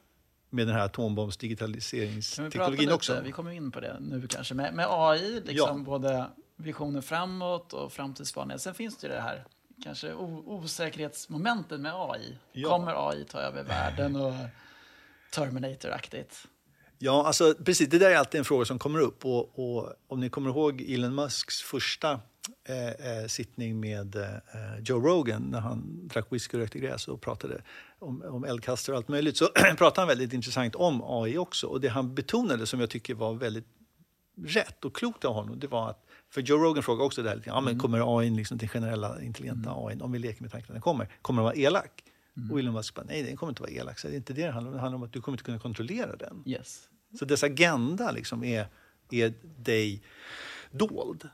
med 0.49 0.67
den 0.67 0.75
här 0.75 0.85
atombombsdigitaliseringsteknologin 0.85 2.91
också. 2.91 3.21
Vi 3.23 3.31
kommer 3.31 3.51
in 3.51 3.71
på 3.71 3.79
det 3.79 3.97
nu 3.99 4.27
kanske. 4.27 4.53
Med, 4.53 4.73
med 4.73 4.87
AI, 4.89 5.41
liksom 5.45 5.77
ja. 5.77 5.83
både 5.85 6.25
visioner 6.57 7.01
framåt 7.01 7.73
och 7.73 7.93
framtidsspaningar. 7.93 8.57
Sen 8.57 8.73
finns 8.73 8.97
det 8.97 9.07
ju 9.07 9.13
det 9.13 9.21
här 9.21 9.45
kanske 9.83 10.13
osäkerhetsmomentet 10.13 11.79
med 11.79 11.93
AI. 11.95 12.37
Ja. 12.51 12.69
Kommer 12.69 13.09
AI 13.09 13.25
ta 13.25 13.39
över 13.39 13.63
världen 13.63 14.15
och 14.15 14.33
Terminator-aktigt? 15.31 16.47
Ja, 16.99 17.27
alltså 17.27 17.55
precis. 17.65 17.89
Det 17.89 17.99
där 17.99 18.11
är 18.11 18.15
alltid 18.15 18.39
en 18.39 18.45
fråga 18.45 18.65
som 18.65 18.79
kommer 18.79 18.99
upp. 18.99 19.25
Och, 19.25 19.59
och 19.59 19.93
om 20.07 20.19
ni 20.19 20.29
kommer 20.29 20.49
ihåg 20.49 20.81
Elon 20.81 21.15
Musks 21.15 21.61
första 21.61 22.19
eh, 22.69 22.87
eh, 22.87 23.27
sittning 23.27 23.79
med 23.79 24.15
eh, 24.15 24.79
Joe 24.83 24.99
Rogan 24.99 25.41
när 25.41 25.59
han 25.59 26.07
drack 26.07 26.25
whisky 26.29 26.57
och 26.57 26.61
rökte 26.61 26.79
gräs 26.79 27.07
och 27.07 27.21
pratade 27.21 27.61
om, 27.99 28.21
om 28.21 28.43
eldkastare 28.43 28.93
och 28.93 28.97
allt 28.97 29.07
möjligt 29.07 29.37
så 29.37 29.47
pratade 29.77 30.01
han 30.01 30.07
väldigt 30.07 30.33
intressant 30.33 30.75
om 30.75 31.01
AI 31.03 31.37
också. 31.37 31.67
Och 31.67 31.81
det 31.81 31.87
han 31.87 32.15
betonade 32.15 32.65
som 32.65 32.79
jag 32.79 32.89
tycker 32.89 33.13
var 33.13 33.33
väldigt 33.33 33.67
rätt 34.45 34.85
och 34.85 34.95
klokt 34.95 35.25
av 35.25 35.33
honom 35.33 35.59
det 35.59 35.67
var 35.67 35.89
att 35.89 36.06
för 36.29 36.41
Joe 36.41 36.57
Rogan 36.57 36.83
frågar 36.83 37.05
också 37.05 37.23
det 37.23 37.29
här, 37.29 37.41
ja, 37.45 37.61
men 37.61 37.71
mm. 37.71 37.79
kommer 37.79 38.19
AI, 38.19 38.29
liksom, 38.29 38.57
den 38.57 38.69
generella 38.69 39.21
intelligenta 39.21 39.69
mm. 39.69 39.85
AI, 39.85 39.97
om 40.01 40.11
vi 40.11 40.19
leker 40.19 40.41
med 40.41 40.51
tanken 40.51 40.69
att 40.69 40.75
den 40.75 40.81
kommer, 40.81 41.09
kommer 41.21 41.41
den 41.41 41.45
vara 41.45 41.55
elak? 41.55 42.03
Mm. 42.37 42.51
Och 42.51 42.59
Elon 42.59 42.73
Musk 42.73 42.95
bara, 42.95 43.05
nej 43.05 43.23
den 43.23 43.37
kommer 43.37 43.51
inte 43.51 43.61
vara 43.61 43.71
elak. 43.71 43.99
Så 43.99 44.07
det 44.07 44.13
är 44.13 44.17
inte 44.17 44.33
det 44.33 44.45
det 44.45 44.51
handlar 44.51 44.71
om, 44.71 44.75
det 44.75 44.81
handlar 44.81 44.97
om 44.97 45.03
att 45.03 45.13
du 45.13 45.21
kommer 45.21 45.33
inte 45.33 45.43
kunna 45.43 45.59
kontrollera 45.59 46.15
den. 46.15 46.43
Yes. 46.45 46.89
Så 47.19 47.25
dess 47.25 47.43
agenda 47.43 48.11
liksom 48.11 48.43
är, 48.43 48.67
är 49.11 49.33
dig 49.57 50.03
dold. 50.71 51.29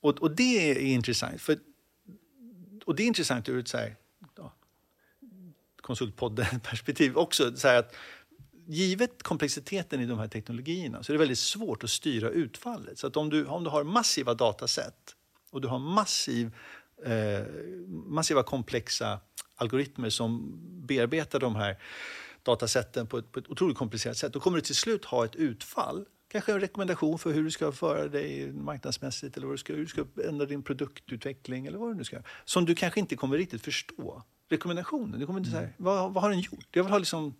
Och, 0.00 0.22
och 0.22 0.30
det 0.30 0.70
är 0.70 0.78
intressant, 0.78 1.40
för 1.40 1.58
och 2.84 2.96
det 2.96 3.02
är 3.02 3.06
intressant 3.06 3.48
ur 3.48 3.58
ett 3.58 3.68
så 3.68 3.78
här, 3.78 3.96
ja, 4.36 4.52
konsultpodden-perspektiv 5.80 7.16
också. 7.16 7.56
Så 7.56 7.68
att, 7.68 7.94
givet 8.66 9.22
komplexiteten 9.22 10.00
i 10.00 10.06
de 10.06 10.18
här 10.18 10.28
teknologierna 10.28 11.02
så 11.02 11.12
är 11.12 11.14
det 11.14 11.18
väldigt 11.18 11.38
svårt 11.38 11.84
att 11.84 11.90
styra 11.90 12.30
utfallet. 12.30 12.98
Så 12.98 13.06
att 13.06 13.16
om 13.16 13.30
du, 13.30 13.46
om 13.46 13.64
du 13.64 13.70
har 13.70 13.84
massiva 13.84 14.34
dataset 14.34 15.14
och 15.50 15.60
du 15.60 15.68
har 15.68 15.78
massiv, 15.78 16.56
eh, 17.04 17.46
massiva 17.88 18.42
komplexa 18.42 19.20
algoritmer 19.54 20.10
som 20.10 20.58
bearbetar 20.86 21.40
de 21.40 21.56
här 21.56 21.76
datasätten 22.42 23.06
på 23.06 23.18
ett, 23.18 23.32
på 23.32 23.38
ett 23.38 23.50
otroligt 23.50 23.76
komplicerat 23.76 24.16
sätt, 24.16 24.32
då 24.32 24.40
kommer 24.40 24.56
du 24.56 24.62
till 24.62 24.74
slut 24.74 25.04
ha 25.04 25.24
ett 25.24 25.36
utfall 25.36 26.04
kanske 26.28 26.52
en 26.52 26.60
rekommendation 26.60 27.18
för 27.18 27.32
hur 27.32 27.44
du 27.44 27.50
ska 27.50 27.72
föra 27.72 28.08
dig 28.08 28.52
marknadsmässigt 28.52 29.36
eller 29.36 29.46
hur 29.46 29.52
du 29.52 29.58
ska, 29.58 29.72
hur 29.72 29.80
du 29.80 29.86
ska 29.86 30.04
ändra 30.28 30.46
din 30.46 30.62
produktutveckling 30.62 31.66
eller 31.66 31.78
vad 31.78 31.90
du 31.90 31.94
nu 31.94 32.04
ska 32.04 32.18
Som 32.44 32.64
du 32.64 32.74
kanske 32.74 33.00
inte 33.00 33.16
kommer 33.16 33.36
riktigt 33.36 33.62
förstå. 33.62 34.22
Rekommendationen, 34.48 35.20
du 35.20 35.26
kommer 35.26 35.38
inte 35.38 35.50
säga, 35.50 35.68
vad, 35.76 36.14
vad 36.14 36.22
har 36.22 36.30
den 36.30 36.40
gjort? 36.40 36.68
Jag 36.70 36.84
vill 36.84 36.92
ha 36.92 36.98
liksom, 36.98 37.34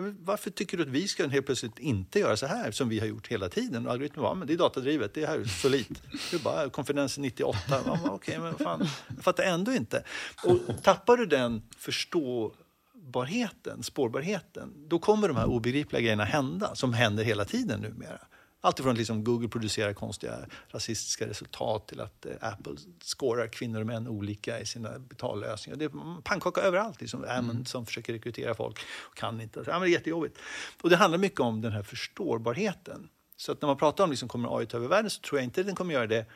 varför 0.00 0.50
tycker 0.50 0.76
du 0.76 0.82
att 0.82 0.88
vi 0.88 1.08
ska 1.08 1.28
helt 1.28 1.46
plötsligt 1.46 1.78
inte 1.78 2.18
göra 2.18 2.36
så 2.36 2.46
här 2.46 2.70
som 2.70 2.88
vi 2.88 2.98
har 2.98 3.06
gjort 3.06 3.28
hela 3.28 3.48
tiden? 3.48 3.86
Och 3.86 3.92
algoritmen 3.92 4.22
bara, 4.22 4.34
men 4.34 4.48
det 4.48 4.52
är 4.52 4.58
datadrivet, 4.58 5.14
det 5.14 5.22
är 5.22 5.26
här 5.26 5.44
solitt. 5.44 6.02
Du 6.30 6.38
bara, 6.38 6.70
konfidens 6.70 7.18
98, 7.18 7.58
okej, 7.80 8.10
okay, 8.10 8.38
men 8.38 8.54
fan, 8.54 8.88
jag 9.16 9.24
fattar 9.24 9.44
ändå 9.44 9.72
inte. 9.72 10.04
Och 10.44 10.82
tappar 10.82 11.16
du 11.16 11.26
den 11.26 11.62
förståbarheten, 11.76 13.82
spårbarheten, 13.82 14.72
då 14.88 14.98
kommer 14.98 15.28
de 15.28 15.36
här 15.36 15.46
obegripliga 15.46 16.00
grejerna 16.00 16.24
hända, 16.24 16.74
som 16.74 16.92
händer 16.92 17.24
hela 17.24 17.44
tiden 17.44 17.80
numera. 17.80 18.20
Alltifrån 18.62 18.92
att 18.92 18.98
liksom 18.98 19.24
Google 19.24 19.48
producerar 19.48 19.92
konstiga 19.92 20.38
rasistiska 20.68 21.26
resultat 21.26 21.88
till 21.88 22.00
att 22.00 22.26
eh, 22.26 22.32
Apple 22.40 22.76
skårar 23.04 23.46
kvinnor 23.46 23.80
och 23.80 23.86
män 23.86 24.08
olika 24.08 24.60
i 24.60 24.66
sina 24.66 24.98
betallösningar. 24.98 25.78
Det 25.78 25.84
är 25.84 26.22
pannkaka 26.22 26.60
överallt. 26.60 27.00
Liksom. 27.00 27.24
Mm. 27.24 27.64
som 27.64 27.86
försöker 27.86 28.12
rekrytera 28.12 28.54
folk 28.54 28.78
och 29.10 29.16
kan 29.16 29.40
inte. 29.40 29.64
Ja, 29.66 29.72
men 29.72 29.80
det 29.80 29.88
är 29.88 29.92
jättejobbigt. 29.92 30.38
Och 30.82 30.90
det 30.90 30.96
handlar 30.96 31.18
mycket 31.18 31.40
om 31.40 31.60
den 31.60 31.72
här 31.72 31.82
förståbarheten. 31.82 33.08
Så 33.36 33.52
att 33.52 33.62
när 33.62 33.66
man 33.66 33.76
pratar 33.76 34.04
om 34.04 34.10
liksom, 34.10 34.28
kommer 34.28 34.58
AI 34.58 34.66
ta 34.66 34.76
över 34.76 34.88
världen 34.88 35.10
så 35.10 35.20
tror 35.20 35.38
jag 35.38 35.44
inte 35.44 35.62
den 35.62 35.74
kommer 35.74 35.94
göra 35.94 36.06
det 36.06 36.26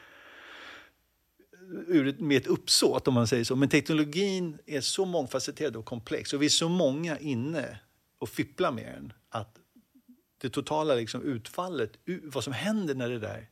ur, 1.86 2.16
med 2.18 2.36
ett 2.36 2.46
uppsåt, 2.46 3.08
om 3.08 3.14
man 3.14 3.26
säger 3.26 3.44
så. 3.44 3.56
Men 3.56 3.68
teknologin 3.68 4.58
är 4.66 4.80
så 4.80 5.04
mångfacetterad 5.04 5.76
och 5.76 5.84
komplex 5.84 6.32
och 6.32 6.42
vi 6.42 6.46
är 6.46 6.50
så 6.50 6.68
många 6.68 7.18
inne 7.18 7.78
och 8.18 8.28
fipplar 8.28 8.72
med 8.72 8.94
den 8.94 9.12
att 9.28 9.58
det 10.44 10.50
totala 10.50 10.94
liksom 10.94 11.22
utfallet, 11.22 11.92
vad 12.22 12.44
som 12.44 12.52
händer 12.52 12.94
när 12.94 13.08
det 13.08 13.18
där 13.18 13.48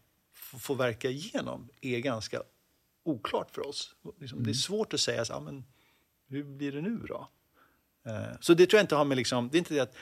får 0.58 0.74
verka 0.74 1.08
igenom, 1.08 1.68
är 1.80 1.98
ganska 1.98 2.42
oklart 3.04 3.50
för 3.50 3.66
oss. 3.66 3.94
Liksom. 4.20 4.38
Det 4.38 4.42
är 4.42 4.44
mm. 4.44 4.54
svårt 4.54 4.94
att 4.94 5.00
säga 5.00 5.24
så, 5.24 5.40
men 5.40 5.64
hur 6.28 6.44
blir 6.44 6.72
det 6.72 6.80
nu 6.80 6.98
då? 7.08 7.28
Eh, 8.06 8.36
så 8.40 8.54
det 8.54 8.66
tror 8.66 8.78
jag 8.78 8.84
inte 8.84 8.94
har 8.94 9.04
med 9.04 9.16
liksom, 9.16 9.48
det 9.48 9.56
är 9.56 9.58
inte 9.58 9.74
det 9.74 9.80
att 9.80 9.96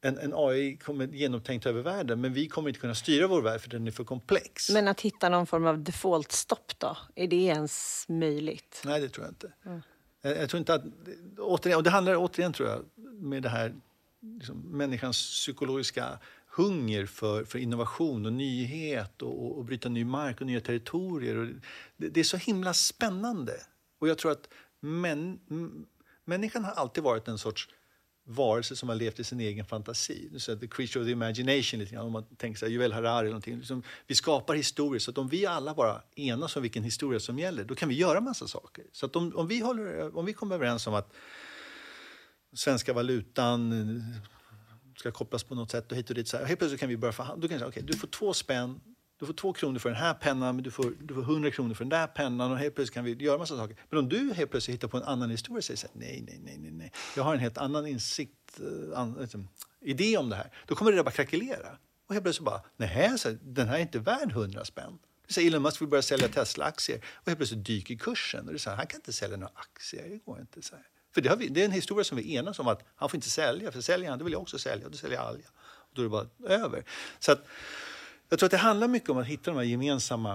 en, 0.00 0.18
en, 0.18 0.32
AI 0.34 0.76
kommer 0.76 1.06
genomtänkt 1.06 1.66
över 1.66 1.82
världen 1.82 2.20
men 2.20 2.32
vi 2.32 2.48
kommer 2.48 2.68
inte 2.68 2.80
kunna 2.80 2.94
styra 2.94 3.26
vår 3.26 3.42
värld 3.42 3.60
för 3.60 3.70
den 3.70 3.86
är 3.86 3.90
för 3.90 4.04
komplex. 4.04 4.70
Men 4.70 4.88
att 4.88 5.00
hitta 5.00 5.28
någon 5.28 5.46
form 5.46 5.66
av 5.66 5.78
default-stopp 5.78 6.78
då? 6.78 6.96
Är 7.14 7.28
det 7.28 7.36
ens 7.36 8.04
möjligt? 8.08 8.82
Nej, 8.84 9.00
det 9.00 9.08
tror 9.08 9.26
jag 9.26 9.30
inte. 9.30 9.52
Mm. 9.66 9.82
Jag, 10.22 10.36
jag, 10.36 10.50
tror 10.50 10.58
inte 10.58 10.74
att, 10.74 10.84
återigen, 11.38 11.76
och 11.76 11.82
det 11.82 11.90
handlar 11.90 12.16
återigen 12.16 12.52
tror 12.52 12.68
jag 12.68 12.84
med 13.12 13.42
det 13.42 13.48
här 13.48 13.74
liksom, 14.38 14.60
människans 14.60 15.16
psykologiska 15.16 16.18
hunger 16.56 17.06
för, 17.06 17.44
för 17.44 17.58
innovation 17.58 18.26
och 18.26 18.32
nyhet 18.32 19.22
och, 19.22 19.44
och, 19.44 19.58
och 19.58 19.64
bryta 19.64 19.88
ny 19.88 20.04
mark 20.04 20.40
och 20.40 20.46
nya 20.46 20.60
territorier. 20.60 21.36
Och 21.36 21.46
det, 21.96 22.08
det, 22.08 22.20
är 22.20 22.24
så 22.24 22.36
himla 22.36 22.74
spännande. 22.74 23.52
Och 23.98 24.08
jag 24.08 24.18
tror 24.18 24.32
att 24.32 24.48
män, 24.80 25.38
människan 26.24 26.64
har 26.64 26.72
alltid 26.72 27.04
varit 27.04 27.28
en 27.28 27.38
sorts 27.38 27.68
varelse 28.28 28.76
som 28.76 28.88
har 28.88 28.96
levt 28.96 29.20
i 29.20 29.24
sin 29.24 29.40
egen 29.40 29.64
fantasi. 29.64 30.30
Så 30.38 30.56
the 30.56 30.66
creature 30.66 31.00
of 31.00 31.06
the 31.06 31.12
imagination, 31.12 31.80
lite 31.80 31.94
grann, 31.94 32.06
om 32.06 32.12
man 32.12 32.24
tänker 32.36 32.58
sig 32.58 32.72
Juvel 32.72 32.92
Harari. 32.92 33.18
Eller 33.18 33.28
någonting. 33.28 33.56
Liksom, 33.56 33.82
vi 34.06 34.14
skapar 34.14 34.54
historier, 34.54 35.00
så 35.00 35.10
att 35.10 35.18
om 35.18 35.28
vi 35.28 35.46
alla 35.46 35.74
bara 35.74 36.02
enas 36.14 36.56
om 36.56 36.62
vilken 36.62 36.84
historia 36.84 37.20
som 37.20 37.38
gäller, 37.38 37.64
då 37.64 37.74
kan 37.74 37.88
vi 37.88 37.94
göra 37.94 38.20
massa 38.20 38.48
saker. 38.48 38.84
Så 38.92 39.06
att 39.06 39.16
om, 39.16 39.36
om, 39.36 39.48
vi, 39.48 39.60
håller, 39.60 40.16
om 40.16 40.24
vi 40.24 40.32
kommer 40.32 40.54
överens 40.54 40.86
om 40.86 40.94
att 40.94 41.12
svenska 42.56 42.92
valutan 42.92 43.72
eh, 43.72 44.20
ska 44.98 45.10
kopplas 45.10 45.44
på 45.44 45.54
något 45.54 45.70
sätt 45.70 45.92
och 45.92 45.96
hit 45.98 46.08
och 46.10 46.16
dit. 46.16 46.28
Så 46.28 46.36
här. 46.36 46.44
Helt 46.44 46.58
plötsligt 46.58 46.80
kan 46.80 46.88
vi 46.88 46.96
börja 46.96 47.12
förhandla. 47.12 47.42
Du 47.42 47.48
kan 47.48 47.58
säga, 47.58 47.68
okej, 47.68 47.82
okay, 47.82 47.92
du 47.92 47.98
får 47.98 48.08
två 48.08 48.32
spänn, 48.34 48.80
du 49.18 49.26
får 49.26 49.32
två 49.32 49.52
kronor 49.52 49.78
för 49.78 49.88
den 49.88 49.98
här 49.98 50.14
pennan, 50.14 50.54
men 50.54 50.64
du 50.64 50.70
får, 50.70 50.92
du 51.00 51.14
får 51.14 51.22
100 51.22 51.50
kronor 51.50 51.74
för 51.74 51.84
den 51.84 51.88
där 51.88 52.06
pennan 52.06 52.52
och 52.52 52.58
helt 52.58 52.74
plötsligt 52.74 52.94
kan 52.94 53.04
vi 53.04 53.24
göra 53.24 53.38
massa 53.38 53.56
saker. 53.56 53.76
Men 53.90 53.98
om 53.98 54.08
du 54.08 54.32
helt 54.32 54.50
plötsligt 54.50 54.74
hittar 54.74 54.88
på 54.88 54.96
en 54.96 55.02
annan 55.02 55.30
historia 55.30 55.58
och 55.58 55.64
säger 55.64 55.78
så 55.78 55.86
här, 55.86 56.00
nej, 56.00 56.24
nej, 56.26 56.40
nej, 56.44 56.58
nej, 56.58 56.70
nej, 56.70 56.92
jag 57.16 57.22
har 57.22 57.34
en 57.34 57.40
helt 57.40 57.58
annan 57.58 57.86
insikt, 57.86 58.60
eh, 58.60 58.98
an, 58.98 59.16
liksom, 59.20 59.48
idé 59.80 60.16
om 60.16 60.28
det 60.28 60.36
här. 60.36 60.50
Då 60.66 60.74
kommer 60.74 60.90
det 60.90 60.98
där 60.98 61.04
bara 61.04 61.10
krackelera. 61.10 61.78
Och 62.06 62.14
helt 62.14 62.24
plötsligt 62.24 62.44
bara, 62.44 62.62
nej, 62.76 63.18
så 63.18 63.28
här, 63.28 63.38
den 63.42 63.68
här 63.68 63.76
är 63.76 63.80
inte 63.80 63.98
värd 63.98 64.30
100 64.30 64.64
spänn. 64.64 64.98
Så 65.28 65.40
Elon 65.40 65.62
Musk 65.62 65.80
vill 65.80 65.88
börja 65.88 66.02
sälja 66.02 66.28
Tesla-aktier 66.28 67.04
och 67.14 67.26
helt 67.26 67.38
plötsligt 67.38 67.64
dyker 67.64 67.94
kursen. 67.94 68.46
Och 68.46 68.52
det 68.52 68.56
är 68.56 68.58
så 68.58 68.70
här, 68.70 68.76
han 68.76 68.86
kan 68.86 68.98
inte 68.98 69.12
sälja 69.12 69.36
några 69.36 69.52
aktier, 69.54 70.08
det 70.08 70.18
går 70.24 70.40
inte. 70.40 70.62
Så 70.62 70.74
här. 70.74 70.84
För 71.16 71.20
det, 71.20 71.36
vi, 71.36 71.48
det, 71.48 71.60
är 71.60 71.64
en 71.64 71.72
historia 71.72 72.04
som 72.04 72.16
vi 72.16 72.34
enas 72.34 72.58
om 72.58 72.68
att 72.68 72.84
han 72.96 73.08
får 73.08 73.16
inte 73.16 73.30
sälja, 73.30 73.72
för 73.72 73.80
säljer 73.80 74.10
han 74.10 74.18
då 74.18 74.24
vill 74.24 74.32
jag 74.32 74.42
också 74.42 74.58
sälja 74.58 74.86
och 74.86 74.92
då 74.92 74.98
säljer 74.98 75.18
alla. 75.18 75.38
Och 75.58 75.92
då 75.92 76.02
är 76.02 76.04
det 76.04 76.10
bara 76.10 76.26
över. 76.48 76.84
Så 77.18 77.32
att, 77.32 77.46
jag 78.28 78.38
tror 78.38 78.46
att 78.46 78.50
det 78.50 78.56
handlar 78.56 78.88
mycket 78.88 79.10
om 79.10 79.18
att 79.18 79.26
hitta 79.26 79.50
de 79.50 79.56
här 79.56 79.64
gemensamma 79.64 80.32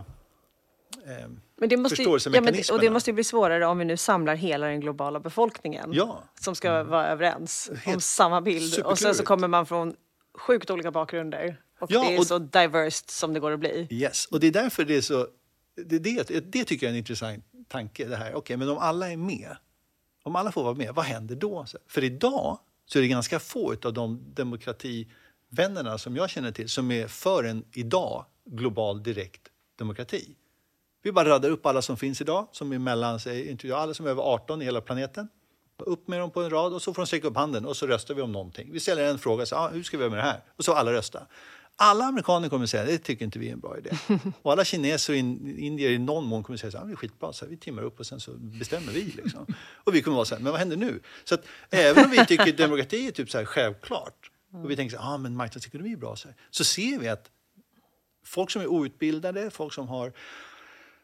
eh, 1.06 1.28
men 1.58 1.70
det 1.70 1.78
måste, 1.78 2.02
ja, 2.04 2.41
men, 2.41 2.56
och 2.72 2.80
det 2.80 2.89
måste 2.89 3.10
ju 3.10 3.13
bli 3.13 3.24
svårare 3.24 3.65
om 3.65 3.78
vi 3.78 3.86
nu 3.86 3.98
samlar 3.98 4.36
hela 4.36 4.67
den 4.67 4.80
globala 4.80 5.20
befolkningen 5.20 5.89
ja. 5.94 6.24
som 6.39 6.56
ska 6.56 6.70
mm. 6.70 6.88
vara 6.88 7.08
överens 7.08 7.72
Helt 7.84 7.96
om 7.96 8.02
samma 8.02 8.41
bild. 8.41 8.80
Och 8.84 9.00
sen 9.00 9.15
så 9.15 9.24
kommer 9.24 9.48
man 9.48 9.65
från 9.65 9.96
sjukt 10.38 10.70
olika 10.70 10.91
bakgrunder. 10.91 11.62
Och 11.80 11.91
ja, 11.91 12.02
det 12.02 12.15
är 12.15 12.20
och, 12.20 12.28
så 12.28 12.39
diverse 12.39 13.06
som 13.08 13.34
det 13.34 13.39
går 13.39 13.52
att 13.52 13.60
bli. 13.60 13.88
Yes, 13.89 14.26
och 14.26 14.39
det 14.39 14.48
är 14.48 14.52
därför 14.52 14.86
det 14.86 14.98
är 14.98 15.02
så... 15.02 15.28
Det, 15.76 16.00
det, 16.00 16.52
det 16.52 16.63
tycker 16.65 16.86
jag 16.86 16.89
är 16.89 16.94
en 16.94 17.00
intressant 17.00 17.46
tanke. 17.67 18.06
Det 18.06 18.15
här. 18.15 18.28
Okej, 18.28 18.38
okay, 18.38 18.58
men 18.58 18.70
om 18.70 18.78
alla 18.78 19.12
är 19.12 19.17
med 19.17 19.56
om 20.23 20.36
alla 20.36 20.51
får 20.51 20.63
vara 20.63 20.73
med, 20.73 20.95
vad 20.95 21.05
händer 21.05 21.36
då? 21.36 21.65
För 21.88 22.03
idag 22.03 22.60
så 22.86 22.99
är 22.99 23.01
det 23.01 23.07
ganska 23.07 23.39
få 23.39 23.75
av 23.84 23.93
de 23.93 24.34
demokrativännerna 24.34 25.97
som 25.97 26.15
jag 26.15 26.29
känner 26.29 26.51
till 26.51 26.69
som 26.69 26.91
är 26.91 27.07
för 27.07 27.43
en 27.43 27.65
idag 27.73 28.25
global 28.45 29.03
direkt 29.03 29.41
demokrati. 29.75 30.36
Vi 31.03 31.12
bara 31.12 31.29
radar 31.29 31.49
upp 31.49 31.65
alla 31.65 31.81
som 31.81 31.97
finns 31.97 32.21
idag, 32.21 32.47
som 32.51 32.73
är 32.73 32.79
mellan, 32.79 33.19
inte 33.27 33.75
alla 33.75 33.93
som 33.93 34.05
är 34.05 34.10
över 34.10 34.23
18 34.23 34.62
i 34.62 34.65
hela 34.65 34.81
planeten. 34.81 35.27
Upp 35.77 36.07
med 36.07 36.19
dem 36.19 36.31
på 36.31 36.41
en 36.41 36.49
rad 36.49 36.73
och 36.73 36.81
så 36.81 36.93
får 36.93 37.01
de 37.01 37.07
sträcka 37.07 37.27
upp 37.27 37.38
handen 37.38 37.65
och 37.65 37.77
så 37.77 37.88
röstar 37.88 38.15
vi 38.15 38.21
om 38.21 38.31
någonting. 38.31 38.71
Vi 38.71 38.79
ställer 38.79 39.10
en 39.10 39.19
fråga, 39.19 39.45
så, 39.45 39.55
ah, 39.55 39.69
hur 39.69 39.84
ska 39.84 39.97
vi 39.97 40.03
göra 40.03 40.12
med 40.12 40.19
det 40.19 40.23
här? 40.23 40.43
Och 40.55 40.65
så 40.65 40.73
alla 40.73 40.93
röstar. 40.93 41.27
Alla 41.84 42.06
amerikaner 42.06 42.50
kommer 42.50 42.63
att 42.63 42.70
säga 42.70 42.84
det 42.84 42.98
tycker 42.98 43.26
inte 43.26 43.39
vi 43.39 43.50
är 43.50 43.54
en 43.54 43.60
bra 43.60 43.78
idé. 43.78 43.89
Och 44.41 44.52
alla 44.52 44.65
kineser 44.65 45.13
och 45.13 45.17
indier 45.17 45.89
i 45.89 45.98
någon 45.98 46.26
mån 46.26 46.44
kommer 46.44 46.58
att 46.58 46.62
säga 46.62 46.80
att 46.80 46.88
det 46.88 46.94
är 46.94 46.96
skitbra, 46.96 47.34
så 47.34 47.46
här, 47.46 47.50
vi 47.50 47.58
timmar 47.58 47.84
upp 47.84 48.00
och 48.00 48.06
sen 48.06 48.20
så 48.20 48.32
bestämmer 48.38 48.91
vi. 48.91 49.04
Liksom. 49.04 49.46
Och 49.74 49.96
vi 49.96 50.02
kommer 50.02 50.15
att 50.15 50.17
vara 50.17 50.26
så 50.26 50.36
här, 50.36 50.41
men 50.41 50.52
vad 50.52 50.60
händer 50.60 50.78
nu? 50.78 51.00
Så 51.24 51.36
att, 51.36 51.46
även 51.70 52.06
om 52.06 52.12
vi 52.12 52.26
tycker 52.26 52.54
demokrati 52.54 53.08
är 53.08 53.12
typ 53.12 53.30
så 53.30 53.38
här 53.38 53.46
självklart 53.46 54.32
och 54.54 54.72
vi 54.72 54.76
tänker 54.76 54.98
att 54.98 55.06
ah, 55.06 55.17
marknadsekonomi 55.17 55.91
är 55.94 55.98
bra, 55.98 56.15
så, 56.15 56.28
här, 56.28 56.38
så 56.50 56.63
ser 56.63 57.00
vi 57.00 57.08
att 57.10 57.32
folk 58.26 58.52
som 58.52 58.62
är 58.62 58.67
outbildade, 58.67 59.50
folk 59.52 59.74
som 59.74 59.88
har 59.88 60.13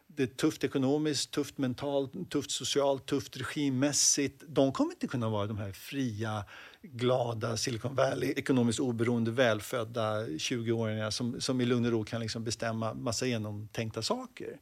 det 0.07 0.23
är 0.23 0.27
tufft 0.27 0.63
ekonomiskt, 0.63 1.31
tufft 1.31 1.57
mentalt, 1.57 2.29
tufft 2.29 2.51
socialt, 2.51 3.05
tufft 3.05 3.37
regimmässigt. 3.37 4.43
De 4.47 4.71
kommer 4.71 4.91
inte 4.91 5.07
kunna 5.07 5.29
vara 5.29 5.47
de 5.47 5.57
här 5.57 5.71
fria, 5.71 6.45
glada 6.81 7.57
Silicon 7.57 7.95
Valley, 7.95 8.33
ekonomiskt 8.35 8.79
oberoende, 8.79 9.31
välfödda 9.31 10.27
20-åringar 10.27 11.09
som, 11.09 11.41
som 11.41 11.61
i 11.61 11.65
lugn 11.65 11.85
och 11.85 11.91
ro 11.91 12.03
kan 12.03 12.21
liksom 12.21 12.43
bestämma 12.43 12.93
massa 12.93 13.25
genomtänkta 13.25 14.01
saker. 14.01 14.59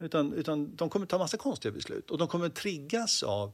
Utan, 0.00 0.32
utan 0.32 0.76
de 0.76 0.90
kommer 0.90 1.06
ta 1.06 1.18
massa 1.18 1.36
konstiga 1.36 1.72
beslut 1.72 2.10
och 2.10 2.18
de 2.18 2.28
kommer 2.28 2.48
triggas 2.48 3.22
av 3.22 3.52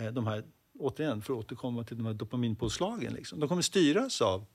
eh, 0.00 0.12
de 0.12 0.26
här, 0.26 0.44
återigen 0.78 1.22
för 1.22 1.32
att 1.32 1.38
återkomma 1.38 1.84
till 1.84 1.96
de 1.96 2.06
här 2.06 2.14
dopaminpåslagen, 2.14 3.14
liksom. 3.14 3.40
de 3.40 3.48
kommer 3.48 3.62
styras 3.62 4.22
av 4.22 4.46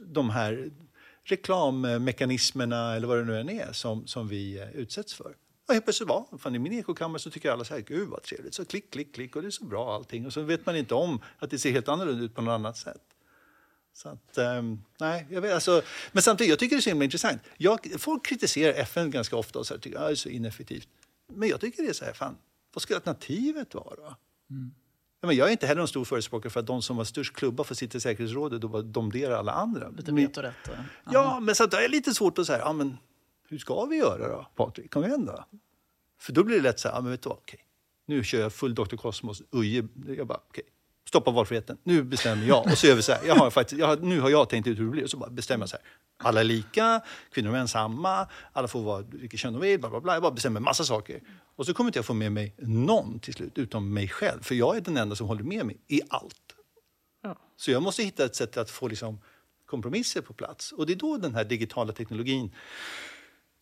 de 0.00 0.30
här 0.30 0.70
reklammekanismerna 1.24 2.94
eller 2.94 3.08
vad 3.08 3.18
det 3.18 3.24
nu 3.24 3.40
än 3.40 3.50
är 3.50 3.72
som, 3.72 4.06
som 4.06 4.28
vi 4.28 4.58
eh, 4.58 4.70
utsätts 4.70 5.14
för. 5.14 5.36
Och 5.68 5.74
helt 5.74 5.86
plötsligt 5.86 6.08
var 6.08 6.38
fan, 6.38 6.54
i 6.54 6.58
min 6.58 6.72
ekokammare 6.72 7.18
så 7.18 7.30
tycker 7.30 7.50
alla 7.50 7.64
så 7.64 7.74
här, 7.74 7.80
gud 7.80 8.08
vad 8.08 8.22
trevligt, 8.22 8.54
så 8.54 8.64
klick, 8.64 8.90
klick, 8.90 9.14
klick 9.14 9.36
och 9.36 9.42
det 9.42 9.48
är 9.48 9.50
så 9.50 9.64
bra 9.64 9.94
allting. 9.94 10.26
Och 10.26 10.32
så 10.32 10.42
vet 10.42 10.66
man 10.66 10.76
inte 10.76 10.94
om 10.94 11.20
att 11.38 11.50
det 11.50 11.58
ser 11.58 11.70
helt 11.70 11.88
annorlunda 11.88 12.24
ut 12.24 12.34
på 12.34 12.42
något 12.42 12.52
annat 12.52 12.76
sätt. 12.76 13.02
Så 13.92 14.08
att, 14.08 14.38
um, 14.38 14.84
nej, 15.00 15.26
jag 15.30 15.40
vet, 15.40 15.54
alltså, 15.54 15.82
men 16.12 16.22
samtidigt, 16.22 16.50
jag 16.50 16.58
tycker 16.58 16.76
det 16.76 16.80
är 16.80 16.82
så 16.82 16.90
himla 16.90 17.04
intressant. 17.04 17.42
Jag, 17.56 17.80
folk 17.98 18.26
kritiserar 18.26 18.72
FN 18.72 19.10
ganska 19.10 19.36
ofta 19.36 19.58
och 19.58 19.66
så 19.66 19.74
här, 19.74 19.80
tycker 19.80 19.98
att 19.98 20.06
det 20.06 20.10
är 20.10 20.14
så 20.14 20.28
ineffektivt. 20.28 20.88
Men 21.32 21.48
jag 21.48 21.60
tycker 21.60 21.82
det 21.82 21.88
är 21.88 21.92
så 21.92 22.04
här, 22.04 22.12
fan, 22.12 22.36
vad 22.74 22.82
skulle 22.82 22.96
alternativet 22.96 23.74
vara? 23.74 24.16
Mm. 24.50 24.74
Men 25.20 25.36
jag 25.36 25.48
är 25.48 25.52
inte 25.52 25.66
heller 25.66 25.80
någon 25.80 25.88
stor 25.88 26.04
förespråkare 26.04 26.50
för 26.50 26.60
att 26.60 26.66
de 26.66 26.82
som 26.82 26.96
har 26.96 27.04
störst 27.04 27.34
klubba 27.34 27.64
får 27.64 27.74
sitta 27.74 27.98
i 27.98 28.00
säkerhetsrådet 28.00 28.64
och 28.64 28.84
domderar 28.84 29.38
alla 29.38 29.52
andra. 29.52 29.88
Lite 29.88 30.12
vetorätt? 30.12 30.70
Ja, 31.12 31.40
men 31.40 31.54
så 31.54 31.64
att 31.64 31.70
det 31.70 31.84
är 31.84 31.88
lite 31.88 32.14
svårt 32.14 32.38
att 32.38 32.46
säga, 32.46 32.58
ja, 32.58 32.72
men 32.72 32.96
hur 33.48 33.58
ska 33.58 33.84
vi 33.84 33.96
göra 33.96 34.28
då, 34.28 34.46
Patrik? 34.56 34.90
Kom 34.90 35.04
igen 35.04 35.24
då. 35.24 35.44
För 36.20 36.32
då 36.32 36.44
blir 36.44 36.56
det 36.56 36.62
lätt 36.62 36.80
så 36.80 36.88
här, 36.88 36.94
ja, 36.94 37.00
men 37.00 37.10
vet 37.10 37.22
du 37.22 37.28
vad, 37.28 37.38
okej. 37.38 37.60
Nu 38.06 38.24
kör 38.24 38.40
jag 38.40 38.52
full 38.52 38.74
Dr. 38.74 38.96
Cosmos, 38.96 39.42
Uje. 39.50 39.88
Jag 40.06 40.26
bara, 40.26 40.40
okej, 40.48 40.64
stoppa 41.08 41.30
valfriheten. 41.30 41.78
Nu 41.82 42.02
bestämmer 42.02 42.46
jag. 42.46 42.66
Och 42.66 42.78
så 42.78 42.86
gör 42.86 42.94
vi 42.94 43.02
så 43.02 43.12
här. 43.12 43.26
Jag 43.26 43.34
har 43.34 43.50
faktiskt, 43.50 43.78
jag 43.78 43.86
har, 43.86 43.96
nu 43.96 44.20
har 44.20 44.30
jag 44.30 44.48
tänkt 44.48 44.66
ut 44.66 44.78
hur 44.78 44.84
det 44.84 44.90
blir. 44.90 45.04
Och 45.04 45.10
så 45.10 45.16
bara 45.16 45.30
bestämmer 45.30 45.62
jag 45.62 45.68
så 45.68 45.76
här. 45.76 45.86
Alla 46.16 46.40
är 46.40 46.44
lika, 46.44 47.00
kvinnor 47.30 47.48
och 47.48 47.52
män 47.52 47.68
samma, 47.68 48.28
alla 48.52 48.68
får 48.68 48.82
vara 48.82 49.02
vilket 49.02 49.40
kön 49.40 49.52
de 49.52 49.62
vill, 49.62 49.80
bla 49.80 49.90
bla 49.90 50.00
bla. 50.00 50.12
Jag 50.12 50.22
bara 50.22 50.32
bestämmer 50.32 50.60
massa 50.60 50.84
saker. 50.84 51.22
Och 51.56 51.66
så 51.66 51.74
kommer 51.74 51.88
inte 51.88 51.98
jag 51.98 52.06
få 52.06 52.14
med 52.14 52.32
mig 52.32 52.54
någon 52.58 53.20
till 53.20 53.34
slut, 53.34 53.58
utom 53.58 53.94
mig 53.94 54.08
själv. 54.08 54.42
För 54.42 54.54
jag 54.54 54.76
är 54.76 54.80
den 54.80 54.96
enda 54.96 55.16
som 55.16 55.26
håller 55.26 55.44
med 55.44 55.66
mig 55.66 55.80
i 55.86 56.00
allt. 56.08 56.54
Så 57.56 57.70
jag 57.70 57.82
måste 57.82 58.02
hitta 58.02 58.24
ett 58.24 58.36
sätt 58.36 58.56
att 58.56 58.70
få 58.70 58.88
liksom 58.88 59.20
kompromisser 59.66 60.20
på 60.20 60.32
plats. 60.32 60.72
Och 60.72 60.86
det 60.86 60.92
är 60.92 60.96
då 60.96 61.16
den 61.16 61.34
här 61.34 61.44
digitala 61.44 61.92
teknologin 61.92 62.54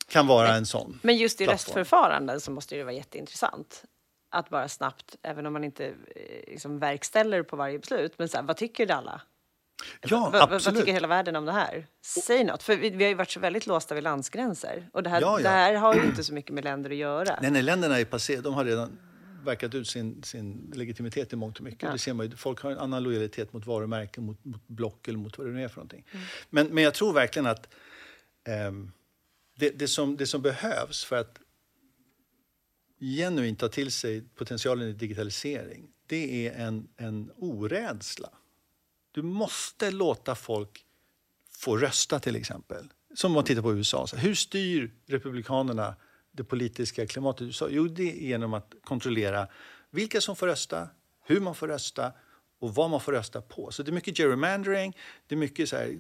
kan 0.08 0.26
vara 0.26 0.54
en 0.54 0.66
sån. 0.66 0.98
Men 1.02 1.16
just 1.16 1.40
i 1.40 1.44
plattform. 1.44 1.76
röstförfaranden 1.76 2.40
så 2.40 2.50
måste 2.50 2.76
det 2.76 2.84
vara 2.84 2.94
jätteintressant. 2.94 3.84
Att 4.30 4.50
bara 4.50 4.68
snabbt, 4.68 5.16
även 5.22 5.46
om 5.46 5.52
man 5.52 5.64
inte 5.64 5.86
eh, 5.86 5.92
liksom 6.46 6.78
verkställer 6.78 7.42
på 7.42 7.56
varje 7.56 7.78
beslut, 7.78 8.18
men 8.18 8.28
så 8.28 8.36
här, 8.36 8.44
vad 8.44 8.56
tycker 8.56 8.90
alla? 8.90 9.20
Ja, 10.00 10.08
vad, 10.10 10.32
vad, 10.32 10.40
vad 10.40 10.52
absolut. 10.52 10.80
tycker 10.80 10.92
hela 10.92 11.08
världen 11.08 11.36
om 11.36 11.44
det 11.44 11.52
här? 11.52 11.86
Säg 12.02 12.44
något, 12.44 12.62
för 12.62 12.76
vi, 12.76 12.90
vi 12.90 13.04
har 13.04 13.08
ju 13.08 13.14
varit 13.14 13.30
så 13.30 13.40
väldigt 13.40 13.66
låsta 13.66 13.94
vid 13.94 14.04
landsgränser. 14.04 14.88
Och 14.92 15.02
det 15.02 15.10
här, 15.10 15.20
Ja, 15.20 15.38
ja. 15.38 15.42
det 15.42 15.48
här 15.48 15.74
har 15.74 15.94
ju 15.94 16.04
inte 16.04 16.24
så 16.24 16.34
mycket 16.34 16.54
med 16.54 16.64
länder 16.64 16.90
att 16.90 16.96
göra. 16.96 17.38
Nej, 17.42 17.50
nej, 17.50 17.62
länderna 17.62 18.00
är 18.00 18.04
passé. 18.04 18.40
De 18.40 18.54
har 18.54 18.64
redan 18.64 18.98
verkat 19.44 19.74
ut 19.74 19.88
sin, 19.88 20.22
sin 20.22 20.72
legitimitet 20.74 21.32
i 21.32 21.36
mångt 21.36 21.58
och 21.58 21.64
mycket. 21.64 21.82
Ja. 21.82 21.92
Det 21.92 21.98
ser 21.98 22.12
man 22.12 22.26
ju. 22.26 22.36
Folk 22.36 22.60
har 22.60 22.70
en 22.70 22.78
annan 22.78 23.02
lojalitet 23.02 23.52
mot 23.52 23.66
varumärken, 23.66 24.24
mot, 24.24 24.44
mot 24.44 24.68
block 24.68 25.08
eller 25.08 25.18
mot 25.18 25.38
vad 25.38 25.46
det 25.46 25.52
nu 25.52 25.64
är 25.64 25.68
för 25.68 25.76
någonting. 25.76 26.04
Mm. 26.12 26.24
Men, 26.50 26.66
men 26.66 26.84
jag 26.84 26.94
tror 26.94 27.12
verkligen 27.12 27.46
att 27.46 27.68
ehm, 28.44 28.92
det, 29.56 29.70
det, 29.70 29.88
som, 29.88 30.16
det 30.16 30.26
som 30.26 30.42
behövs 30.42 31.04
för 31.04 31.16
att 31.16 31.38
genuint 33.00 33.58
ta 33.58 33.68
till 33.68 33.92
sig 33.92 34.22
potentialen 34.34 34.88
i 34.88 34.92
digitalisering, 34.92 35.88
det 36.06 36.46
är 36.46 36.66
en, 36.66 36.88
en 36.96 37.30
orädsla. 37.36 38.30
Du 39.12 39.22
måste 39.22 39.90
låta 39.90 40.34
folk 40.34 40.84
få 41.50 41.76
rösta 41.76 42.20
till 42.20 42.36
exempel. 42.36 42.88
Som 43.14 43.32
man 43.32 43.44
tittar 43.44 43.62
på 43.62 43.74
USA. 43.74 44.06
Så 44.06 44.16
hur 44.16 44.34
styr 44.34 44.94
Republikanerna 45.06 45.96
det 46.32 46.44
politiska 46.44 47.06
klimatet 47.06 47.42
i 47.42 47.44
USA? 47.44 47.68
Jo, 47.70 47.88
det 47.88 48.24
är 48.24 48.28
genom 48.28 48.54
att 48.54 48.74
kontrollera 48.84 49.48
vilka 49.90 50.20
som 50.20 50.36
får 50.36 50.46
rösta, 50.46 50.88
hur 51.24 51.40
man 51.40 51.54
får 51.54 51.68
rösta 51.68 52.12
och 52.60 52.74
vad 52.74 52.90
man 52.90 53.00
får 53.00 53.12
rösta 53.12 53.40
på. 53.40 53.70
Så 53.70 53.82
det 53.82 53.90
är 53.90 53.92
mycket 53.92 54.16
gerrymandering, 54.18 54.96
det 55.26 55.34
är 55.34 55.38
mycket 55.38 55.68
så 55.68 55.76
här 55.76 55.98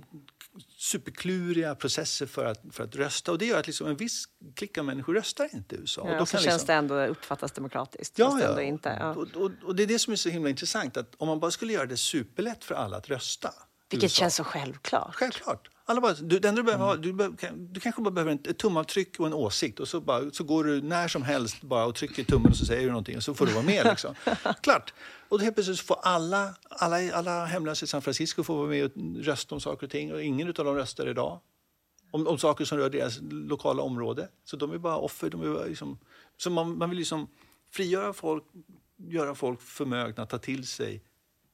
superkluriga 0.78 1.74
processer 1.74 2.26
för 2.26 2.44
att, 2.44 2.60
för 2.70 2.84
att 2.84 2.96
rösta. 2.96 3.32
Och 3.32 3.38
det 3.38 3.46
gör 3.46 3.60
att 3.60 3.66
liksom 3.66 3.86
en 3.86 3.96
viss 3.96 4.24
klick 4.54 4.78
av 4.78 4.84
människor 4.84 5.14
röstar 5.14 5.48
inte 5.54 5.76
i 5.76 5.78
USA. 5.78 6.02
och 6.02 6.10
Ja, 6.10 6.18
då 6.18 6.26
så 6.26 6.32
kan 6.36 6.40
känns 6.42 6.54
liksom- 6.54 6.66
det 6.66 6.72
ändå 6.72 7.06
uppfattas 7.06 7.52
demokratiskt. 7.52 8.18
Ja, 8.18 8.40
ja. 8.40 8.62
Inte. 8.62 8.96
Ja. 9.00 9.10
Och, 9.10 9.28
och, 9.36 9.50
och 9.64 9.76
det 9.76 9.82
är 9.82 9.86
det 9.86 9.98
som 9.98 10.12
är 10.12 10.16
så 10.16 10.28
himla 10.28 10.50
intressant. 10.50 10.96
Att 10.96 11.14
om 11.16 11.28
man 11.28 11.40
bara 11.40 11.50
skulle 11.50 11.72
göra 11.72 11.86
det 11.86 11.96
superlätt 11.96 12.64
för 12.64 12.74
alla 12.74 12.96
att 12.96 13.08
rösta. 13.08 13.54
Vilket 13.90 14.04
USA. 14.04 14.18
känns 14.20 14.34
så 14.34 14.44
självklart. 14.44 15.14
Självklart. 15.14 15.68
Alla 15.88 16.00
bara, 16.00 16.12
du, 16.12 16.38
det 16.38 16.48
enda 16.48 16.62
du, 16.62 16.64
behöver 16.64 16.84
Mm. 16.84 16.96
ha, 16.96 17.02
du, 17.02 17.12
behöver, 17.12 17.36
kan- 17.36 17.72
du 17.72 17.80
kanske 17.80 18.02
bara 18.02 18.10
behöver 18.10 18.32
ett 18.48 18.58
tumavtryck 18.58 19.20
och 19.20 19.26
en 19.26 19.34
åsikt 19.34 19.80
och 19.80 19.88
så, 19.88 20.00
bara, 20.00 20.30
så 20.30 20.44
går 20.44 20.64
du 20.64 20.82
när 20.82 21.08
som 21.08 21.22
helst 21.22 21.62
bara 21.62 21.84
och 21.84 21.94
trycker 21.94 22.24
tummen 22.24 22.50
och 22.50 22.56
så 22.56 22.64
säger 22.66 22.82
du 22.82 22.88
någonting 22.88 23.16
och 23.16 23.22
så 23.22 23.34
får 23.34 23.46
du 23.46 23.52
vara 23.52 23.64
med. 23.64 23.84
Liksom. 23.90 24.14
Klart. 24.60 24.94
Och 25.28 25.40
helt 25.40 25.54
plötsligt 25.56 25.80
får 25.80 25.96
alla, 26.02 26.54
alla, 26.68 27.12
alla 27.14 27.44
hemlösa 27.44 27.84
i 27.84 27.86
San 27.86 28.02
Francisco 28.02 28.42
får 28.44 28.56
vara 28.56 28.68
med 28.68 28.84
och 28.84 29.24
rösta 29.24 29.54
om 29.54 29.60
saker 29.60 29.86
och 29.86 29.90
ting 29.90 30.12
och 30.12 30.22
ingen 30.22 30.48
av 30.48 30.54
dem 30.54 30.74
röstar 30.74 31.08
idag. 31.08 31.40
Om, 32.10 32.26
om 32.26 32.38
saker 32.38 32.64
som 32.64 32.78
rör 32.78 32.90
deras 32.90 33.18
lokala 33.30 33.82
område. 33.82 34.28
Så 34.44 34.56
de 34.56 34.72
är 34.72 34.78
bara 34.78 34.96
offer. 34.96 35.30
De 35.30 35.42
är 35.42 35.54
bara 35.54 35.64
liksom, 35.64 35.98
så 36.36 36.50
man, 36.50 36.78
man 36.78 36.90
vill 36.90 36.98
liksom 36.98 37.28
frigöra 37.70 38.12
folk, 38.12 38.44
göra 38.96 39.34
folk 39.34 39.60
förmögna 39.62 40.22
att 40.22 40.30
ta 40.30 40.38
till 40.38 40.66
sig 40.66 41.02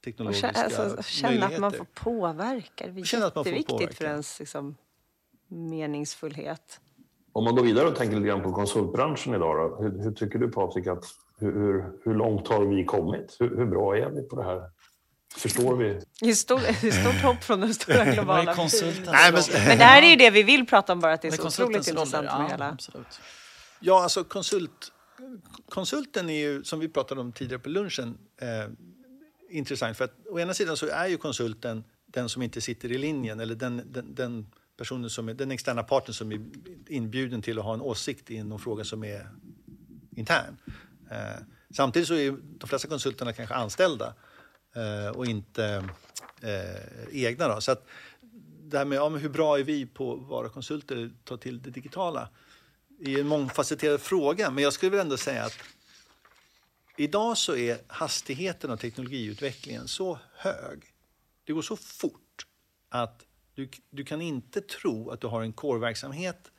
Och 0.03 0.05
teknologiska 0.05 0.51
kä- 0.51 0.65
alltså, 0.65 1.03
känna 1.03 1.47
att 1.47 1.59
man 1.59 1.73
får 1.73 1.87
påverka. 1.95 2.87
Det 2.87 3.01
är 3.01 3.05
Känna 3.05 3.27
att 3.27 3.35
man 3.35 3.45
får 3.45 3.53
jätteviktigt 3.53 3.99
för 3.99 4.05
ens 4.05 4.39
liksom, 4.39 4.77
meningsfullhet. 5.49 6.81
Om 7.33 7.45
man 7.45 7.55
går 7.55 7.63
vidare 7.63 7.89
och 7.89 7.97
tänker 7.97 8.17
lite 8.17 8.29
grann 8.29 8.43
på 8.43 8.53
konsultbranschen 8.53 9.35
idag, 9.35 9.57
då, 9.57 9.83
hur, 9.83 10.03
hur 10.03 10.13
tycker 10.13 10.39
du 10.39 10.51
Patrik 10.51 10.87
att 10.87 11.05
hur, 11.39 11.53
hur, 11.53 11.85
hur 12.05 12.15
långt 12.15 12.49
har 12.49 12.65
vi 12.65 12.85
kommit? 12.85 13.37
Hur, 13.41 13.57
hur 13.57 13.67
bra 13.67 13.97
är 13.97 14.11
vi 14.11 14.23
på 14.23 14.37
det 14.37 14.45
här? 14.45 14.63
Förstår 15.37 15.77
vi? 15.77 16.01
Det 16.21 16.29
är 16.31 16.35
stort, 16.35 17.23
hopp 17.23 17.45
från 17.45 17.61
den 17.61 17.75
stora 17.75 17.99
Vad 17.99 18.09
är 18.09 18.13
globala 18.13 18.55
konsultens 18.55 19.09
Nej, 19.13 19.33
men-? 19.33 19.43
Men 19.69 19.79
det 19.79 19.85
här 19.85 20.03
är 20.03 20.07
ju 20.07 20.17
det 20.17 20.31
vi 20.31 20.43
vill 20.43 20.67
prata 20.67 20.93
om 20.93 21.01
bara, 21.01 21.13
att 21.13 21.23
det 21.23 21.29
är 21.29 21.33
så 21.33 21.47
otroligt 21.47 21.89
intressant 21.89 22.25
med 22.25 22.33
Ja, 22.33 22.49
hela... 22.51 22.71
absolut. 22.71 23.21
Ja, 23.81 24.03
alltså 24.03 24.25
konsult, 24.25 24.93
konsulten 25.69 26.31
är 26.31 26.39
ju, 26.39 26.65
som 26.65 26.81
vi 26.81 26.89
pratade 26.89 27.21
om 27.21 27.33
tidigare 27.33 27.59
på 27.59 27.69
lunchen, 27.69 28.19
eh, 28.41 28.73
intressant. 29.53 29.97
För 29.97 30.05
att 30.05 30.27
å 30.31 30.39
ena 30.39 30.55
sidan 30.55 30.77
så 30.77 30.87
är 30.87 31.07
ju 31.07 31.17
konsulten 31.17 31.85
den 32.07 32.29
som 32.29 32.43
inte 32.43 32.61
sitter 32.61 32.93
i 32.93 32.99
linjen 32.99 33.41
eller 33.41 33.55
den, 33.55 33.83
den, 33.93 34.15
den 34.15 34.47
personen 34.77 35.11
som 35.11 35.29
är, 35.29 35.35
den 35.35 35.51
externa 35.51 35.83
parten 35.83 36.15
som 36.15 36.33
är 36.33 36.41
inbjuden 36.89 37.43
till 37.43 37.59
att 37.59 37.65
ha 37.65 37.75
en 37.75 37.81
åsikt 37.81 38.31
i 38.31 38.43
någon 38.43 38.59
fråga 38.59 38.85
som 38.85 39.05
är 39.05 39.29
intern. 40.17 40.57
Eh, 41.11 41.43
samtidigt 41.71 42.09
så 42.09 42.15
är 42.15 42.21
ju 42.21 42.37
de 42.59 42.67
flesta 42.67 42.89
konsulterna 42.89 43.33
kanske 43.33 43.55
anställda 43.55 44.15
eh, 44.75 45.17
och 45.17 45.27
inte 45.27 45.85
eh, 46.41 47.25
egna. 47.25 47.49
Då. 47.49 47.61
Så 47.61 47.73
att 47.73 47.87
det 48.63 48.79
här 48.79 48.85
med 48.85 48.99
ja, 48.99 49.09
men 49.09 49.21
hur 49.21 49.29
bra 49.29 49.59
är 49.59 49.63
vi 49.63 49.87
på 49.87 50.15
att 50.15 50.29
vara 50.29 50.49
konsulter, 50.49 51.11
ta 51.25 51.37
till 51.37 51.63
det 51.63 51.71
digitala, 51.71 52.29
är 53.01 53.21
en 53.21 53.27
mångfacetterad 53.27 54.01
fråga. 54.01 54.51
Men 54.51 54.65
jag 54.65 54.73
skulle 54.73 54.91
väl 54.91 55.01
ändå 55.01 55.17
säga 55.17 55.45
att 55.45 55.59
idag 56.97 57.39
så 57.39 57.57
är 57.57 57.79
hastigheten 57.87 58.71
av 58.71 58.77
teknologiutvecklingen 58.77 59.89
så 59.89 60.19
hög. 60.35 60.83
Det 61.45 61.53
går 61.53 61.63
så 61.63 61.77
fort 61.77 62.47
att 62.89 63.27
du, 63.55 63.69
du 63.91 64.05
kan 64.05 64.23
inte 64.23 64.61
tro 64.61 65.11
att 65.11 65.21
du 65.21 65.27
har 65.27 65.43
en 65.43 65.53
core-verksamhet 65.53 66.51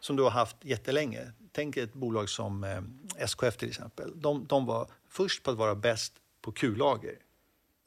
som 0.00 0.16
du 0.16 0.22
har 0.22 0.30
haft 0.30 0.56
jättelänge. 0.60 1.32
Tänk 1.52 1.76
ett 1.76 1.94
bolag 1.94 2.28
som 2.28 2.64
eh, 2.64 2.82
SKF 3.26 3.56
till 3.56 3.68
exempel. 3.68 4.20
De, 4.20 4.46
de 4.46 4.66
var 4.66 4.90
först 5.08 5.42
på 5.42 5.50
att 5.50 5.56
vara 5.56 5.74
bäst 5.74 6.12
på 6.40 6.52
kullager. 6.52 7.18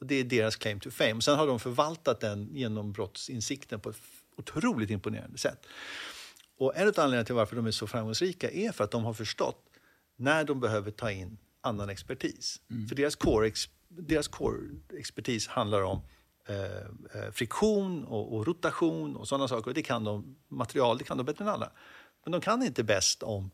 Och 0.00 0.06
det 0.06 0.14
är 0.14 0.24
deras 0.24 0.56
claim 0.56 0.80
to 0.80 0.90
fame. 0.90 1.22
Sen 1.22 1.38
har 1.38 1.46
de 1.46 1.60
förvaltat 1.60 2.20
den 2.20 2.48
genombrottsinsikten 2.52 3.80
på 3.80 3.90
ett 3.90 4.00
otroligt 4.36 4.90
imponerande 4.90 5.38
sätt. 5.38 5.66
Och 6.56 6.76
en 6.76 6.88
av 6.88 6.94
anledningarna 6.96 7.24
till 7.24 7.34
varför 7.34 7.56
de 7.56 7.66
är 7.66 7.70
så 7.70 7.86
framgångsrika 7.86 8.50
är 8.50 8.72
för 8.72 8.84
att 8.84 8.90
de 8.90 9.04
har 9.04 9.14
förstått 9.14 9.64
när 10.16 10.44
de 10.44 10.60
behöver 10.60 10.90
ta 10.90 11.10
in 11.10 11.38
annan 11.66 11.88
expertis. 11.88 12.60
För 12.88 12.94
deras 12.94 13.16
core, 13.16 13.46
ex, 13.46 13.68
deras 13.88 14.28
core 14.28 14.58
expertis 14.98 15.46
handlar 15.46 15.82
om 15.82 16.02
eh, 16.48 17.22
eh, 17.22 17.30
friktion 17.32 18.04
och, 18.04 18.34
och 18.36 18.46
rotation 18.46 19.16
och 19.16 19.28
sådana 19.28 19.48
saker. 19.48 19.70
Och 19.70 19.74
det 19.74 19.82
kan 19.82 20.04
de, 20.04 20.36
material 20.48 20.98
det 20.98 21.04
kan 21.04 21.16
de 21.16 21.26
bättre 21.26 21.44
än 21.44 21.50
alla. 21.50 21.72
Men 22.24 22.32
de 22.32 22.40
kan 22.40 22.62
inte 22.62 22.84
bäst 22.84 23.22
om 23.22 23.50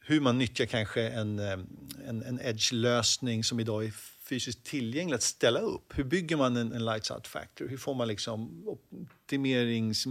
hur 0.00 0.20
man 0.20 0.38
nyttjar 0.38 0.66
kanske 0.66 1.08
en, 1.08 1.38
eh, 1.38 1.58
en, 2.06 2.22
en 2.22 2.40
edge-lösning 2.40 3.44
som 3.44 3.60
idag 3.60 3.84
är 3.84 3.90
fysiskt 4.30 4.64
tillgänglig 4.64 5.14
att 5.14 5.22
ställa 5.22 5.60
upp. 5.60 5.98
Hur 5.98 6.04
bygger 6.04 6.36
man 6.36 6.56
en, 6.56 6.72
en 6.72 6.84
lights 6.84 7.10
out 7.10 7.26
factor? 7.26 7.68
Hur 7.68 7.76
får 7.76 7.94
man 7.94 8.08
liksom 8.08 8.62
optimerings, 8.66 10.04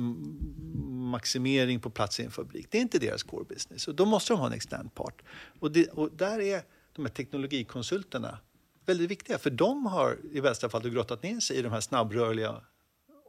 maximering 1.12 1.80
på 1.80 1.90
plats 1.90 2.20
i 2.20 2.24
en 2.24 2.32
fabrik? 2.32 2.68
Det 2.70 2.78
är 2.78 2.82
inte 2.82 3.00
deras 3.00 3.24
core 3.24 3.46
business 3.50 3.88
och 3.88 3.96
då 3.96 4.06
måste 4.06 4.34
de 4.34 4.40
ha 4.40 4.48
en 4.48 4.54
extern 4.54 4.90
part. 4.90 5.22
Och, 5.60 5.72
det, 5.72 5.88
och 5.88 6.12
där 6.12 6.40
är 6.40 6.62
de 6.96 7.06
här 7.06 7.12
teknologikonsulterna 7.12 8.38
väldigt 8.86 9.12
viktiga 9.12 9.38
för 9.38 9.50
de 9.50 9.86
har 9.86 10.18
i 10.34 10.42
bästa 10.42 10.70
fall 10.70 10.90
grottat 10.90 11.24
ner 11.24 11.40
sig 11.40 11.58
i 11.58 11.62
de 11.62 11.72
här 11.72 11.82
snabbrörliga 11.82 12.62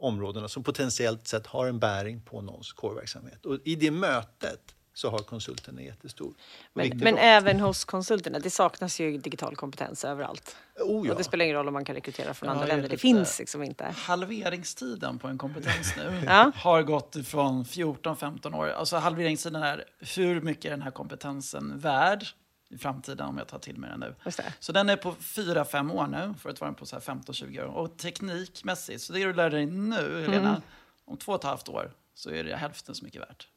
områdena 0.01 0.49
som 0.49 0.62
potentiellt 0.62 1.28
sett 1.28 1.47
har 1.47 1.66
en 1.66 1.78
bäring 1.78 2.22
på 2.22 2.43
någons 2.43 2.72
core-verksamhet. 2.72 3.47
Och 3.47 3.59
i 3.64 3.76
det 3.76 3.91
mötet 3.91 4.74
så 4.95 5.11
har 5.11 5.18
konsulten 5.18 5.78
en 5.78 5.84
jättestor 5.84 6.34
Men, 6.72 6.99
men 6.99 7.18
även 7.18 7.61
hos 7.61 7.84
konsulterna, 7.84 8.38
det 8.38 8.51
saknas 8.51 9.01
ju 9.01 9.18
digital 9.18 9.57
kompetens 9.57 10.05
överallt. 10.05 10.57
Oh, 10.80 11.07
ja. 11.07 11.12
Och 11.12 11.18
det 11.18 11.24
spelar 11.24 11.45
ingen 11.45 11.57
roll 11.57 11.66
om 11.68 11.72
man 11.74 11.84
kan 11.84 11.95
rekrytera 11.95 12.34
från 12.34 12.47
Ja, 12.47 12.53
andra 12.53 12.66
länder, 12.66 12.88
det 12.88 12.97
finns 12.99 13.38
liksom 13.38 13.62
inte. 13.62 13.84
Halveringstiden 13.97 15.18
på 15.18 15.28
en 15.28 15.38
kompetens 15.38 15.95
nu 15.97 16.22
Ja. 16.26 16.53
har 16.55 16.82
gått 16.82 17.16
från 17.26 17.64
14-15 17.64 18.55
år. 18.57 18.68
Alltså 18.68 18.97
halveringstiden 18.97 19.62
är 19.62 19.84
hur 20.16 20.41
mycket 20.41 20.64
är 20.64 20.70
den 20.70 20.82
här 20.82 20.91
kompetensen 20.91 21.78
värd 21.78 22.26
i 22.70 22.78
framtiden 22.78 23.26
om 23.26 23.38
jag 23.38 23.49
tar 23.49 23.59
till 23.59 23.76
mig 23.78 23.91
den 23.91 24.01
nu. 24.01 24.14
Så 24.61 24.72
den 24.72 24.88
är 24.88 24.97
på 24.97 25.12
4-5 25.12 25.93
år 25.93 26.07
nu, 26.07 26.34
för 26.38 26.51
att 26.51 26.61
vara 26.61 26.72
på 26.72 26.86
så 26.86 26.97
här 26.97 27.03
15-20 27.03 27.61
år. 27.62 27.66
Och 27.66 27.99
teknikmässigt, 27.99 29.03
så 29.03 29.12
det 29.12 29.24
du 29.24 29.32
lär 29.32 29.51
dig 29.51 29.66
nu, 29.66 30.20
Helena, 30.26 30.49
Mm. 30.49 30.61
om 31.05 31.16
två 31.16 31.32
och 31.32 31.38
ett 31.38 31.45
halvt 31.45 31.68
år 31.68 31.93
så 32.14 32.30
är 32.30 32.45
det 32.45 32.57
hälften 32.57 32.95
så 32.95 33.05
mycket 33.05 33.20
värt. 33.20 33.49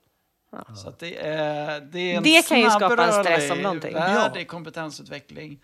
Så 0.84 0.90
att 0.90 1.00
det 1.00 1.18
är, 1.18 1.82
det 1.82 2.00
är 2.00 2.18
en 2.18 2.24
Det 2.24 2.48
kan 2.48 2.60
ju 2.60 2.70
skapa 2.70 3.06
en 3.06 3.24
stress 3.24 3.52
om 3.52 3.58
någonting. 3.58 3.94
värld 3.94 4.32
Ja. 4.36 4.46
kompetensutveckling. 4.46 5.60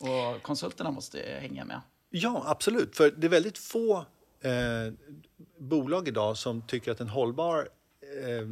Och 0.00 0.42
konsulterna 0.42 0.90
måste 0.90 1.18
hänga 1.40 1.64
med. 1.64 1.80
Ja, 2.10 2.42
absolut. 2.46 2.96
För 2.96 3.10
det 3.10 3.26
är 3.26 3.28
väldigt 3.30 3.58
få 3.58 3.96
eh, 4.40 4.92
bolag 5.58 6.08
idag 6.08 6.36
som 6.36 6.62
tycker 6.62 6.92
att 6.92 7.00
en 7.00 7.08
hållbar 7.08 7.68
eh, 8.26 8.48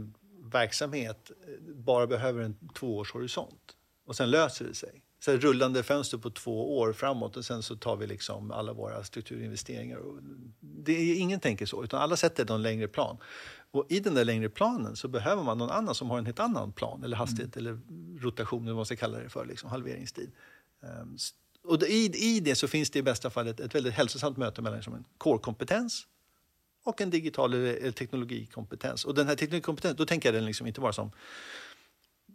verksamhet 0.53 1.31
bara 1.75 2.07
behöver 2.07 2.43
en 2.43 2.57
tvåårshorisont. 2.75 3.77
Och 4.07 4.17
sen 4.17 4.31
löser 4.31 4.65
det 4.65 4.75
sig. 4.75 5.03
Så 5.21 5.33
rullande 5.33 5.83
fönster 5.83 6.19
på 6.19 6.31
två 6.31 6.79
år 6.79 6.93
framåt 6.93 7.37
och 7.37 7.45
sen 7.45 7.63
så 7.63 7.77
tar 7.77 7.97
vi 7.97 8.07
liksom 8.07 8.51
alla 8.51 8.73
våra 8.73 9.05
strukturinvesteringar. 9.05 9.99
Det 10.61 10.93
är, 10.93 11.21
ingen 11.21 11.41
tänker 11.41 11.67
så, 11.67 11.85
utan 11.85 12.01
alla 12.03 12.17
sätter 12.17 12.55
en 12.55 12.63
längre 12.63 12.89
plan. 12.89 13.17
Och 13.77 13.87
i 13.89 14.01
den 14.01 14.15
där 14.15 14.25
längre 14.25 14.49
planen 14.49 14.97
så 14.97 15.09
behöver 15.09 15.43
man 15.43 15.59
någon 15.59 15.71
annan 15.71 15.95
som 15.95 16.11
har 16.11 16.19
en 16.19 16.27
helt 16.27 16.41
annan 16.41 16.73
plan 16.73 17.05
eller 17.05 17.17
hastighet 17.17 17.57
eller 17.57 17.81
rotation 18.21 18.63
eller 18.63 18.73
vad 18.73 18.77
man 18.77 18.87
ska 18.87 18.97
kalla 18.97 19.19
det 19.19 19.29
för, 19.29 19.47
liksom, 19.47 19.71
halveringstid. 19.71 20.31
Um, 20.81 21.17
och 21.65 21.83
i, 21.83 22.13
i 22.15 22.41
det 22.41 22.55
så 22.55 22.69
finns 22.69 22.91
det 22.91 22.99
i 22.99 23.03
bästa 23.03 23.31
fall 23.31 23.49
ett, 23.49 23.61
ett 23.61 23.75
väldigt 23.75 23.95
hälsosamt 23.95 24.37
möte 24.37 24.63
mellan 24.63 24.79
liksom 24.79 24.95
en 24.95 25.05
core-kompetens 25.19 26.07
och 26.85 27.01
en 27.01 27.11
digital 27.11 27.55
eller 27.55 27.91
teknologikompetens. 27.91 29.05
Och 29.05 29.15
den 29.15 29.27
här 29.27 29.37
teknologikompetens, 29.37 29.97
då 29.97 30.07
tänker 30.07 30.29
jag 30.29 30.35
den 30.35 30.47
liksom 30.47 30.67
inte 30.67 30.81
bara 30.81 30.93
som 30.93 31.11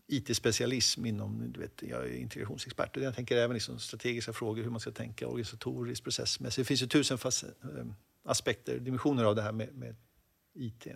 IT-specialism 0.07 1.05
inom, 1.05 1.51
du 1.51 1.59
vet, 1.59 1.83
jag 1.89 2.05
är 2.05 2.15
integrationsexpert. 2.15 2.97
Jag 2.97 3.15
tänker 3.15 3.37
även 3.37 3.53
liksom 3.53 3.79
strategiska 3.79 4.33
frågor, 4.33 4.63
hur 4.63 4.69
man 4.69 4.79
ska 4.79 4.91
tänka 4.91 5.27
organisatoriskt, 5.27 6.03
processmässigt. 6.03 6.55
Det 6.55 6.65
finns 6.65 6.81
ju 6.81 6.87
tusen 6.87 7.17
fast, 7.17 7.43
eh, 7.43 7.49
aspekter, 8.23 8.79
dimensioner 8.79 9.23
av 9.23 9.35
det 9.35 9.41
här 9.41 9.51
med, 9.51 9.75
med 9.75 9.95
IT. 10.55 10.87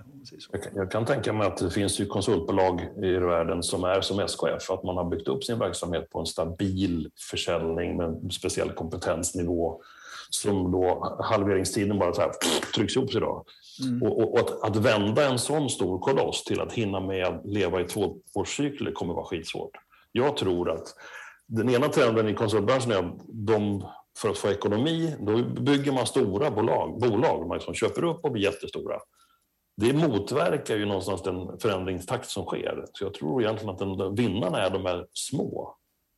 Jag 0.52 0.64
kan, 0.64 0.72
jag, 0.76 0.92
kan, 0.92 1.06
tänka 1.06 1.34
mig 1.34 1.48
att 1.48 1.58
det 1.58 1.72
finns 1.72 2.00
ju 2.00 2.06
konsultbolag 2.06 2.82
i 3.04 3.12
världen 3.12 3.64
som 3.64 3.84
är 3.84 4.02
som 4.02 4.20
SKF, 4.20 4.72
att 4.72 4.84
man 4.84 4.98
har 4.98 5.10
byggt 5.10 5.28
upp 5.28 5.44
sin 5.44 5.60
verksamhet 5.60 6.10
på 6.10 6.20
en 6.20 6.26
stabil 6.26 7.10
försäljning 7.32 7.98
med 7.98 8.06
en 8.06 8.32
speciell 8.32 8.72
kompetensnivå 8.72 9.82
som 10.30 10.72
då 10.72 11.18
halveringstiden 11.20 12.00
bara 12.00 12.14
så 12.14 12.22
här, 12.22 12.32
trycks 12.76 12.96
ihop 12.96 13.16
idag. 13.16 13.46
Mm. 13.84 14.04
Och, 14.04 14.20
och, 14.20 14.34
och 14.34 14.40
att, 14.40 14.64
att, 14.64 14.76
vända 14.76 15.30
en 15.30 15.40
sån 15.40 15.70
stor 15.70 16.00
koloss 16.00 16.44
till 16.44 16.62
att 16.62 16.74
hinna 16.74 17.00
med 17.00 17.26
att 17.26 17.46
leva 17.46 17.82
i 17.82 17.84
tvåårscykler 17.84 18.92
kommer 18.92 19.14
vara 19.14 19.26
skitsvårt. 19.26 19.72
Jag 20.12 20.38
tror 20.38 20.72
att 20.72 20.96
den 21.48 21.70
ena 21.70 21.88
trenden 21.88 22.30
i 22.30 22.34
konsultbranschen 22.34 22.92
är 22.92 22.98
att 22.98 23.16
de, 23.28 23.86
för 24.18 24.30
att 24.30 24.38
få 24.38 24.50
ekonomi, 24.50 25.16
då 25.20 25.44
bygger 25.62 25.92
man 25.92 26.08
stora 26.08 26.52
bolag, 26.52 27.00
bolag 27.00 27.48
man 27.48 27.58
liksom 27.58 27.74
köper 27.74 28.04
upp 28.04 28.26
och 28.26 28.32
blir 28.32 28.44
jättestora. 28.44 28.96
Det 29.78 29.94
motverkar 29.94 30.78
ju 30.78 30.86
någonstans 30.86 31.24
den 31.24 31.60
förändringstakt 31.60 32.30
som 32.30 32.46
sker. 32.46 32.86
Så 32.94 33.04
jag 33.04 33.14
tror 33.14 33.42
egentligen 33.42 33.70
att 33.70 33.80
den, 33.80 34.16
vinnarna 34.16 34.62
är 34.62 34.70
de 34.70 34.86
här 34.86 35.08
små 35.14 35.78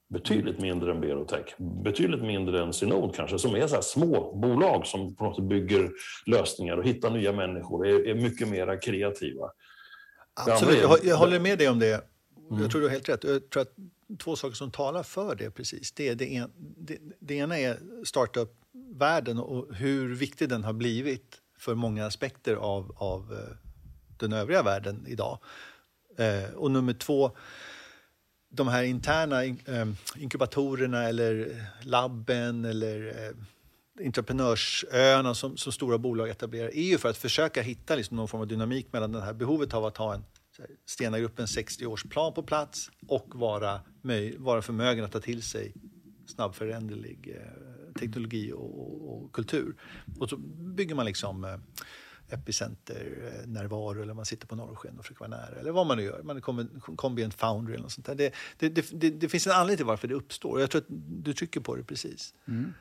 Betydligt 0.09 0.59
mindre 0.59 0.91
än 0.91 1.01
Berotech, 1.01 1.55
betydligt 1.83 2.21
mindre 2.21 2.63
än 2.63 2.73
Synod 2.73 3.15
kanske, 3.15 3.39
som 3.39 3.55
är 3.55 3.67
så 3.67 3.81
små 3.81 4.35
bolag 4.35 4.87
som 4.87 5.15
på 5.15 5.23
något 5.23 5.35
sätt 5.35 5.45
bygger 5.45 5.91
lösningar 6.25 6.77
och 6.77 6.85
hittar 6.85 7.09
nya 7.09 7.33
människor, 7.33 7.87
är, 7.87 8.07
är 8.07 8.15
mycket 8.15 8.47
mer 8.47 8.81
kreativa. 8.81 9.51
Absolut, 10.33 10.81
jag, 10.81 10.99
jag 11.03 11.17
håller 11.17 11.39
med 11.39 11.57
dig 11.57 11.69
om 11.69 11.79
det. 11.79 11.93
Mm. 12.49 12.61
Jag 12.61 12.71
tror 12.71 12.81
du 12.81 12.87
har 12.87 12.91
helt 12.91 13.09
rätt. 13.09 13.23
Jag 13.23 13.49
tror 13.49 13.61
att 13.61 13.73
två 14.19 14.35
saker 14.35 14.55
som 14.55 14.71
talar 14.71 15.03
för 15.03 15.35
det 15.35 15.51
precis. 15.51 15.91
Det, 15.91 16.13
det, 16.13 16.35
en, 16.35 16.51
det, 16.77 16.97
det 17.19 17.35
ena 17.35 17.59
är 17.59 17.79
startup-världen 18.05 19.39
och 19.39 19.75
hur 19.75 20.15
viktig 20.15 20.49
den 20.49 20.63
har 20.63 20.73
blivit 20.73 21.41
för 21.57 21.75
många 21.75 22.05
aspekter 22.05 22.55
av, 22.55 22.91
av 22.95 23.33
eh, 23.33 23.55
den 24.17 24.33
övriga 24.33 24.63
världen 24.63 25.05
idag. 25.07 25.39
Eh, 26.17 26.53
och 26.55 26.71
nummer 26.71 26.93
två, 26.93 27.31
de 28.49 28.67
här 28.67 28.83
interna 28.83 29.45
eh, 29.45 29.87
inkubatorerna 30.15 31.03
eller 31.03 31.51
eh, 31.51 31.87
labben 31.87 32.65
eller 32.65 33.25
eh, 33.27 34.05
entreprenörsöarna 34.05 35.35
som, 35.35 35.57
som, 35.57 35.71
stora 35.71 35.97
bolag 35.97 36.29
etablerar 36.29 36.67
är 36.67 36.83
ju 36.83 36.97
för 36.97 37.09
att 37.09 37.17
försöka 37.17 37.61
hitta 37.61 37.95
liksom 37.95 38.17
någon 38.17 38.27
form 38.27 38.41
av 38.41 38.47
dynamik 38.47 38.93
mellan 38.93 39.11
det 39.11 39.21
här 39.21 39.33
behovet 39.33 39.73
av 39.73 39.85
att 39.85 39.97
ha 39.97 40.13
en 40.13 40.23
Stena-gruppen 40.85 41.45
60-årsplan 41.45 42.31
på 42.31 42.43
plats 42.43 42.89
och 43.07 43.35
vara, 43.35 43.81
vara 44.37 44.61
förmögen 44.61 45.05
att 45.05 45.11
ta 45.11 45.19
till 45.19 45.43
sig 45.43 45.73
snabbföränderlig 46.27 47.35
eh, 47.35 47.86
teknologi 47.97 48.51
och, 48.53 49.23
och, 49.23 49.33
kultur. 49.33 49.75
Och 50.19 50.29
så 50.29 50.37
bygger 50.37 50.95
man 50.95 51.05
liksom 51.05 51.43
eh, 51.43 51.57
epicenter-närvaro 52.29 54.01
eller 54.01 54.13
man 54.13 54.25
sitter 54.25 54.47
på 54.47 54.55
norrsken 54.55 54.97
och 54.97 55.05
försöker 55.05 55.19
vara 55.19 55.29
nära 55.29 55.59
eller 55.59 55.71
vad 55.71 55.87
man 55.87 55.97
nu 55.97 56.03
gör. 56.03 56.23
Man 56.23 56.41
kommer 56.41 56.67
kombi 56.95 57.23
en 57.23 57.31
foundry 57.31 57.73
eller 57.73 57.83
något 57.83 57.91
sånt 57.91 58.05
där. 58.05 58.15
Det, 58.15 58.33
det, 58.57 58.69
det, 58.91 59.09
det, 59.09 59.29
finns 59.29 59.47
en 59.47 59.53
anledning 59.53 59.77
till 59.77 59.85
varför 59.85 60.07
det 60.07 60.15
uppstår 60.15 60.59
jag 60.59 60.71
tror 60.71 60.81
att 60.81 60.87
du 61.23 61.33
trycker 61.33 61.59
på 61.59 61.75
det 61.75 61.83
precis. 61.83 62.33
Mm. 62.47 62.73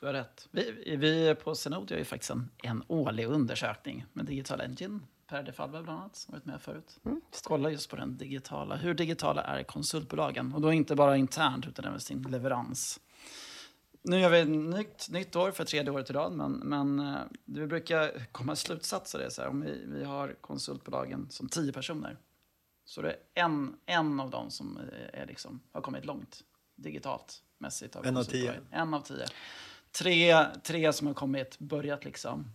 Du 0.00 0.06
har 0.06 0.12
rätt. 0.12 0.48
Vi, 0.50 0.96
vi 0.96 1.34
på 1.44 1.54
Zenod 1.54 1.90
gör 1.90 1.98
ju 1.98 2.04
faktiskt 2.04 2.30
en, 2.30 2.50
en 2.62 2.82
årlig 2.88 3.26
undersökning 3.26 4.04
med 4.12 4.24
Digital 4.24 4.60
Engine. 4.60 5.00
Per 5.26 5.42
de 5.42 5.52
Falve 5.52 5.82
bland 5.82 6.00
annat, 6.00 6.16
som 6.16 6.32
varit 6.32 6.44
med 6.44 6.60
förut. 6.60 7.00
Mm. 7.04 7.20
Kolla 7.44 7.70
just 7.70 7.90
på 7.90 7.96
den 7.96 8.16
digitala. 8.16 8.76
Hur 8.76 8.94
digitala 8.94 9.42
är 9.42 9.62
konsultbolagen? 9.62 10.54
Och 10.54 10.60
då 10.60 10.72
inte 10.72 10.94
bara 10.94 11.16
internt 11.16 11.66
utan 11.66 11.84
även 11.84 12.00
sin 12.00 12.22
leverans. 12.22 13.00
Nu 14.08 14.20
gör 14.20 14.30
vi 14.30 14.40
ett 14.40 14.48
nytt, 14.48 15.08
nytt 15.10 15.36
år 15.36 15.50
för 15.50 15.64
tredje 15.64 15.92
året 15.92 16.10
i 16.10 16.12
rad, 16.12 16.32
men, 16.32 16.52
men 16.52 17.00
eh, 17.00 17.20
vi 17.44 17.66
brukar 17.66 18.26
komma 18.32 18.56
slutsatser. 18.56 19.18
Det 19.18 19.30
så 19.30 19.42
här, 19.42 19.48
om 19.48 19.60
vi, 19.60 19.84
vi 19.86 20.04
har 20.04 20.36
konsultbolagen 20.40 21.26
som 21.30 21.48
tio 21.48 21.72
personer 21.72 22.18
så 22.86 23.02
det 23.02 23.08
är 23.10 23.44
en, 23.44 23.76
en 23.86 24.20
av 24.20 24.30
dem 24.30 24.50
som 24.50 24.80
är 25.12 25.26
liksom, 25.26 25.60
har 25.72 25.80
kommit 25.80 26.04
långt 26.04 26.44
digitalt 26.76 27.42
mässigt. 27.58 27.96
Av 27.96 28.06
en 28.06 28.16
av 28.16 28.24
tio? 28.24 28.54
En 28.70 28.94
av 28.94 29.00
tio. 29.00 29.26
Tre, 29.90 30.44
tre 30.62 30.92
som 30.92 31.06
har 31.06 31.14
kommit, 31.14 31.58
börjat 31.58 32.04
liksom 32.04 32.50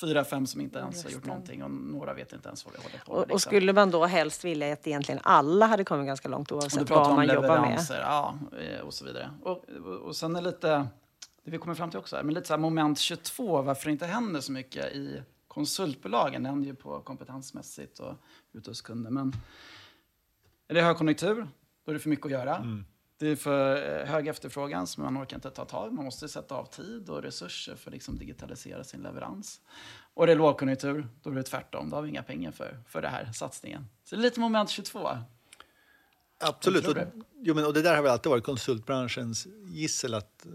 fyra, 0.00 0.24
fem 0.24 0.46
som 0.46 0.60
inte 0.60 0.78
ens 0.78 1.04
har 1.04 1.10
gjort 1.10 1.26
någonting 1.26 1.62
och 1.62 1.70
några 1.70 2.14
vet 2.14 2.32
inte 2.32 2.48
ens 2.48 2.64
vad 2.64 2.74
det 2.74 2.78
håller 2.78 2.98
på 3.04 3.12
med. 3.12 3.22
Och, 3.22 3.28
liksom. 3.28 3.38
skulle 3.38 3.72
man 3.72 3.90
då 3.90 4.06
helst 4.06 4.44
vilja 4.44 4.72
att 4.72 4.86
egentligen 4.86 5.20
alla 5.24 5.66
hade 5.66 5.84
kommit 5.84 6.06
ganska 6.06 6.28
långt 6.28 6.52
oavsett 6.52 6.90
vad 6.90 7.14
man 7.14 7.28
jobbar 7.28 7.60
med? 7.60 7.80
Ja, 7.90 8.38
eh, 8.60 8.80
och 8.80 8.94
så 8.94 9.04
vidare. 9.04 9.30
Och, 9.42 9.64
och, 9.68 9.94
och 9.94 10.16
sen 10.16 10.36
är 10.36 10.42
lite, 10.42 10.86
det 11.44 11.50
vi 11.50 11.58
kommer 11.58 11.74
fram 11.74 11.90
till 11.90 11.98
också, 11.98 12.16
här, 12.16 12.22
men 12.22 12.34
lite 12.34 12.46
så 12.46 12.52
här 12.52 12.58
moment 12.58 12.98
22, 12.98 13.62
varför 13.62 13.84
det 13.84 13.92
inte 13.92 14.06
händer 14.06 14.40
så 14.40 14.52
mycket 14.52 14.92
i 14.92 15.22
konsultbolagen. 15.48 16.42
Det 16.42 16.48
händer 16.48 16.66
ju 16.66 16.74
på 16.74 17.00
kompetensmässigt 17.00 17.98
och 17.98 18.14
ute 18.52 18.70
hos 18.70 18.80
kunder. 18.80 19.10
Men 19.10 19.32
är 20.68 20.74
det 20.74 20.82
högkonjunktur, 20.82 21.48
då 21.84 21.90
är 21.90 21.94
det 21.94 22.00
för 22.00 22.10
mycket 22.10 22.26
att 22.26 22.32
göra. 22.32 22.56
Mm. 22.56 22.84
Det 23.18 23.28
är 23.28 23.36
för 23.36 24.00
eh, 24.00 24.06
hög 24.06 24.28
efterfrågan 24.28 24.86
som 24.86 25.02
man 25.02 25.22
orkar 25.22 25.36
inte 25.36 25.50
ta 25.50 25.64
tag 25.64 25.92
Man 25.92 26.04
måste 26.04 26.28
sätta 26.28 26.54
av 26.54 26.64
tid 26.64 27.08
och 27.08 27.22
resurser 27.22 27.76
för 27.76 27.90
att 27.90 27.94
liksom 27.94 28.18
digitalisera 28.18 28.84
sin 28.84 29.02
leverans. 29.02 29.60
Och 30.14 30.26
det 30.26 30.32
är 30.32 30.36
lågkonjunktur, 30.36 31.08
då 31.22 31.30
är 31.30 31.34
det 31.34 31.42
tvärtom. 31.42 31.90
Då 31.90 31.96
har 31.96 32.02
vi 32.02 32.08
inga 32.08 32.22
pengar 32.22 32.50
för, 32.50 32.78
för 32.88 33.02
den 33.02 33.10
här 33.10 33.32
satsningen. 33.32 33.86
Så 34.04 34.16
det 34.16 34.20
är 34.20 34.22
lite 34.22 34.40
moment 34.40 34.70
22. 34.70 35.08
Absolut. 36.38 36.88
Och, 36.88 36.96
jo, 37.42 37.54
men, 37.54 37.64
och 37.64 37.74
det 37.74 37.82
där 37.82 37.94
har 37.96 38.02
väl 38.02 38.12
alltid 38.12 38.30
varit 38.30 38.44
konsultbranschens 38.44 39.46
gissel 39.66 40.14
att 40.14 40.46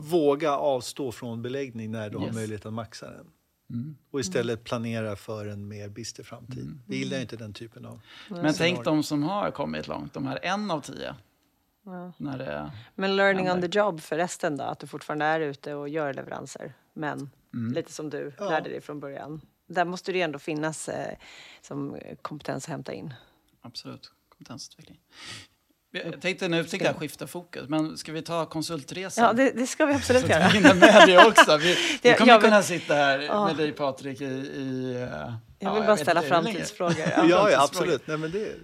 våga 0.00 0.52
avstå 0.52 1.12
från 1.12 1.42
beläggning 1.42 1.90
när 1.90 2.10
du 2.10 2.18
yes. 2.18 2.26
har 2.26 2.34
möjlighet 2.34 2.66
att 2.66 2.72
maxa 2.72 3.10
den. 3.10 3.26
Mm. 3.70 3.96
Och 4.10 4.20
istället 4.20 4.64
planera 4.64 5.16
för 5.16 5.46
en 5.46 5.68
mer 5.68 5.88
bister 5.88 6.22
framtid. 6.24 6.62
Mm. 6.62 6.82
Vi 6.86 6.96
gillar 6.96 7.20
inte 7.20 7.36
den 7.36 7.52
typen 7.52 7.86
av 7.86 8.00
Men 8.28 8.54
tänk 8.54 8.84
de 8.84 9.02
som 9.02 9.22
har 9.22 9.50
kommit 9.50 9.88
långt, 9.88 10.14
de 10.14 10.26
här 10.26 10.38
en 10.42 10.70
av 10.70 10.80
tio. 10.80 11.14
Ja. 11.84 12.12
När 12.16 12.38
det 12.38 12.72
men 12.94 13.16
learning 13.16 13.46
händer. 13.46 13.66
on 13.66 13.70
the 13.70 13.78
job 13.78 14.00
för 14.00 14.16
resten 14.16 14.56
då? 14.56 14.64
Att 14.64 14.78
du 14.78 14.86
fortfarande 14.86 15.24
är 15.24 15.40
ute 15.40 15.74
och 15.74 15.88
gör 15.88 16.14
leveranser, 16.14 16.74
men 16.92 17.30
mm. 17.54 17.72
lite 17.74 17.92
som 17.92 18.10
du 18.10 18.32
ja. 18.38 18.50
lärde 18.50 18.70
dig 18.70 18.80
från 18.80 19.00
början. 19.00 19.40
Där 19.66 19.84
måste 19.84 20.12
det 20.12 20.18
ju 20.18 20.24
ändå 20.24 20.38
finnas 20.38 20.88
eh, 20.88 21.16
som 21.60 21.98
kompetens 22.22 22.64
att 22.64 22.70
hämta 22.70 22.92
in. 22.92 23.14
Absolut, 23.60 24.12
kompetensutveckling. 24.28 25.00
Jag 25.92 26.20
tänkte 26.20 26.48
nu 26.48 26.64
tänkte 26.64 26.88
jag 26.88 26.96
skifta 26.96 27.26
fokus, 27.26 27.68
men 27.68 27.96
ska 27.96 28.12
vi 28.12 28.22
ta 28.22 28.46
konsultresan? 28.46 29.24
Ja, 29.24 29.32
det, 29.32 29.50
det 29.50 29.66
ska 29.66 29.86
vi 29.86 29.94
absolut 29.94 30.28
göra. 30.28 30.40
Så 30.40 30.46
att 30.46 30.54
vi 30.54 30.58
hinner 30.58 30.74
med 30.74 31.08
det 31.08 31.26
också. 31.26 31.56
Vi, 31.56 31.76
vi 32.02 32.14
kommer 32.14 32.32
jag, 32.32 32.40
kunna 32.40 32.62
sitta 32.62 32.94
här 32.94 33.18
ja. 33.18 33.46
med 33.46 33.56
dig 33.56 33.72
Patrik 33.72 34.20
i, 34.20 34.24
i 34.24 35.06
jag 35.62 35.74
vill 35.74 35.82
ja, 35.82 35.86
bara 35.86 35.96
ställa 35.96 36.22
framtidsfrågor. 36.22 36.94
Ja, 37.16 37.24
ja, 37.24 37.50
ja, 37.50 37.64
absolut. 37.64 38.06
Nej, 38.06 38.18
men 38.18 38.30
det, 38.30 38.56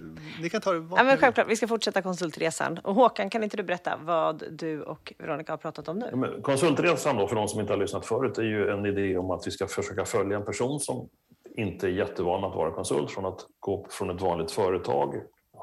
ni 0.43 0.51
kan 0.51 0.61
ta 0.61 0.73
det 0.73 0.87
ja, 0.97 1.05
men 1.05 1.17
Självklart, 1.17 1.49
vi 1.49 1.57
ska 1.57 1.69
fortsätta 1.69 2.03
konsultresan. 2.03 2.79
Och 2.79 2.95
Håkan, 2.95 3.31
kan 3.31 3.43
inte 3.43 3.57
du 3.57 3.63
berätta 3.63 3.99
vad 4.03 4.43
du 4.51 4.83
och 4.83 5.13
Veronica 5.19 5.53
har 5.53 5.57
pratat 5.57 5.89
om 5.89 5.99
nu? 5.99 6.09
Ja, 6.13 6.43
konsultresan, 6.43 7.17
då, 7.17 7.29
för 7.29 7.37
de 7.37 7.49
som 7.49 7.61
inte 7.61 7.73
har 7.73 7.79
lyssnat 7.79 8.07
förut, 8.07 8.39
är 8.39 8.43
ju 8.43 8.71
en 8.71 8.87
idé 8.87 9.19
om 9.19 9.31
att 9.31 9.47
vi 9.47 9.51
ska 9.51 9.67
försöka 9.67 10.05
följa 10.05 10.37
en 10.37 10.45
person 10.45 10.81
som 10.81 11.09
inte 11.57 11.87
är 11.87 11.91
jättevan 11.91 12.45
att 12.45 12.57
vara 12.57 12.71
konsult, 12.71 13.11
från 13.11 13.27
att 13.27 13.41
gå 13.61 13.87
från 13.91 14.11
ett 14.11 14.21
vanligt 14.21 14.51
företag 14.51 15.15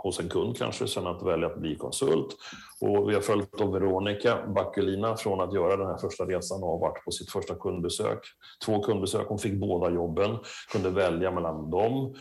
hos 0.03 0.19
en 0.19 0.29
kund 0.29 0.57
kanske, 0.57 0.87
sen 0.87 1.07
att 1.07 1.23
välja 1.23 1.47
att 1.47 1.57
bli 1.57 1.75
konsult. 1.75 2.27
Och 2.81 3.09
vi 3.09 3.13
har 3.13 3.21
följt 3.21 3.57
då 3.57 3.71
Veronica 3.71 4.47
Backelina 4.47 5.17
från 5.17 5.41
att 5.41 5.53
göra 5.53 5.77
den 5.77 5.87
här 5.87 5.97
första 5.97 6.25
resan 6.25 6.63
och 6.63 6.69
har 6.69 6.79
varit 6.79 7.05
på 7.05 7.11
sitt 7.11 7.31
första 7.31 7.55
kundbesök. 7.55 8.19
Två 8.65 8.83
kundbesök, 8.83 9.27
hon 9.27 9.39
fick 9.39 9.53
båda 9.53 9.89
jobben, 9.89 10.37
kunde 10.71 10.89
välja 10.89 11.31
mellan 11.31 11.69
dem. 11.69 12.15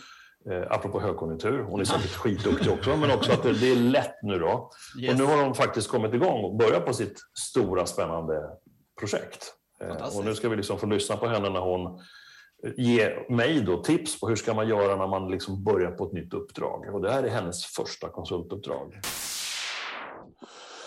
Eh, 0.51 0.62
apropå 0.70 1.01
högkonjunktur, 1.01 1.62
hon 1.62 1.80
är 1.80 1.85
säkert 1.85 2.14
skitduktig 2.14 2.72
också, 2.72 2.97
men 2.97 3.11
också 3.11 3.33
att 3.33 3.43
det, 3.43 3.53
det 3.53 3.72
är 3.72 3.76
lätt 3.76 4.22
nu 4.22 4.39
då. 4.39 4.70
Yes. 5.01 5.12
Och 5.12 5.18
nu 5.18 5.24
har 5.24 5.45
hon 5.45 5.55
faktiskt 5.55 5.89
kommit 5.89 6.14
igång 6.14 6.45
och 6.45 6.57
börjat 6.57 6.87
på 6.87 6.93
sitt 6.93 7.20
stora 7.39 7.87
spännande 7.87 8.51
projekt. 9.01 9.55
Eh, 9.83 10.18
och 10.18 10.24
nu 10.24 10.35
ska 10.35 10.49
vi 10.49 10.57
liksom 10.57 10.78
få 10.78 10.87
lyssna 10.87 11.16
på 11.16 11.26
henne 11.26 11.51
när 11.51 11.61
hon 11.61 12.01
ge 12.77 13.27
mig 13.29 13.61
då 13.61 13.83
tips 13.83 14.21
på 14.21 14.29
hur 14.29 14.37
ska 14.37 14.55
man 14.55 14.69
göra 14.69 14.97
när 14.97 15.07
man 15.07 15.31
liksom 15.31 15.65
börjar 15.65 15.91
på 15.91 16.05
ett 16.05 16.13
nytt 16.13 16.35
uppdrag. 16.35 16.95
Och 16.95 17.03
det 17.03 17.11
här 17.11 17.23
är 17.23 17.29
hennes 17.29 17.65
första 17.65 18.09
konsultuppdrag. 18.09 19.01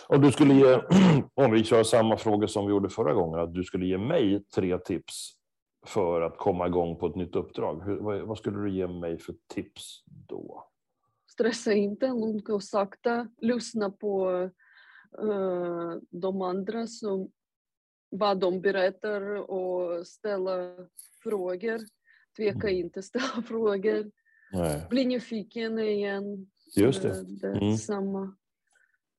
Om 0.07 0.21
du 0.21 0.31
skulle 0.31 0.53
ge, 0.53 0.79
om 1.33 1.51
vi 1.51 1.63
kör 1.63 1.83
samma 1.83 2.17
fråga 2.17 2.47
som 2.47 2.65
vi 2.65 2.71
gjorde 2.71 2.89
förra 2.89 3.13
gången, 3.13 3.39
att 3.39 3.53
du 3.53 3.63
skulle 3.63 3.85
ge 3.85 3.97
mig 3.97 4.43
tre 4.55 4.77
tips 4.77 5.31
för 5.85 6.21
att 6.21 6.37
komma 6.37 6.67
igång 6.67 6.99
på 6.99 7.07
ett 7.07 7.15
nytt 7.15 7.35
uppdrag. 7.35 7.83
Hur, 7.85 7.97
vad, 7.97 8.21
vad 8.21 8.37
skulle 8.37 8.57
du 8.57 8.71
ge 8.71 8.87
mig 8.87 9.19
för 9.19 9.35
tips 9.53 10.03
då? 10.05 10.67
Stressa 11.31 11.73
inte, 11.73 12.07
lugnt 12.07 12.49
och 12.49 12.63
sakta. 12.63 13.27
Lyssna 13.37 13.89
på 13.89 14.31
uh, 15.21 15.97
de 16.09 16.41
andra 16.41 16.87
som 16.87 17.31
vad 18.09 18.39
de 18.39 18.61
berättar 18.61 19.21
och 19.51 20.07
ställa 20.07 20.75
frågor. 21.29 21.79
Tveka 22.37 22.67
Mm. 22.69 22.75
inte 22.85 23.01
ställa 23.03 23.43
frågor. 23.47 24.11
Nej, 24.51 24.87
Bli 24.89 25.05
nyfiken 25.05 25.79
igen. 25.79 26.47
just 26.75 27.01
det. 27.01 27.23
Det 27.23 27.47
Mm. 27.57 27.77
samma 27.77 28.35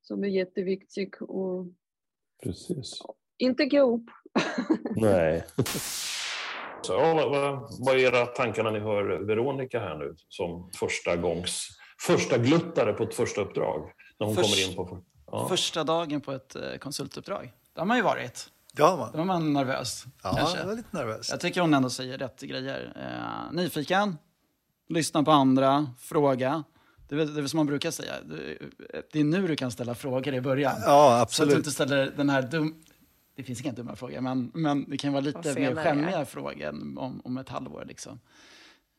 som 0.03 0.25
är 0.25 0.29
jätteviktigt. 0.29 1.17
Och 1.21 1.67
Precis. 2.43 3.03
inte 3.39 3.63
ge 3.65 3.81
upp. 3.81 4.05
Nej. 4.97 5.45
Så, 6.83 6.93
ja, 6.93 7.15
vad, 7.15 7.31
vad, 7.31 7.69
vad 7.87 7.95
är 7.95 7.99
era 7.99 8.27
tankar 8.27 8.63
när 8.65 8.71
ni 8.73 8.79
hör 8.79 9.03
Veronica 9.25 9.81
här 9.81 9.99
nu 9.99 10.15
som 10.29 10.71
första 10.75 11.17
gångs 11.17 11.69
första 12.07 12.39
gluttare 12.39 12.93
på 12.93 13.03
ett 13.03 13.15
första 13.15 13.41
uppdrag? 13.41 13.93
När 14.19 14.27
hon 14.27 14.37
Först- 14.37 14.67
kommer 14.67 14.71
in 14.71 14.77
på... 14.77 15.05
Ja. 15.27 15.47
Första 15.49 15.85
dagen 15.85 16.21
på 16.21 16.33
ett 16.33 16.57
eh, 16.57 16.77
konsultuppdrag. 16.79 17.53
Det 17.75 17.81
har 17.81 17.87
man 17.87 17.97
ju 17.97 18.03
varit. 18.03 18.51
Det 18.77 18.97
man. 18.97 19.12
Då 19.12 19.18
var 19.18 19.24
man 19.24 19.53
nervös. 19.53 20.05
Ja, 20.22 20.35
kanske. 20.37 20.59
jag 20.59 20.66
var 20.66 20.74
lite 20.74 20.97
nervös. 20.97 21.31
Jag 21.31 21.41
tycker 21.41 21.61
hon 21.61 21.74
ändå 21.74 21.91
säger 21.91 22.18
rätt 22.18 22.41
grejer. 22.41 22.93
Eh, 22.97 23.53
nyfiken, 23.57 24.16
lyssna 24.89 25.22
på 25.22 25.31
andra, 25.31 25.91
fråga. 25.99 26.64
Det 27.09 27.14
är, 27.14 27.27
det 27.27 27.41
är 27.43 27.47
som 27.47 27.57
man 27.57 27.66
brukar 27.66 27.91
säga. 27.91 28.12
Det, 29.12 29.20
är 29.20 29.24
nu 29.24 29.47
du 29.47 29.57
kan 29.57 29.70
ställa 29.70 29.95
frågor 29.95 30.35
i 30.35 30.41
början. 30.41 30.74
Ja, 30.85 30.85
Så 30.85 31.03
att 31.03 31.18
du 31.18 31.22
absolut. 31.22 31.57
inte 31.57 31.70
ställer 31.70 32.12
den 32.16 32.31
här 32.31 32.43
dum... 32.43 32.74
Det 33.37 33.43
finns 33.43 33.61
inga 33.61 33.72
dumma 33.72 33.97
frågor, 33.97 34.20
men, 34.20 34.51
men 34.55 34.91
det 34.91 34.97
kan 34.97 35.12
vara 35.12 35.20
lite 35.20 35.55
mer 35.55 35.74
skämmiga 35.74 36.24
frågor 36.24 36.68
om, 36.99 37.20
om 37.24 37.39
ett 37.39 37.49
halvår. 37.49 37.85
Liksom. 37.89 38.20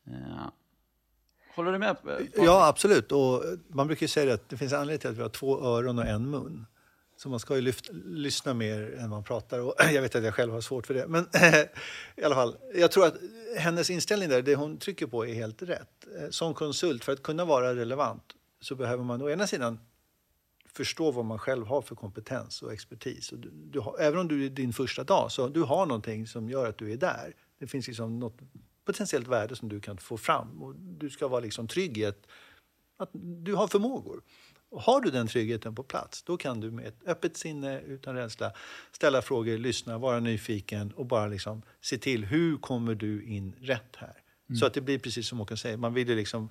Ja. 0.04 0.52
Håller 1.56 1.72
du 1.72 1.78
med? 1.78 1.90
eh? 1.90 2.44
Ja, 2.44 2.66
absolut. 2.68 3.12
Och 3.12 3.42
man 3.68 3.86
brukar 3.86 4.04
ju 4.04 4.08
säga 4.08 4.34
att 4.34 4.48
det 4.48 4.56
finns 4.56 4.72
anledning 4.72 4.98
till 4.98 5.10
att 5.10 5.16
vi 5.16 5.22
har 5.22 5.28
två 5.28 5.60
öron 5.60 5.98
och 5.98 6.06
en 6.06 6.30
mun. 6.30 6.66
Så 7.18 7.28
man 7.28 7.40
ska 7.40 7.54
ju 7.56 7.60
lyft, 7.60 7.88
lyssna 8.04 8.54
mer 8.54 8.94
än 8.98 9.10
man 9.10 9.24
pratar. 9.24 9.58
Och 9.60 9.74
jag 9.92 10.02
vet 10.02 10.14
att 10.14 10.24
jag 10.24 10.34
själv 10.34 10.52
har 10.52 10.60
svårt 10.60 10.86
för 10.86 10.94
det. 10.94 11.06
Men 11.08 11.24
i 12.16 12.22
alla 12.22 12.34
fall, 12.34 12.56
jag 12.74 12.90
tror 12.90 13.06
att 13.06 13.14
hennes 13.56 13.90
inställning 13.90 14.28
där, 14.28 14.42
det 14.42 14.54
hon 14.54 14.78
trycker 14.78 15.06
på 15.06 15.26
är 15.26 15.34
helt 15.34 15.62
rätt. 15.62 16.06
Eh, 16.18 16.30
som 16.30 16.54
konsult, 16.54 17.04
för 17.04 17.12
att 17.12 17.22
kunna 17.22 17.44
vara 17.44 17.74
relevant 17.74 18.22
så 18.60 18.74
behöver 18.74 19.04
man 19.04 19.22
å 19.22 19.30
ena 19.30 19.46
sidan 19.46 19.78
förstå 20.72 21.10
vad 21.10 21.24
man 21.24 21.38
själv 21.38 21.66
har 21.66 21.82
för 21.82 21.94
kompetens 21.94 22.62
och 22.62 22.72
expertis. 22.72 23.32
Och 23.32 23.38
du, 23.38 23.50
du 23.50 23.80
har, 23.80 23.98
även 24.00 24.18
om 24.18 24.28
du 24.28 24.46
är 24.46 24.50
din 24.50 24.72
första 24.72 25.04
dag, 25.04 25.32
så 25.32 25.48
du 25.48 25.62
har 25.62 25.86
någonting 25.86 26.26
som 26.26 26.50
gör 26.50 26.68
att 26.68 26.78
du 26.78 26.92
är 26.92 26.96
där. 26.96 27.34
Det 27.58 27.66
finns 27.66 27.86
liksom 27.86 28.18
något 28.18 28.38
potentiellt 28.84 29.28
värde 29.28 29.56
som 29.56 29.68
du 29.68 29.80
kan 29.80 29.98
få 29.98 30.16
fram. 30.16 30.62
Och 30.62 30.74
du 30.74 31.10
ska 31.10 31.28
vara 31.28 31.40
liksom 31.40 31.68
trygg 31.68 31.98
i 31.98 32.04
att, 32.04 32.26
att 32.96 33.10
du 33.44 33.54
har 33.54 33.68
förmågor. 33.68 34.22
Och 34.70 34.82
har 34.82 35.00
du 35.00 35.10
den 35.10 35.26
tryggheten 35.26 35.74
på 35.74 35.82
plats, 35.82 36.22
då 36.22 36.36
kan 36.36 36.60
du 36.60 36.70
med 36.70 36.86
ett 36.86 37.06
öppet 37.06 37.36
sinne, 37.36 37.80
utan 37.80 38.14
rädsla, 38.14 38.52
ställa 38.92 39.22
frågor, 39.22 39.58
lyssna, 39.58 39.98
vara 39.98 40.20
nyfiken 40.20 40.92
och 40.92 41.06
bara 41.06 41.26
liksom 41.26 41.62
se 41.80 41.98
till 41.98 42.24
hur 42.24 42.56
kommer 42.56 42.94
du 42.94 43.24
in 43.24 43.54
rätt 43.60 43.96
här? 43.96 44.22
Så 44.58 44.66
att 44.66 44.74
det 44.74 44.80
blir 44.80 44.98
precis 44.98 45.28
som 45.28 45.38
Håkan 45.38 45.56
säger, 45.56 45.76
man 45.76 45.94
vill 45.94 46.08
ju 46.08 46.16
liksom 46.16 46.50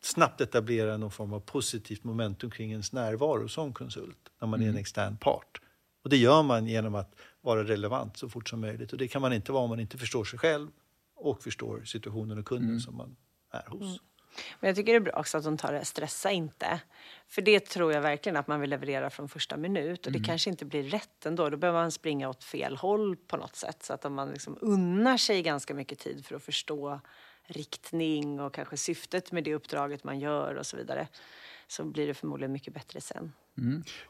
snabbt 0.00 0.40
etablera 0.40 0.96
någon 0.96 1.10
form 1.10 1.32
av 1.32 1.40
positivt 1.40 2.04
momentum 2.04 2.50
kring 2.50 2.70
ens 2.70 2.92
närvaro 2.92 3.48
som 3.48 3.72
konsult 3.72 4.18
när 4.40 4.48
man 4.48 4.62
är 4.62 4.68
en 4.68 4.76
extern 4.76 5.16
part. 5.16 5.60
Och 6.04 6.10
det 6.10 6.16
gör 6.16 6.42
man 6.42 6.66
genom 6.66 6.94
att 6.94 7.14
vara 7.40 7.64
relevant 7.64 8.16
så 8.16 8.28
fort 8.28 8.48
som 8.48 8.60
möjligt. 8.60 8.92
Och 8.92 8.98
det 8.98 9.08
kan 9.08 9.22
man 9.22 9.32
inte 9.32 9.52
vara 9.52 9.62
om 9.62 9.70
man 9.70 9.80
inte 9.80 9.98
förstår 9.98 10.24
sig 10.24 10.38
själv 10.38 10.68
och 11.16 11.42
förstår 11.42 11.82
situationen 11.84 12.38
och 12.38 12.46
kunden 12.46 12.80
som 12.80 12.96
man 12.96 13.16
är 13.50 13.70
hos. 13.70 14.00
Men 14.60 14.68
jag 14.68 14.76
tycker 14.76 14.92
det 14.92 14.98
är 14.98 15.00
bra 15.00 15.12
också 15.20 15.38
att 15.38 15.44
de 15.44 15.56
tar 15.56 15.72
det, 15.72 15.84
stressa 15.84 16.30
inte. 16.30 16.80
För 17.28 17.42
det 17.42 17.60
tror 17.60 17.92
jag 17.92 18.00
verkligen 18.00 18.36
att 18.36 18.46
man 18.46 18.60
vill 18.60 18.70
leverera 18.70 19.10
från 19.10 19.28
första 19.28 19.56
minut. 19.56 20.06
Och 20.06 20.12
det 20.12 20.18
kanske 20.24 20.50
inte 20.50 20.64
blir 20.64 20.82
rätt 20.82 21.26
ändå. 21.26 21.50
Då 21.50 21.56
behöver 21.56 21.80
man 21.80 21.92
springa 21.92 22.28
åt 22.28 22.44
fel 22.44 22.76
håll 22.76 23.16
på 23.16 23.36
något 23.36 23.56
sätt. 23.56 23.82
Så 23.82 23.92
att 23.92 24.04
om 24.04 24.14
man 24.14 24.30
liksom 24.30 24.58
unnar 24.60 25.16
sig 25.16 25.42
ganska 25.42 25.74
mycket 25.74 25.98
tid 25.98 26.26
för 26.26 26.36
att 26.36 26.42
förstå 26.42 27.00
riktning 27.46 28.40
och 28.40 28.54
kanske 28.54 28.76
syftet 28.76 29.32
med 29.32 29.44
det 29.44 29.54
uppdraget 29.54 30.04
man 30.04 30.20
gör 30.20 30.54
och 30.54 30.66
så 30.66 30.76
vidare. 30.76 31.08
Så 31.68 31.84
blir 31.84 32.06
det 32.06 32.14
förmodligen 32.14 32.52
mycket 32.52 32.74
bättre 32.74 33.00
sen. 33.00 33.32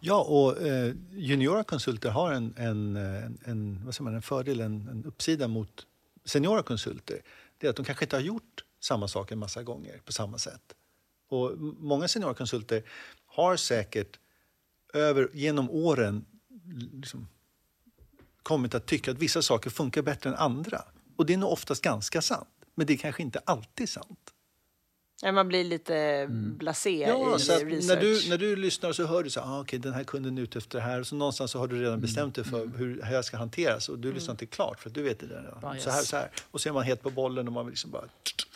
Ja, 0.00 0.24
och 0.24 0.62
eh, 0.66 0.94
juniora 1.12 1.64
konsulter 1.64 2.10
har 2.10 2.32
en, 2.32 2.54
en, 2.56 2.96
en, 2.96 3.38
en, 3.44 3.84
vad 3.84 3.94
säger 3.94 4.04
man, 4.04 4.14
en 4.14 4.22
fördel, 4.22 4.60
en, 4.60 4.88
en 4.88 5.04
uppsida 5.04 5.48
mot 5.48 5.86
seniora 6.24 6.62
konsulter. 6.62 7.22
Det 7.58 7.66
är 7.66 7.70
att 7.70 7.76
de 7.76 7.84
kanske 7.84 8.04
inte 8.04 8.16
har 8.16 8.20
gjort 8.22 8.64
samma 8.86 9.08
sak 9.08 9.32
en 9.32 9.38
massa 9.38 9.62
gånger 9.62 10.00
på 10.04 10.12
samma 10.12 10.38
sätt. 10.38 10.74
Och 11.28 11.58
många 11.58 12.08
seniora 12.08 12.34
konsulter 12.34 12.82
har 13.26 13.56
säkert 13.56 14.18
över, 14.94 15.30
genom 15.32 15.70
åren 15.70 16.26
liksom, 16.92 17.28
kommit 18.42 18.74
att 18.74 18.86
tycka 18.86 19.10
att 19.10 19.18
vissa 19.18 19.42
saker 19.42 19.70
funkar 19.70 20.02
bättre 20.02 20.30
än 20.30 20.36
andra. 20.36 20.84
Och 21.16 21.26
det 21.26 21.32
är 21.32 21.38
nog 21.38 21.52
oftast 21.52 21.82
ganska 21.82 22.22
sant, 22.22 22.48
men 22.74 22.86
det 22.86 22.92
är 22.92 22.96
kanske 22.96 23.22
inte 23.22 23.38
alltid 23.38 23.88
sant. 23.88 24.32
Ja, 25.22 25.32
man 25.32 25.48
blir 25.48 25.64
lite 25.64 26.26
blasé 26.30 27.00
Ja, 27.08 27.36
i 27.36 27.38
så 27.40 27.52
när, 27.52 28.00
du, 28.00 28.28
när 28.28 28.38
du 28.38 28.56
lyssnar 28.56 28.92
så 28.92 29.06
hör 29.06 29.22
du 29.22 29.30
så 29.30 29.40
ah, 29.40 29.60
okej 29.60 29.78
den 29.78 29.92
här 29.92 30.04
kunden 30.04 30.38
är 30.38 30.42
ute 30.42 30.58
efter 30.58 30.78
det 30.78 30.84
här. 30.84 31.00
Och 31.00 31.06
så 31.06 31.16
någonstans 31.16 31.50
så 31.50 31.58
har 31.58 31.66
du 31.68 31.74
Mm. 31.76 31.84
redan 31.84 32.00
bestämt 32.00 32.34
dig 32.34 32.44
för 32.44 32.66
hur 32.76 32.96
det 32.96 33.04
här 33.04 33.22
ska 33.22 33.36
hanteras. 33.36 33.88
Och 33.88 33.98
du 33.98 34.12
lyssnar 34.12 34.32
inte 34.34 34.46
klart 34.46 34.80
för 34.80 34.88
att 34.90 34.94
du 34.94 35.02
vet 35.02 35.18
det. 35.20 35.26
Där, 35.26 35.54
ja. 35.62 35.72
Bias. 35.72 35.84
så 35.84 35.90
här, 35.90 36.02
så 36.02 36.16
här. 36.16 36.30
Och 36.50 36.60
så 36.60 36.68
är 36.68 36.72
man 36.72 36.82
helt 36.84 37.02
på 37.02 37.10
bollen 37.10 37.46
och 37.46 37.52
man 37.52 37.66
vill 37.66 37.70
liksom 37.72 37.90
bara 37.90 38.04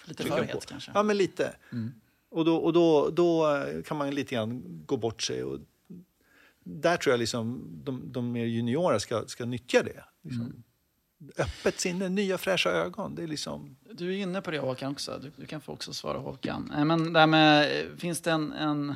Lite 0.04 0.22
trycka 0.22 0.36
för 0.36 0.44
på. 0.44 0.52
het 0.52 0.66
kanske. 0.66 0.90
Ja, 0.94 1.02
men 1.02 1.16
lite. 1.16 1.56
Och, 2.30 2.44
då, 2.44 2.56
och 2.56 2.72
då, 2.72 3.10
då 3.10 3.54
eh, 3.56 3.82
kan 3.82 3.96
man 3.96 4.10
lite 4.10 4.34
grann 4.34 4.62
gå 4.86 4.96
bort 4.96 5.22
sig. 5.22 5.44
Och 5.44 5.58
där 6.64 6.96
tror 6.96 7.12
jag 7.12 7.18
liksom 7.20 7.62
de, 7.84 8.12
de 8.12 8.32
mer 8.32 8.44
juniora 8.44 9.00
ska, 9.00 9.24
ska 9.26 9.44
nyttja 9.44 9.82
det. 9.82 10.04
Liksom. 10.22 10.62
Öppet 11.38 11.80
sinne, 11.80 12.08
nya 12.08 12.38
fräscha 12.38 12.70
ögon. 12.70 13.14
Det 13.14 13.22
är 13.22 13.26
liksom... 13.26 13.76
Du 13.92 14.14
är 14.14 14.18
inne 14.18 14.40
på 14.40 14.50
det 14.50 14.58
Håkan 14.58 14.92
också. 14.92 15.18
Du, 15.22 15.32
du 15.36 15.46
kan 15.46 15.60
få 15.60 15.72
också 15.72 15.92
svara 15.92 16.18
Håkan. 16.18 16.72
Eh, 16.76 16.84
men 16.84 17.12
det 17.12 17.26
med, 17.26 17.80
eh, 17.80 17.96
finns 17.96 18.20
det 18.20 18.30
en, 18.30 18.52
en 18.52 18.94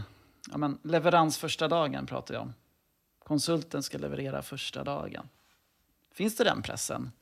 ja, 0.50 0.58
men, 0.58 0.78
leverans 0.82 1.38
första 1.38 1.68
dagen 1.68 2.06
pratar 2.06 2.34
jag 2.34 2.42
om. 2.42 2.54
Konsulten 3.18 3.82
ska 3.82 3.98
leverera 3.98 4.42
första 4.42 4.84
dagen. 4.84 5.28
Finns 6.12 6.36
det 6.36 6.44
den 6.44 6.62
pressen? 6.62 7.12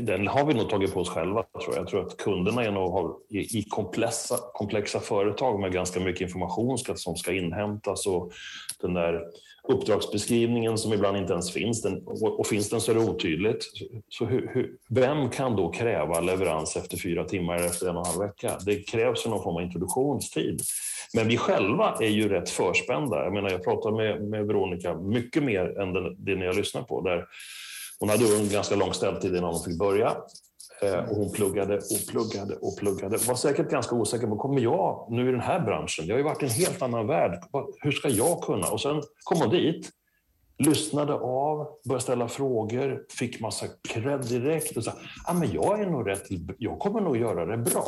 Den 0.00 0.28
har 0.28 0.44
vi 0.44 0.54
nog 0.54 0.70
tagit 0.70 0.94
på 0.94 1.00
oss 1.00 1.08
själva. 1.08 1.42
Tror 1.42 1.74
jag. 1.74 1.82
jag 1.82 1.88
tror 1.88 2.06
att 2.06 2.16
kunderna 2.16 2.64
är 2.64 2.70
nog, 2.70 2.92
har, 2.92 3.14
i, 3.30 3.62
komplexa, 3.68 4.36
komplexa 4.54 5.00
företag 5.00 5.60
med 5.60 5.72
ganska 5.72 6.00
mycket 6.00 6.20
information 6.20 6.78
ska, 6.78 6.94
som 6.94 7.16
ska 7.16 7.32
inhämtas 7.32 8.06
och 8.06 8.32
den 8.80 8.94
där 8.94 9.22
uppdragsbeskrivningen 9.68 10.78
som 10.78 10.92
ibland 10.92 11.16
inte 11.16 11.32
ens 11.32 11.52
finns, 11.52 11.82
den, 11.82 12.02
och, 12.06 12.40
och 12.40 12.46
finns 12.46 12.70
den 12.70 12.80
så 12.80 12.90
är 12.90 12.94
det 12.94 13.00
otydligt. 13.00 13.64
Så 14.08 14.24
hur, 14.24 14.50
hur, 14.54 14.76
vem 14.88 15.30
kan 15.30 15.56
då 15.56 15.68
kräva 15.68 16.20
leverans 16.20 16.76
efter 16.76 16.96
fyra 16.96 17.24
timmar 17.24 17.54
eller 17.54 17.66
efter 17.66 17.88
en 17.88 17.96
och 17.96 18.06
en 18.06 18.12
halv 18.12 18.28
vecka? 18.28 18.58
Det 18.66 18.76
krävs 18.76 19.26
ju 19.26 19.30
någon 19.30 19.42
form 19.42 19.56
av 19.56 19.62
introduktionstid. 19.62 20.60
Men 21.14 21.28
vi 21.28 21.36
själva 21.36 21.96
är 22.00 22.08
ju 22.08 22.28
rätt 22.28 22.50
förspända. 22.50 23.24
Jag 23.24 23.32
menar, 23.32 23.50
jag 23.50 23.64
pratar 23.64 23.90
med, 23.90 24.22
med 24.22 24.46
Veronica 24.46 24.94
mycket 24.94 25.42
mer 25.42 25.80
än 25.80 25.92
den, 25.92 26.24
det 26.24 26.34
ni 26.34 26.46
har 26.46 26.54
lyssnat 26.54 26.88
på. 26.88 27.00
Där 27.00 27.26
hon 28.00 28.08
hade 28.08 28.36
en 28.36 28.48
ganska 28.48 28.76
lång 28.76 28.94
ställtid 28.94 29.36
innan 29.36 29.54
hon 29.54 29.64
fick 29.64 29.78
börja. 29.78 30.16
Eh, 30.82 30.98
Och 30.98 31.16
hon 31.16 31.32
pluggade 31.32 31.76
och 31.76 32.06
pluggade 32.08 32.54
och 32.56 32.76
pluggade. 32.78 33.16
Var 33.16 33.34
säkert 33.34 33.70
ganska 33.70 33.94
osäker 33.94 34.26
på, 34.26 34.36
kommer 34.36 34.60
jag 34.60 35.06
nu 35.10 35.28
i 35.28 35.32
den 35.32 35.40
här 35.40 35.60
branschen? 35.60 36.06
Jag 36.06 36.14
har 36.14 36.18
ju 36.18 36.24
varit 36.24 36.42
i 36.42 36.46
en 36.46 36.52
helt 36.52 36.82
annan 36.82 37.06
värld. 37.06 37.42
Hur 37.80 37.92
ska 37.92 38.08
jag 38.08 38.40
kunna? 38.42 38.66
Och 38.68 38.80
sen 38.80 39.02
kom 39.24 39.38
hon 39.40 39.50
dit, 39.50 39.90
lyssnade 40.58 41.14
av, 41.14 41.66
började 41.84 42.02
ställa 42.02 42.28
frågor, 42.28 43.02
fick 43.18 43.40
massa 43.40 43.66
cred 43.88 44.20
direkt 44.20 44.76
och 44.76 44.84
sa, 44.84 44.92
ah, 45.26 45.32
men 45.32 45.52
jag 45.52 45.80
är 45.80 45.86
nog 45.86 46.08
rätt, 46.08 46.26
jag 46.58 46.78
kommer 46.78 47.00
nog 47.00 47.16
göra 47.16 47.46
det 47.46 47.56
bra. 47.58 47.84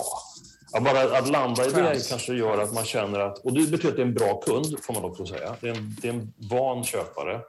Ja, 0.73 0.81
bara 0.81 1.19
att 1.19 1.29
landa 1.31 1.67
i 1.67 1.71
det 1.71 2.09
kanske 2.09 2.35
gör 2.35 2.59
att 2.63 2.75
man 2.75 2.85
känner 2.85 3.21
att, 3.21 3.39
och 3.39 3.53
det 3.53 3.71
betyder 3.71 3.89
att 3.89 3.97
det 3.97 4.03
är 4.03 4.07
en 4.07 4.15
bra 4.15 4.41
kund, 4.41 4.67
får 4.83 4.95
man 4.95 5.05
också 5.05 5.27
säga. 5.27 5.57
Det 5.61 5.69
är 5.69 5.75
en, 5.75 5.97
det 6.03 6.09
är 6.09 6.13
en 6.13 6.33
van 6.51 6.85
köpare 6.85 7.41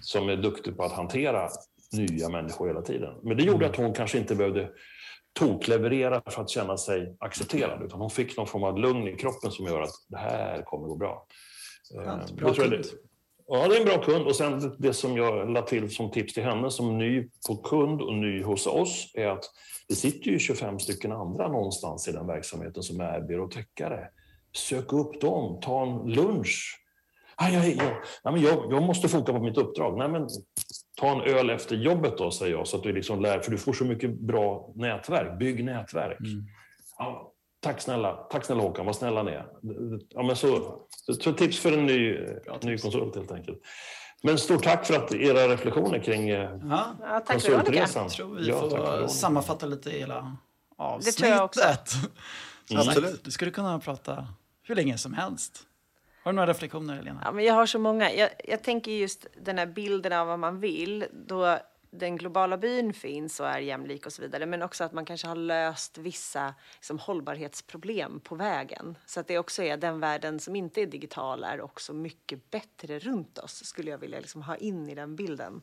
som 0.00 0.28
är 0.28 0.36
duktig 0.36 0.76
på 0.76 0.84
att 0.84 0.92
hantera 0.92 1.48
nya 1.92 2.28
människor 2.28 2.66
hela 2.66 2.82
tiden. 2.82 3.14
Men 3.22 3.36
det 3.36 3.42
gjorde 3.42 3.66
att 3.66 3.76
hon 3.76 3.92
kanske 3.94 4.18
inte 4.18 4.34
behövde 4.34 4.70
tokleverera 5.38 6.22
för 6.26 6.42
att 6.42 6.50
känna 6.50 6.76
sig 6.76 7.16
accepterad, 7.18 7.82
utan 7.84 8.00
hon 8.00 8.10
fick 8.10 8.36
någon 8.36 8.46
form 8.46 8.64
av 8.64 8.78
lugn 8.78 9.08
i 9.08 9.16
kroppen 9.16 9.50
som 9.50 9.66
gör 9.66 9.80
att 9.82 9.90
det 10.08 10.16
här 10.16 10.62
kommer 10.62 10.88
gå 10.88 10.96
bra. 10.96 11.26
Skönt. 12.04 12.28
det 12.28 12.34
Bra 12.34 12.54
kund. 12.54 12.70
det- 12.70 12.84
Ja, 13.46 13.68
det 13.68 13.76
är 13.76 13.78
en 13.80 13.84
bra 13.86 14.02
kund. 14.02 14.26
Och 14.26 14.36
sen 14.36 14.76
det 14.78 14.92
som 14.92 15.16
jag 15.16 15.50
lade 15.50 15.66
till 15.66 15.90
som 15.94 16.10
tips 16.10 16.34
till 16.34 16.42
henne 16.42 16.70
som 16.70 16.98
ny 16.98 17.28
på 17.48 17.56
kund 17.56 18.02
och 18.02 18.14
ny 18.14 18.42
hos 18.42 18.66
oss 18.66 19.10
är 19.14 19.26
att 19.26 19.44
det 19.88 19.94
sitter 19.94 20.30
ju 20.30 20.38
25 20.38 20.78
stycken 20.78 21.12
andra 21.12 21.48
någonstans 21.48 22.08
i 22.08 22.12
den 22.12 22.26
verksamheten 22.26 22.82
som 22.82 23.00
är 23.00 23.20
byråtäckare. 23.20 24.08
Sök 24.56 24.92
upp 24.92 25.20
dem, 25.20 25.60
ta 25.62 25.82
en 25.82 26.12
lunch. 26.12 26.81
Aj, 27.36 27.56
aj, 27.56 27.76
ja. 27.78 27.84
Nej, 28.24 28.34
men 28.34 28.40
jag, 28.42 28.72
jag 28.72 28.82
måste 28.82 29.08
foka 29.08 29.32
på 29.32 29.38
mitt 29.40 29.58
uppdrag. 29.58 29.98
Nej, 29.98 30.08
men, 30.08 30.28
ta 31.00 31.06
en 31.12 31.20
öl 31.20 31.50
efter 31.50 31.76
jobbet 31.76 32.18
då, 32.18 32.30
säger 32.30 32.52
jag, 32.52 32.66
så 32.66 32.76
att 32.76 32.82
du 32.82 32.92
liksom 32.92 33.20
lär, 33.20 33.40
för 33.40 33.50
du 33.50 33.58
får 33.58 33.72
så 33.72 33.84
mycket 33.84 34.20
bra 34.20 34.72
nätverk. 34.74 35.38
Bygg 35.38 35.64
nätverk. 35.64 36.18
Ja, 36.98 37.32
tack 37.60 37.80
snälla, 37.80 38.12
tack 38.16 38.44
snälla 38.44 38.62
Håkan, 38.62 38.86
vad 38.86 38.96
snälla 38.96 39.22
ni 39.22 39.30
är. 39.32 39.46
Ja, 40.08 40.22
men 40.22 40.36
så, 40.36 40.78
så 41.22 41.32
tips 41.32 41.58
för 41.58 41.72
en 41.72 41.86
ny, 41.86 42.18
ny 42.62 42.78
konsult 42.78 43.16
helt 43.16 43.32
enkelt. 43.32 43.58
Men 44.22 44.38
stort 44.38 44.62
tack 44.64 44.86
för 44.86 44.94
att 44.94 45.14
era 45.14 45.48
reflektioner 45.48 45.98
kring 45.98 46.28
eh, 46.28 46.50
Ja, 46.70 46.86
Ja, 47.00 47.20
tack 47.26 47.26
det, 47.26 47.32
konsultresan. 47.52 48.02
jag 48.02 48.10
tror 48.12 48.34
vi 48.34 48.48
Ja, 48.48 48.60
får 48.60 49.00
det. 49.00 49.08
sammanfatta 49.08 49.66
lite 49.66 49.90
hela 49.90 50.36
avsnittet. 50.76 51.18
tror 51.18 51.30
jag 51.30 51.44
också. 51.44 51.60
Sagt, 51.60 51.92
Absolut. 52.76 53.24
Du 53.24 53.30
skulle 53.30 53.50
kunna 53.50 53.78
prata 53.78 54.26
hur 54.62 54.74
länge 54.74 54.98
som 54.98 55.12
helst. 55.14 55.66
Har 56.22 56.32
du 56.32 56.36
några 56.36 56.50
reflektioner, 56.50 56.96
Helena? 56.96 57.20
Ja, 57.24 57.32
men 57.32 57.44
jag 57.44 57.54
har 57.54 57.66
så 57.66 57.78
många. 57.78 58.12
Jag, 58.12 58.30
jag 58.44 58.62
tänker 58.62 58.90
just 58.92 59.26
den 59.40 59.58
här 59.58 59.66
bilden 59.66 60.12
av 60.12 60.26
vad 60.26 60.38
man 60.38 60.60
vill. 60.60 61.06
Då 61.12 61.58
den 61.90 62.16
globala 62.16 62.58
byn 62.58 62.92
finns 62.92 63.40
och 63.40 63.46
är 63.48 63.58
jämlik 63.58 64.06
och 64.06 64.12
så 64.12 64.22
vidare. 64.22 64.46
Men 64.46 64.62
också 64.62 64.84
att 64.84 64.92
man 64.92 65.04
kanske 65.04 65.26
har 65.26 65.36
löst 65.36 65.98
vissa 65.98 66.54
liksom, 66.74 66.98
hållbarhetsproblem 66.98 68.20
på 68.20 68.34
vägen. 68.34 68.98
Så 69.06 69.20
att 69.20 69.28
det 69.28 69.38
också 69.38 69.62
är 69.62 69.76
den 69.76 70.00
världen 70.00 70.40
som 70.40 70.56
inte 70.56 70.82
är 70.82 70.86
digital 70.86 71.44
är 71.44 71.60
också 71.60 71.92
mycket 71.92 72.50
bättre 72.50 72.98
runt 72.98 73.38
oss. 73.38 73.64
Skulle 73.64 73.90
jag 73.90 73.98
vilja 73.98 74.20
liksom 74.20 74.42
ha 74.42 74.56
in 74.56 74.88
i 74.88 74.94
den 74.94 75.16
bilden. 75.16 75.62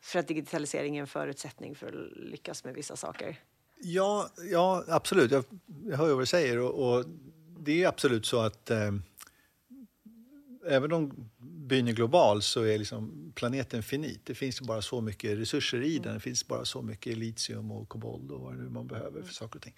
För 0.00 0.18
att 0.18 0.28
digitalisering 0.28 0.96
är 0.96 1.00
en 1.00 1.06
förutsättning 1.06 1.74
för 1.74 1.86
att 1.86 2.16
lyckas 2.16 2.64
med 2.64 2.74
vissa 2.74 2.96
saker. 2.96 3.40
Ja, 3.78 4.28
ja 4.50 4.84
absolut. 4.88 5.30
Jag, 5.30 5.44
jag 5.84 5.96
hör 5.96 6.06
ju 6.06 6.12
vad 6.12 6.22
du 6.22 6.26
säger. 6.26 6.58
Och, 6.58 6.96
och 6.96 7.04
det 7.58 7.82
är 7.82 7.88
absolut 7.88 8.26
så 8.26 8.40
att 8.40 8.70
eh, 8.70 8.92
även 10.68 10.92
om 10.92 11.30
byn 11.38 11.88
är 11.88 11.92
global 11.92 12.42
så 12.42 12.62
är 12.62 12.78
liksom 12.78 13.32
planeten 13.34 13.82
finit. 13.82 14.26
Det 14.26 14.34
finns 14.34 14.60
bara 14.60 14.82
så 14.82 15.00
mycket 15.00 15.38
resurser 15.38 15.82
i 15.82 15.98
den. 15.98 16.14
Det 16.14 16.20
finns 16.20 16.48
bara 16.48 16.64
så 16.64 16.82
mycket 16.82 17.18
litium 17.18 17.72
och 17.72 17.88
kobolt 17.88 18.30
och 18.30 18.40
vad 18.40 18.56
nu 18.56 18.68
man 18.68 18.86
behöver 18.86 19.22
för 19.22 19.34
saker 19.34 19.58
och 19.58 19.62
ting. 19.62 19.74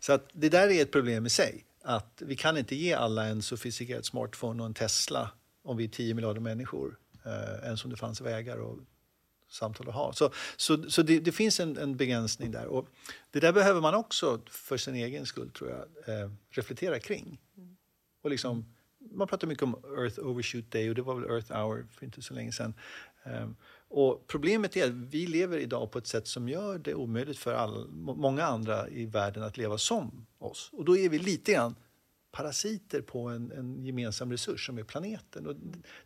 Så 0.00 0.12
att 0.12 0.30
det 0.32 0.48
där 0.48 0.68
är 0.68 0.82
ett 0.82 0.92
problem 0.92 1.26
i 1.26 1.30
sig. 1.30 1.64
Att 1.82 2.22
vi 2.26 2.36
kan 2.36 2.56
inte 2.56 2.76
ge 2.76 2.92
alla 2.92 3.26
en 3.26 3.42
sofistikerad 3.42 4.04
smartphone 4.04 4.62
och 4.62 4.66
en 4.66 4.74
Tesla 4.74 5.30
om 5.62 5.76
vi 5.76 5.84
är 5.84 5.88
10 5.88 6.14
miljarder 6.14 6.40
människor. 6.40 6.98
Eh, 7.24 7.64
ens 7.64 7.84
om 7.84 7.90
det 7.90 7.96
fanns 7.96 8.20
vägar 8.20 8.56
och 8.56 8.78
samtal 9.50 9.88
att 9.88 9.94
ha. 9.94 10.12
Så, 10.12 10.32
så, 10.56 10.90
så 10.90 11.02
det, 11.02 11.20
det 11.20 11.32
finns 11.32 11.60
en, 11.60 11.76
en 11.78 11.96
begränsning 11.96 12.50
där. 12.50 12.66
Och 12.66 12.88
det 13.30 13.40
där 13.40 13.52
behöver 13.52 13.80
man 13.80 13.94
också 13.94 14.40
för 14.46 14.76
sin 14.76 14.94
egen 14.94 15.26
skull, 15.26 15.50
tror 15.50 15.70
jag, 15.70 16.14
eh, 16.14 16.30
reflektera 16.50 16.98
kring. 16.98 17.40
Och 18.22 18.30
liksom, 18.30 18.74
man 19.00 19.28
pratar 19.28 19.48
mycket 19.48 19.62
om 19.62 19.76
Earth 19.98 20.18
Overshoot 20.18 20.70
Day 20.70 20.88
och 20.88 20.94
det 20.94 21.02
var 21.02 21.14
väl 21.14 21.30
Earth 21.30 21.52
Hour 21.52 21.86
för 21.90 22.04
inte 22.04 22.22
så 22.22 22.34
länge 22.34 22.52
sedan. 22.52 22.74
Ehm, 23.24 23.56
och 23.88 24.26
problemet 24.26 24.76
är 24.76 24.84
att 24.84 24.92
vi 24.92 25.26
lever 25.26 25.58
idag 25.58 25.90
på 25.90 25.98
ett 25.98 26.06
sätt 26.06 26.26
som 26.26 26.48
gör 26.48 26.78
det 26.78 26.94
omöjligt 26.94 27.38
för 27.38 27.54
all, 27.54 27.88
många 27.92 28.44
andra 28.44 28.88
i 28.88 29.06
världen 29.06 29.42
att 29.42 29.56
leva 29.56 29.78
som 29.78 30.26
oss. 30.38 30.70
Och 30.72 30.84
då 30.84 30.96
är 30.96 31.08
vi 31.08 31.18
lite 31.18 31.52
grann 31.52 31.74
parasiter 32.32 33.00
på 33.00 33.28
en, 33.28 33.52
en 33.52 33.84
gemensam 33.86 34.32
resurs 34.32 34.66
som 34.66 34.78
är 34.78 34.82
planeten. 34.82 35.46
Och 35.46 35.54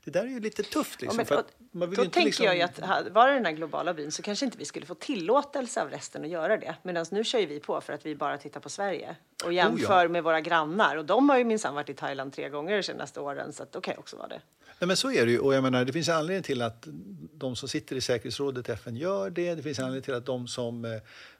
det, 0.04 0.10
där 0.10 0.22
är 0.24 0.28
ju 0.28 0.40
lite 0.40 0.62
tufft. 0.62 1.00
Liksom, 1.00 1.14
Ja, 1.14 1.16
men, 1.16 1.26
för 1.26 1.34
att 1.34 1.56
man 1.72 1.90
vill 1.90 1.96
då 1.96 2.04
inte 2.04 2.14
tänker 2.14 2.26
liksom, 2.26 2.46
jag 2.46 2.56
ju 2.56 2.62
att 2.62 2.78
ha- 2.78 3.02
var 3.10 3.28
det 3.28 3.34
den 3.34 3.44
här 3.44 3.52
globala 3.52 3.94
byn 3.94 4.12
så 4.12 4.22
kanske 4.22 4.44
inte 4.44 4.58
vi 4.58 4.64
skulle 4.64 4.86
få 4.86 4.94
tillåtelse 4.94 5.82
av 5.82 5.90
resten 5.90 6.24
att 6.24 6.30
göra 6.30 6.56
det. 6.56 6.76
Medan 6.82 7.06
nu 7.10 7.24
kör 7.24 7.46
vi 7.46 7.60
på 7.60 7.80
för 7.80 7.92
att 7.92 8.06
vi 8.06 8.14
bara 8.16 8.38
tittar 8.38 8.60
på 8.60 8.68
Sverige 8.68 9.16
och 9.44 9.52
jämför 9.52 10.08
med 10.08 10.24
våra 10.24 10.40
grannar. 10.40 10.96
Och 10.96 11.04
de 11.04 11.28
har 11.28 11.38
ju 11.38 11.44
minsann 11.44 11.74
varit 11.74 11.88
i 11.88 11.94
Thailand 11.94 12.32
tre 12.32 12.48
gånger 12.48 12.76
de 12.76 12.82
senaste 12.82 13.20
åren 13.20 13.52
så 13.52 13.62
att 13.62 13.72
då 13.72 13.80
kan 13.80 13.92
jag 13.92 13.98
också 13.98 14.16
vara 14.16 14.28
det. 14.28 14.40
Nej, 14.78 14.88
men 14.88 14.96
så 14.96 15.10
är 15.12 15.26
det 15.26 15.32
ju. 15.32 15.38
Och 15.38 15.54
jag 15.54 15.62
menar, 15.62 15.84
det 15.84 15.92
finns 15.92 16.08
en 16.08 16.14
anledning 16.16 16.42
till 16.42 16.62
att 16.62 16.88
de 17.32 17.56
som 17.56 17.68
sitter 17.68 17.96
i 17.96 18.00
säkerhetsrådet 18.00 18.68
FN 18.68 18.96
gör 18.96 19.30
det. 19.30 19.54
Det 19.54 19.62
finns 19.62 19.78
en 19.78 19.84
anledning 19.84 20.04
till 20.04 20.14
att 20.14 20.26
de 20.26 20.48
som 20.48 20.84
eh, 20.84 20.90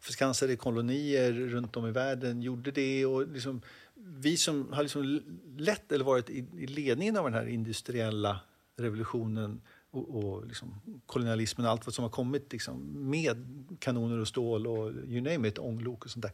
förskansade 0.00 0.56
kolonier 0.56 1.32
runt 1.32 1.76
om 1.76 1.86
i 1.86 1.90
världen 1.90 2.42
gjorde 2.42 2.70
det. 2.70 3.06
Och 3.06 3.28
liksom, 3.28 3.62
vi 4.06 4.36
som 4.36 4.72
har 4.72 4.82
liksom 4.82 5.20
lett 5.56 5.92
eller 5.92 6.04
varit 6.04 6.30
i, 6.30 6.38
i 6.38 6.66
ledningen 6.66 7.16
av 7.16 7.24
den 7.24 7.34
här 7.34 7.46
industriella 7.46 8.40
revolutionen 8.76 9.62
och, 9.90 10.08
och 10.08 10.46
liksom 10.46 10.80
kolonialismen 11.06 11.66
och 11.66 11.72
allt 11.72 11.86
vad 11.86 11.94
som 11.94 12.02
har 12.02 12.10
kommit 12.10 12.52
liksom, 12.52 13.10
med 13.10 13.66
kanoner 13.78 14.18
och 14.18 14.28
stål 14.28 14.66
och 14.66 14.90
you 14.90 15.20
name 15.20 15.48
it, 15.48 15.58
ånglok 15.58 16.04
och 16.04 16.10
sånt 16.10 16.22
där. 16.22 16.32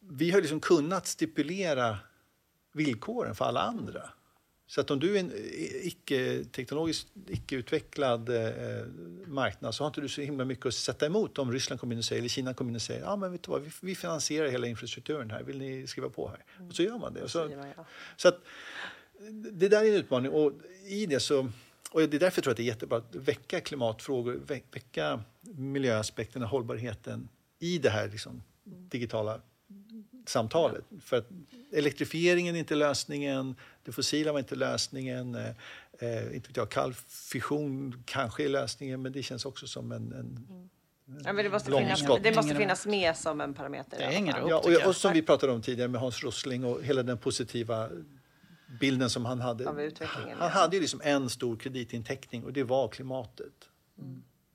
Vi 0.00 0.30
har 0.30 0.40
liksom 0.40 0.60
kunnat 0.60 1.06
stipulera 1.06 1.98
villkoren 2.72 3.34
för 3.34 3.44
alla 3.44 3.60
andra. 3.60 4.10
Så 4.70 4.80
att 4.80 4.90
om 4.90 5.00
du 5.00 5.16
är 5.16 5.20
en 5.20 5.32
icke-teknologiskt 5.82 7.08
icke-utvecklad 7.28 8.28
eh, 8.28 8.86
marknad 9.26 9.74
så 9.74 9.84
har 9.84 9.88
inte 9.88 10.00
du 10.00 10.08
så 10.08 10.20
himla 10.20 10.44
mycket 10.44 10.66
att 10.66 10.74
sätta 10.74 11.06
emot 11.06 11.38
om 11.38 11.52
Ryssland 11.52 11.80
kommer 11.80 11.94
in 11.94 11.98
och 11.98 12.04
säger, 12.04 12.20
eller 12.20 12.28
Kina 12.28 12.54
kommer 12.54 12.70
in 12.70 12.74
och 12.74 12.82
säger 12.82 13.00
ja 13.00 13.16
men 13.16 13.32
vet 13.32 13.42
du 13.42 13.50
vad, 13.50 13.62
vi, 13.62 13.70
vi 13.80 13.94
finansierar 13.94 14.48
hela 14.48 14.66
infrastrukturen 14.66 15.30
här, 15.30 15.42
vill 15.42 15.58
ni 15.58 15.86
skriva 15.86 16.08
på 16.08 16.28
här? 16.28 16.44
Och 16.68 16.74
så 16.74 16.82
gör 16.82 16.98
man 16.98 17.14
det. 17.14 17.22
Och 17.22 17.30
så, 17.30 17.44
Säger 17.44 17.56
man 17.56 17.72
ja. 17.76 17.86
så 18.16 18.28
att, 18.28 18.40
det 19.52 19.68
där 19.68 19.84
är 19.84 19.88
en 19.88 19.94
utmaning 19.94 20.32
och 20.32 20.52
i 20.86 21.06
det 21.06 21.20
så 21.20 21.50
och 21.90 22.00
det 22.00 22.16
är 22.16 22.20
därför 22.20 22.38
jag 22.38 22.44
tror 22.44 22.50
att 22.50 22.56
det 22.56 22.62
är 22.62 22.64
jättebra 22.64 22.98
att 22.98 23.14
väcka 23.14 23.60
klimatfrågor, 23.60 24.34
vä- 24.46 24.62
väcka 24.72 25.22
miljöaspekterna, 25.40 26.46
hållbarheten 26.46 27.28
i 27.58 27.78
det 27.78 27.90
här 27.90 28.08
liksom, 28.08 28.42
digitala 28.64 29.40
samtalet. 30.26 30.84
För 31.00 31.16
att 31.16 31.28
elektrifieringen 31.72 32.54
är 32.54 32.58
inte 32.58 32.74
lösningen, 32.74 33.54
det 33.84 33.92
fossila 33.92 34.32
var 34.32 34.38
inte 34.38 34.54
lösningen. 34.54 35.34
Eh, 35.34 35.48
eh, 35.98 36.34
inte 36.34 36.48
vet 36.48 36.56
jag, 36.56 36.70
kall 36.70 36.94
fission 37.08 38.02
kanske 38.06 38.44
är 38.44 38.48
lösningen, 38.48 39.02
men 39.02 39.12
det 39.12 39.22
känns 39.22 39.44
också 39.44 39.66
som 39.66 39.92
en... 39.92 40.12
en 40.12 40.46
Ja, 41.24 41.32
men 41.32 41.44
det, 41.44 41.50
måste 41.50 41.70
finnas, 41.70 42.02
det 42.22 42.36
måste 42.36 42.54
finnas 42.54 42.86
med 42.86 43.16
som 43.16 43.40
en 43.40 43.54
parameter. 43.54 43.98
Det 43.98 44.04
hänger 44.04 44.40
upp. 44.40 44.46
ja, 44.48 44.58
och, 44.58 44.72
jag. 44.72 44.88
och 44.88 44.96
som 44.96 45.12
vi 45.12 45.22
pratade 45.22 45.52
om 45.52 45.62
tidigare 45.62 45.88
med 45.88 46.00
Hans 46.00 46.22
Rosling 46.22 46.64
och 46.64 46.82
hela 46.82 47.02
den 47.02 47.18
positiva 47.18 47.88
bilden 48.80 49.10
som 49.10 49.24
han 49.24 49.40
hade. 49.40 49.68
Av 49.68 49.80
utvecklingen, 49.80 50.38
Han 50.38 50.48
ja. 50.54 50.60
hade 50.60 50.76
ju 50.76 50.80
liksom 50.80 51.00
en 51.04 51.30
stor 51.30 51.56
kreditinteckning 51.56 52.44
och 52.44 52.52
det 52.52 52.62
var 52.62 52.88
klimatet. 52.88 53.52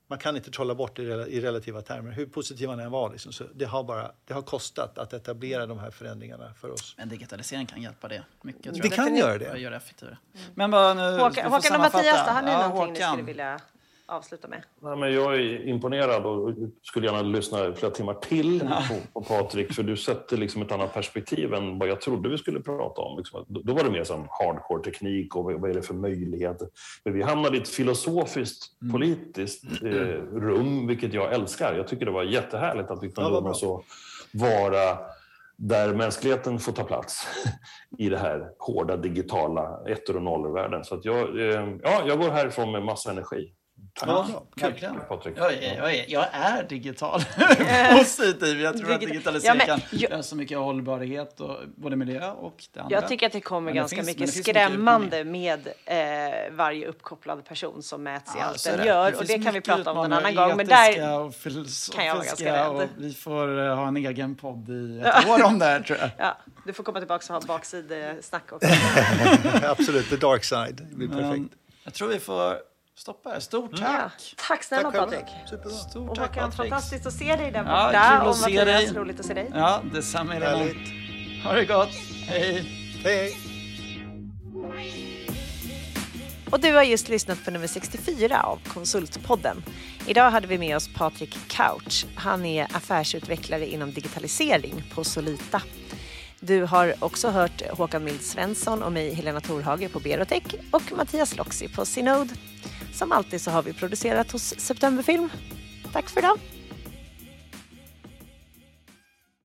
Man 0.08 0.20
kan 0.20 0.36
inte 0.36 0.52
trolla 0.52 0.76
bort 0.76 0.96
det 0.96 1.02
i 1.04 1.06
rela- 1.06 1.28
i 1.28 1.42
relativa 1.42 1.82
termer. 1.82 2.12
Hur 2.12 2.26
positiv 2.26 2.70
han 2.70 2.80
än 2.80 2.92
var, 2.92 3.12
liksom, 3.12 3.32
så 3.34 3.44
det, 3.56 3.66
har 3.66 3.84
bara, 3.84 4.12
det 4.26 4.34
har 4.34 4.42
kostat 4.42 4.98
att 4.98 5.14
etablera 5.14 5.66
de 5.66 5.80
här 5.80 5.92
förändringarna 5.92 6.54
för 6.54 6.72
oss. 6.72 6.96
Men 6.98 7.10
digitalisering 7.10 7.66
kan 7.66 7.82
hjälpa 7.82 8.08
det 8.08 8.24
mycket. 8.42 8.64
Tror 8.64 8.74
Det 8.74 8.88
jag. 8.88 8.94
kan 8.96 9.16
göra 9.16 9.38
det. 9.38 9.58
göra 9.58 9.70
det 9.72 9.78
effektivare. 9.78 10.18
Men 10.56 10.72
vad 10.72 10.98
nu, 10.98 11.02
Håkan, 11.04 11.52
Håkan 11.52 11.76
och. 11.76 11.80
Mattias, 11.82 12.28
har 12.28 12.42
ni 12.42 12.52
Ja, 12.52 12.68
någonting 12.68 12.94
ni 12.94 13.00
Håkan. 13.00 13.12
skulle 13.14 13.24
vilja 13.28 13.60
avsluta 14.08 14.48
med? 14.48 14.64
Nej, 14.82 14.96
men 14.98 15.14
jag 15.14 15.36
är 15.36 15.68
imponerad 15.68 16.26
och 16.26 16.54
skulle 16.82 17.06
gärna 17.08 17.22
lyssna 17.22 17.74
flera 17.74 17.92
timmar 17.92 18.14
till 18.14 18.60
på, 18.60 19.20
på 19.20 19.26
Patrik, 19.26 19.74
för 19.74 19.84
du 19.84 19.98
sätter 19.98 20.38
liksom 20.38 20.62
ett 20.62 20.72
annat 20.72 20.94
perspektiv 20.94 21.54
än 21.54 21.80
vad 21.80 21.90
jag 21.90 22.02
trodde 22.02 22.30
vi 22.30 22.38
skulle 22.38 22.60
prata 22.60 23.02
om. 23.02 23.18
Liksom, 23.18 23.46
då 23.48 23.74
var 23.74 23.84
det 23.84 23.92
mer 23.92 24.04
som 24.04 24.28
hardcore 24.30 24.84
teknik 24.84 25.36
och 25.36 25.44
vad 25.44 25.70
är 25.70 25.74
det 25.74 25.82
för 25.82 25.94
möjligheter. 25.94 26.68
Men 27.04 27.14
vi 27.14 27.22
hamnade 27.24 27.58
i 27.58 27.62
ett 27.62 27.70
filosofiskt, 27.70 28.66
politiskt 28.92 29.64
eh, 29.84 29.90
rum, 30.34 30.88
vilket 30.88 31.14
jag 31.14 31.34
älskar. 31.34 31.74
Jag 31.76 31.88
tycker 31.88 32.06
det 32.06 32.12
var 32.12 32.24
jättehärligt 32.24 32.92
att 32.92 33.04
vi 33.04 33.08
Ja, 33.16 33.24
kunde 33.24 33.42
bra. 33.42 33.52
oss 33.52 33.60
så 33.60 33.84
vara 34.34 34.98
där 35.58 35.94
mänskligheten 35.94 36.60
får 36.60 36.72
ta 36.72 36.84
plats 36.84 37.28
i 37.98 38.10
det 38.10 38.18
här 38.18 38.50
hårda 38.60 38.98
digitala 38.98 39.80
ettor 39.88 40.16
och 40.16 40.22
nollor-världen. 40.22 40.84
Så 40.84 40.96
att 40.96 41.06
jag, 41.06 41.40
eh, 41.40 41.68
ja, 41.84 42.04
jag 42.08 42.20
går 42.20 42.30
härifrån 42.30 42.72
med 42.72 42.84
massa 42.84 43.12
energi. 43.12 43.54
Tack. 44.00 44.10
Ja, 44.10 44.44
Kul, 44.56 44.70
verkligen. 44.72 45.00
Patrik. 45.08 45.34
Jag 45.38 45.54
är, 45.54 45.78
jag, 45.78 45.96
är, 45.96 46.06
jag 46.08 46.26
är 46.34 46.64
digital 46.64 47.22
positiv. 47.98 48.62
Jag 48.62 48.78
tror 48.78 48.92
att 48.92 49.02
Digita- 49.02 49.06
digitalisering 49.08 49.62
Ja, 49.68 49.78
men 49.92 50.10
kan 50.10 50.24
så 50.24 50.36
mycket 50.36 50.58
hållbarhet, 50.58 51.40
och 51.40 51.58
både 51.76 51.96
miljö 51.96 52.32
och 52.32 52.64
det 52.74 52.80
andra. 52.80 52.96
Jag 52.96 53.08
tycker 53.08 53.26
att 53.26 53.32
det 53.32 53.42
kommer 53.42 53.62
Men 53.66 53.74
det 53.74 53.80
ganska 53.80 53.96
mycket 53.98 54.18
det 54.18 54.24
finns 54.24 54.36
mycket 54.48 54.56
skrämmande 54.56 55.24
med 55.24 55.68
eh, 55.86 55.96
varje 56.52 56.88
uppkopplad 56.88 57.46
person 57.46 57.84
som 57.84 58.04
mäts 58.04 58.36
i 58.36 58.38
Ja, 58.40 58.46
allt 58.46 58.64
den 58.64 58.86
gör. 58.88 59.12
och 59.12 59.18
finns 59.18 59.28
det 59.28 59.34
kan 59.34 59.44
vi 59.44 59.52
mycket 59.52 59.76
prata 59.76 59.92
om 59.92 60.06
en 60.06 60.14
annan 60.14 60.36
gång. 60.36 60.58
Men 60.58 60.68
där, 60.68 60.90
och 61.20 61.34
kan 61.94 62.06
jag 62.06 62.16
vara 62.16 62.26
ganska 62.26 62.54
rädd. 62.54 62.68
och 62.70 62.84
vi 62.98 63.14
får 63.14 63.60
eh, 63.68 63.76
ha 63.76 63.88
en 63.88 63.98
egen 63.98 64.36
podd 64.36 64.70
i 64.70 65.02
ett 65.06 65.28
år 65.30 65.44
om 65.44 65.60
det 65.60 65.66
här 65.66 65.80
tror 65.80 66.00
jag. 66.00 66.10
ja, 66.18 66.38
du 66.66 66.74
får 66.74 66.84
komma 66.84 67.00
tillbaka 67.00 67.34
och 67.34 67.42
ha 67.42 67.48
baksidesnack 67.48 68.52
också. 68.52 68.68
Absolut, 69.64 70.10
the 70.10 70.16
dark 70.18 70.44
side. 70.44 70.88
Det 70.90 70.96
blir 70.96 71.08
perfekt. 71.08 71.54
jag 71.84 71.94
tror 71.94 72.08
vi 72.08 72.20
får 72.20 72.56
stoppa 72.96 73.30
här. 73.30 73.40
Stort 73.40 73.72
Ja, 73.74 73.78
tack! 73.88 74.34
tack 74.48 74.64
snälla 74.64 74.92
själva. 74.92 75.06
Patrik. 75.08 75.26
Superbra. 75.50 75.70
Stort 75.72 76.10
Och 76.10 76.16
tack 76.16 76.30
Håkan, 76.36 76.52
Patrik. 76.52 76.70
fantastiskt 76.72 77.06
att 77.06 77.14
se 77.14 77.36
dig 77.36 77.52
där 77.52 77.64
Ja, 77.66 77.86
borta. 77.88 78.10
kul 78.10 78.22
att 78.22 78.28
och 78.28 78.36
se 78.36 78.42
Mattias, 78.42 78.66
dig. 78.66 78.94
roligt 78.94 79.20
att 79.20 79.26
se 79.26 79.34
dig. 79.34 79.52
Ja, 79.54 79.82
detsamma 79.94 80.34
Helena. 80.34 80.58
Härligt. 80.58 81.44
Ha 81.44 81.54
det 81.54 81.66
gott. 81.66 81.90
Hej! 82.28 82.54
Hej, 83.04 83.34
hej. 84.74 85.02
Och 86.52 86.60
du 86.60 86.74
har 86.74 86.84
just 86.84 87.10
lyssnat 87.10 87.46
på 87.46 87.52
nummer 87.52 87.68
64 87.68 88.42
av 88.44 88.60
Konsultpodden. 88.68 89.64
Idag 90.08 90.32
hade 90.32 90.48
vi 90.48 90.58
med 90.58 90.76
oss 90.76 90.90
Patrik 90.96 91.38
Couch. 91.48 92.06
Han 92.16 92.46
är 92.46 92.68
affärsutvecklare 92.78 93.66
inom 93.68 93.92
digitalisering 93.94 94.84
på 94.96 95.04
Solita. 95.04 95.62
Du 96.48 96.64
har 96.64 96.94
också 97.00 97.30
hört 97.30 97.62
Håkan 97.72 98.04
Mild 98.04 98.22
Svensson 98.22 98.84
och 98.84 98.92
mig 98.92 99.14
Helena 99.14 99.40
Torhage 99.40 99.92
på 99.92 100.00
Berotech 100.00 100.56
och 100.72 100.82
Mattias 100.98 101.38
Loxi 101.38 101.68
på 101.68 101.86
Synode. 101.86 102.34
Som 102.94 103.12
alltid 103.12 103.42
så 103.42 103.52
har 103.52 103.64
vi 103.64 103.74
producerat 103.74 104.32
hos 104.32 104.60
Septemberfilm. 104.60 105.30
Tack 105.94 106.10
för 106.10 106.20
idag! 106.20 106.55